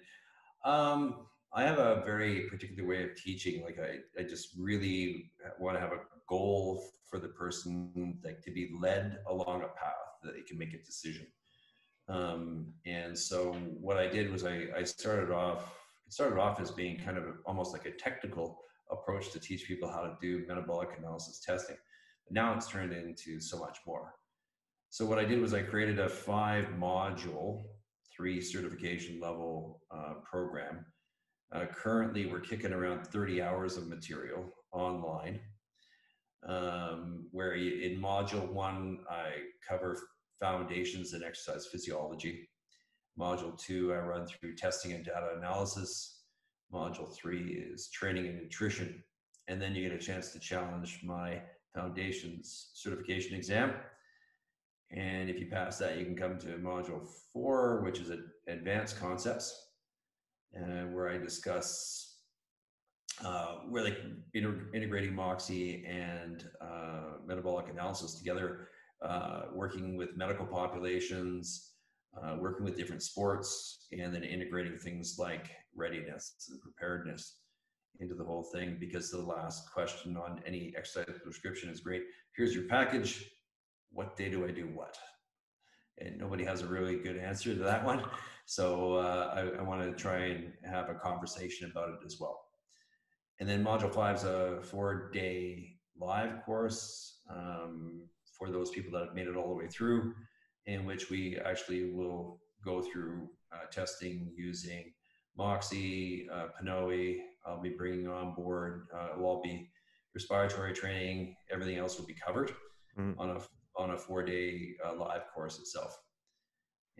Um, 0.63 1.25
I 1.55 1.63
have 1.63 1.79
a 1.79 2.03
very 2.05 2.41
particular 2.49 2.87
way 2.87 3.03
of 3.03 3.15
teaching. 3.15 3.63
Like 3.63 3.79
I, 3.79 4.21
I 4.21 4.23
just 4.23 4.49
really 4.55 5.31
want 5.59 5.75
to 5.75 5.81
have 5.81 5.91
a 5.91 6.12
goal 6.27 6.89
for 7.09 7.19
the 7.19 7.27
person 7.27 8.19
like 8.23 8.41
to 8.41 8.51
be 8.51 8.71
led 8.81 9.19
along 9.27 9.61
a 9.61 9.67
path 9.67 9.93
that 10.23 10.33
they 10.33 10.41
can 10.41 10.57
make 10.57 10.73
a 10.73 10.83
decision. 10.83 11.27
Um, 12.09 12.73
and 12.85 13.17
so 13.17 13.53
what 13.79 13.97
i 13.97 14.07
did 14.07 14.29
was 14.31 14.43
I, 14.43 14.67
I 14.75 14.83
started 14.83 15.31
off 15.31 15.73
it 16.05 16.11
started 16.11 16.37
off 16.37 16.59
as 16.59 16.69
being 16.69 16.99
kind 16.99 17.17
of 17.17 17.23
almost 17.45 17.71
like 17.71 17.85
a 17.85 17.91
technical 17.91 18.59
approach 18.91 19.31
to 19.31 19.39
teach 19.39 19.67
people 19.67 19.89
how 19.89 20.01
to 20.01 20.17
do 20.21 20.43
metabolic 20.47 20.89
analysis 20.97 21.39
testing. 21.39 21.77
But 22.25 22.33
now 22.33 22.53
it's 22.53 22.67
turned 22.67 22.91
into 22.91 23.39
so 23.39 23.57
much 23.57 23.77
more. 23.87 24.15
So 24.89 25.05
what 25.05 25.17
i 25.17 25.23
did 25.23 25.39
was 25.39 25.53
i 25.53 25.61
created 25.61 25.99
a 25.99 26.09
five 26.09 26.65
module 26.77 27.63
three 28.15 28.41
certification 28.41 29.19
level 29.19 29.81
uh, 29.91 30.15
program. 30.29 30.85
Uh, 31.53 31.65
currently 31.67 32.25
we're 32.25 32.39
kicking 32.39 32.73
around 32.73 33.05
30 33.05 33.41
hours 33.41 33.77
of 33.77 33.87
material 33.87 34.51
online 34.71 35.39
um, 36.47 37.27
where 37.31 37.53
in 37.53 37.99
module 38.01 38.51
one, 38.51 38.99
I 39.09 39.31
cover 39.67 39.97
foundations 40.39 41.13
in 41.13 41.23
exercise 41.23 41.67
physiology. 41.67 42.49
Module 43.19 43.57
two, 43.57 43.93
I 43.93 43.97
run 43.97 44.25
through 44.25 44.55
testing 44.55 44.93
and 44.93 45.05
data 45.05 45.35
analysis. 45.37 46.21
Module 46.73 47.13
three 47.15 47.53
is 47.53 47.89
training 47.89 48.27
and 48.27 48.41
nutrition. 48.41 49.03
And 49.47 49.61
then 49.61 49.75
you 49.75 49.87
get 49.87 49.97
a 49.97 50.03
chance 50.03 50.31
to 50.31 50.39
challenge 50.39 51.01
my 51.03 51.41
foundations 51.73 52.71
certification 52.73 53.35
exam. 53.35 53.73
And 54.91 55.29
if 55.29 55.39
you 55.39 55.47
pass 55.47 55.77
that, 55.79 55.97
you 55.97 56.05
can 56.05 56.15
come 56.15 56.37
to 56.39 56.57
module 56.57 57.07
four, 57.31 57.81
which 57.83 57.99
is 57.99 58.11
advanced 58.47 58.99
concepts, 58.99 59.69
uh, 60.55 60.85
where 60.91 61.09
I 61.09 61.17
discuss 61.17 62.12
uh, 63.23 63.57
we're 63.69 63.83
like 63.83 63.97
inter- 64.33 64.69
integrating 64.73 65.13
Moxy 65.13 65.85
and 65.85 66.49
uh, 66.61 67.17
metabolic 67.25 67.69
analysis 67.69 68.15
together, 68.15 68.69
uh, 69.01 69.43
working 69.53 69.97
with 69.97 70.17
medical 70.17 70.45
populations, 70.45 71.73
uh, 72.21 72.35
working 72.39 72.65
with 72.65 72.77
different 72.77 73.03
sports, 73.03 73.87
and 73.91 74.13
then 74.13 74.23
integrating 74.23 74.77
things 74.77 75.17
like 75.19 75.51
readiness 75.75 76.49
and 76.49 76.59
preparedness 76.61 77.39
into 77.99 78.15
the 78.15 78.23
whole 78.23 78.43
thing. 78.53 78.77
Because 78.79 79.11
the 79.11 79.21
last 79.21 79.71
question 79.71 80.17
on 80.17 80.41
any 80.45 80.73
exercise 80.77 81.19
prescription 81.23 81.69
is 81.69 81.81
great. 81.81 82.03
Here's 82.35 82.55
your 82.55 82.65
package. 82.65 83.29
What 83.91 84.17
day 84.17 84.29
do 84.29 84.45
I 84.45 84.51
do 84.51 84.69
what? 84.73 84.97
And 85.99 86.17
nobody 86.17 86.43
has 86.43 86.61
a 86.61 86.67
really 86.67 86.97
good 86.97 87.17
answer 87.17 87.53
to 87.53 87.59
that 87.61 87.85
one. 87.85 88.03
So 88.45 88.95
uh, 88.95 89.33
I, 89.35 89.59
I 89.59 89.61
want 89.61 89.83
to 89.83 89.91
try 89.95 90.25
and 90.25 90.51
have 90.65 90.89
a 90.89 90.95
conversation 90.95 91.69
about 91.69 91.89
it 91.89 91.99
as 92.05 92.17
well. 92.19 92.43
And 93.43 93.49
then 93.49 93.61
module 93.61 93.93
five 93.93 94.15
is 94.15 94.23
a 94.23 94.59
four 94.63 95.11
day 95.11 95.75
live 95.99 96.45
course 96.45 97.19
um, 97.29 98.07
for 98.37 98.49
those 98.49 98.69
people 98.69 98.97
that 98.97 99.07
have 99.07 99.15
made 99.15 99.27
it 99.27 99.35
all 99.35 99.49
the 99.49 99.53
way 99.53 99.67
through, 99.67 100.13
in 100.65 100.85
which 100.85 101.09
we 101.09 101.37
actually 101.43 101.91
will 101.91 102.39
go 102.63 102.81
through 102.81 103.27
uh, 103.51 103.65
testing 103.69 104.31
using 104.33 104.93
Moxy, 105.37 106.25
uh, 106.31 106.45
Pnoe. 106.57 107.17
I'll 107.45 107.61
be 107.61 107.71
bringing 107.77 108.07
on 108.07 108.33
board. 108.33 108.87
Uh, 108.95 109.09
it'll 109.11 109.25
all 109.25 109.41
be 109.41 109.69
respiratory 110.15 110.71
training. 110.71 111.35
Everything 111.51 111.77
else 111.77 111.99
will 111.99 112.05
be 112.05 112.15
covered 112.15 112.53
mm-hmm. 112.97 113.19
on 113.19 113.31
a 113.31 113.39
on 113.75 113.91
a 113.91 113.97
four 113.97 114.23
day 114.23 114.69
uh, 114.87 114.95
live 114.95 115.23
course 115.35 115.59
itself. 115.59 115.93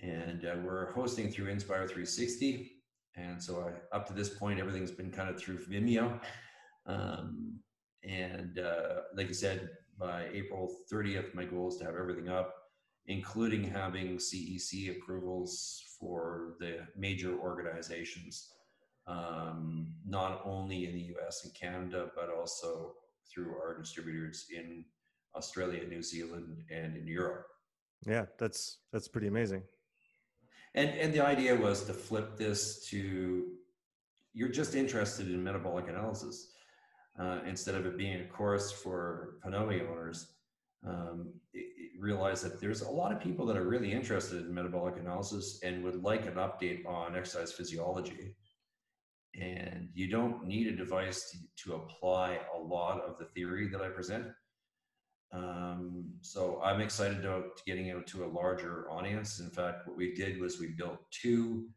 And 0.02 0.44
uh, 0.44 0.56
we're 0.62 0.92
hosting 0.92 1.32
through 1.32 1.48
Inspire 1.48 1.88
360. 1.88 2.70
And 3.16 3.42
so 3.42 3.68
I, 3.68 3.96
up 3.96 4.08
to 4.08 4.14
this 4.14 4.30
point, 4.30 4.60
everything's 4.60 4.92
been 4.92 5.12
kind 5.12 5.30
of 5.30 5.40
through 5.40 5.60
Vimeo. 5.66 6.20
Um, 6.86 7.60
and 8.04 8.60
uh, 8.60 9.02
like 9.16 9.30
I 9.30 9.34
said, 9.34 9.70
by 9.98 10.28
April 10.34 10.76
30th, 10.92 11.34
my 11.34 11.46
goal 11.46 11.70
is 11.70 11.78
to 11.78 11.86
have 11.86 11.96
everything 11.96 12.30
up, 12.30 12.54
including 13.06 13.64
having 13.64 14.18
CEC 14.18 14.98
approvals 14.98 15.84
for 16.00 16.56
the 16.60 16.80
major 16.98 17.38
organizations, 17.38 18.50
um, 19.08 19.94
not 20.06 20.42
only 20.44 20.86
in 20.86 20.94
the 20.94 21.14
US 21.18 21.46
and 21.46 21.54
Canada, 21.54 22.10
but 22.16 22.30
also 22.30 22.94
through 23.32 23.56
our 23.56 23.78
distributors 23.78 24.48
in 24.56 24.84
Australia, 25.36 25.86
New 25.88 26.04
Zealand, 26.04 26.64
and 26.70 26.98
in 26.98 27.08
Europe. 27.08 27.46
Yeah, 28.06 28.26
that's 28.38 28.80
that's 28.92 29.08
pretty 29.08 29.28
amazing. 29.28 29.64
And 30.76 30.90
and 30.90 31.14
the 31.14 31.26
idea 31.26 31.56
was 31.56 31.84
to 31.86 31.94
flip 31.94 32.38
this 32.38 32.88
to 32.90 33.48
you're 34.34 34.50
just 34.50 34.76
interested 34.76 35.28
in 35.28 35.44
metabolic 35.44 35.88
analysis. 35.88 36.50
uh, 37.20 37.40
instead 37.46 37.76
of 37.76 37.86
it 37.86 37.98
being 37.98 38.22
a 38.22 38.26
course 38.26 38.72
for 38.72 39.36
PNOE 39.46 39.90
owners, 39.90 40.34
um, 40.86 41.34
it, 41.54 41.66
it 41.78 41.92
realized 42.00 42.44
that 42.44 42.60
there's 42.60 42.82
a 42.82 42.90
lot 42.90 43.12
of 43.12 43.20
people 43.20 43.46
that 43.46 43.58
are 43.58 43.68
really 43.68 43.92
interested 43.92 44.46
in 44.46 44.54
metabolic 44.54 44.98
analysis 44.98 45.60
and 45.64 45.84
would 45.84 46.04
like 46.04 46.26
an 46.26 46.36
update 46.36 46.86
on 46.86 47.16
exercise 47.16 47.52
physiology. 47.52 48.36
And 49.40 49.90
you 49.94 50.10
don't 50.10 50.46
need 50.46 50.68
a 50.68 50.76
device 50.76 51.32
to, 51.32 51.38
to 51.64 51.76
apply 51.76 52.40
a 52.56 52.60
lot 52.60 53.02
of 53.02 53.18
the 53.18 53.26
theory 53.26 53.68
that 53.70 53.82
I 53.82 53.90
present. 53.90 54.28
Um, 55.34 56.06
so 56.22 56.62
I'm 56.64 56.80
excited 56.80 57.26
about 57.26 57.62
getting 57.66 57.92
out 57.92 58.06
to 58.08 58.24
a 58.24 58.28
larger 58.28 58.90
audience. 58.92 59.40
In 59.40 59.50
fact, 59.50 59.88
what 59.88 59.98
we 59.98 60.14
did 60.14 60.40
was 60.40 60.60
we 60.60 60.68
built 60.68 61.00
two 61.12 61.70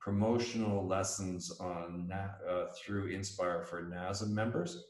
promotional 0.00 0.86
lessons 0.86 1.52
on 1.60 2.10
uh, 2.12 2.66
through 2.74 3.08
Inspire 3.08 3.62
for 3.62 3.82
NASM 3.82 4.30
members 4.30 4.82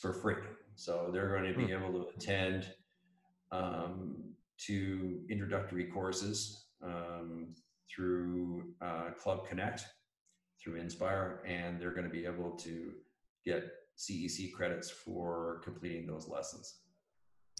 for 0.00 0.12
free. 0.12 0.36
So 0.76 1.10
they're 1.12 1.28
going 1.28 1.52
to 1.52 1.58
be 1.58 1.66
hmm. 1.66 1.82
able 1.82 1.92
to 1.92 2.08
attend 2.16 2.66
um, 3.50 4.16
two 4.58 5.20
introductory 5.28 5.84
courses 5.84 6.66
um, 6.82 7.54
through 7.90 8.72
uh, 8.80 9.10
Club 9.20 9.46
Connect, 9.48 9.84
through 10.62 10.76
Inspire, 10.76 11.42
and 11.46 11.80
they're 11.80 11.94
going 11.94 12.04
to 12.04 12.10
be 12.10 12.24
able 12.24 12.52
to 12.52 12.92
get 13.44 13.64
CEC 13.98 14.52
credits 14.52 14.90
for 14.90 15.60
completing 15.64 16.06
those 16.06 16.28
lessons. 16.28 16.80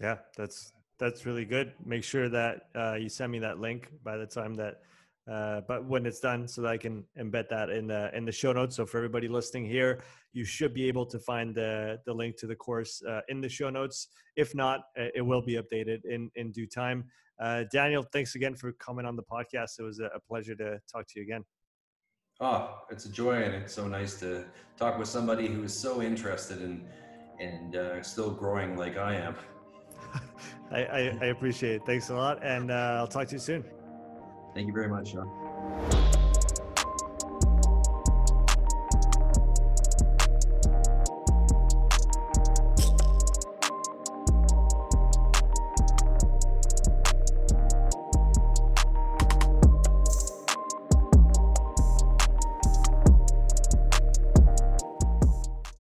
Yeah, 0.01 0.17
that's 0.35 0.73
that's 0.99 1.25
really 1.25 1.45
good. 1.45 1.73
Make 1.85 2.03
sure 2.03 2.29
that 2.29 2.69
uh, 2.75 2.95
you 2.95 3.09
send 3.09 3.31
me 3.31 3.39
that 3.39 3.59
link 3.59 3.91
by 4.03 4.17
the 4.17 4.25
time 4.25 4.55
that, 4.55 4.81
uh, 5.31 5.61
but 5.67 5.85
when 5.85 6.05
it's 6.05 6.19
done, 6.19 6.47
so 6.47 6.61
that 6.61 6.69
I 6.69 6.77
can 6.77 7.03
embed 7.19 7.49
that 7.49 7.69
in 7.69 7.87
the 7.87 8.15
in 8.15 8.25
the 8.25 8.31
show 8.31 8.53
notes. 8.53 8.75
So 8.75 8.85
for 8.85 8.97
everybody 8.97 9.27
listening 9.27 9.65
here, 9.65 10.03
you 10.33 10.45
should 10.45 10.73
be 10.73 10.87
able 10.87 11.05
to 11.07 11.19
find 11.19 11.53
the 11.55 11.99
the 12.05 12.13
link 12.13 12.37
to 12.37 12.47
the 12.47 12.55
course 12.55 13.01
uh, 13.07 13.21
in 13.29 13.41
the 13.41 13.49
show 13.49 13.69
notes. 13.69 14.07
If 14.35 14.53
not, 14.53 14.81
it 14.95 15.25
will 15.25 15.41
be 15.41 15.55
updated 15.55 16.05
in 16.05 16.29
in 16.35 16.51
due 16.51 16.67
time. 16.67 17.05
Uh, 17.39 17.65
Daniel, 17.71 18.03
thanks 18.11 18.35
again 18.35 18.55
for 18.55 18.71
coming 18.73 19.05
on 19.05 19.15
the 19.15 19.23
podcast. 19.23 19.79
It 19.79 19.83
was 19.83 19.99
a 19.99 20.19
pleasure 20.27 20.55
to 20.55 20.79
talk 20.91 21.07
to 21.07 21.19
you 21.19 21.23
again. 21.23 21.43
Oh, 22.39 22.81
it's 22.91 23.05
a 23.05 23.11
joy, 23.11 23.41
and 23.41 23.55
it's 23.55 23.73
so 23.73 23.87
nice 23.87 24.19
to 24.19 24.45
talk 24.77 24.99
with 24.99 25.07
somebody 25.07 25.47
who 25.47 25.63
is 25.63 25.73
so 25.73 26.03
interested 26.03 26.61
in 26.61 26.87
and 27.39 27.75
uh, 27.75 28.01
still 28.01 28.31
growing 28.31 28.77
like 28.77 28.97
I 28.97 29.15
am. 29.15 29.35
I, 30.71 30.83
I, 30.85 31.17
I, 31.21 31.25
appreciate 31.27 31.75
it. 31.75 31.85
Thanks 31.85 32.09
a 32.09 32.15
lot. 32.15 32.43
And 32.43 32.71
uh, 32.71 32.97
I'll 32.99 33.07
talk 33.07 33.27
to 33.27 33.35
you 33.35 33.39
soon. 33.39 33.63
Thank 34.53 34.67
you 34.67 34.73
very 34.73 34.89
much, 34.89 35.11
Sean. 35.11 35.46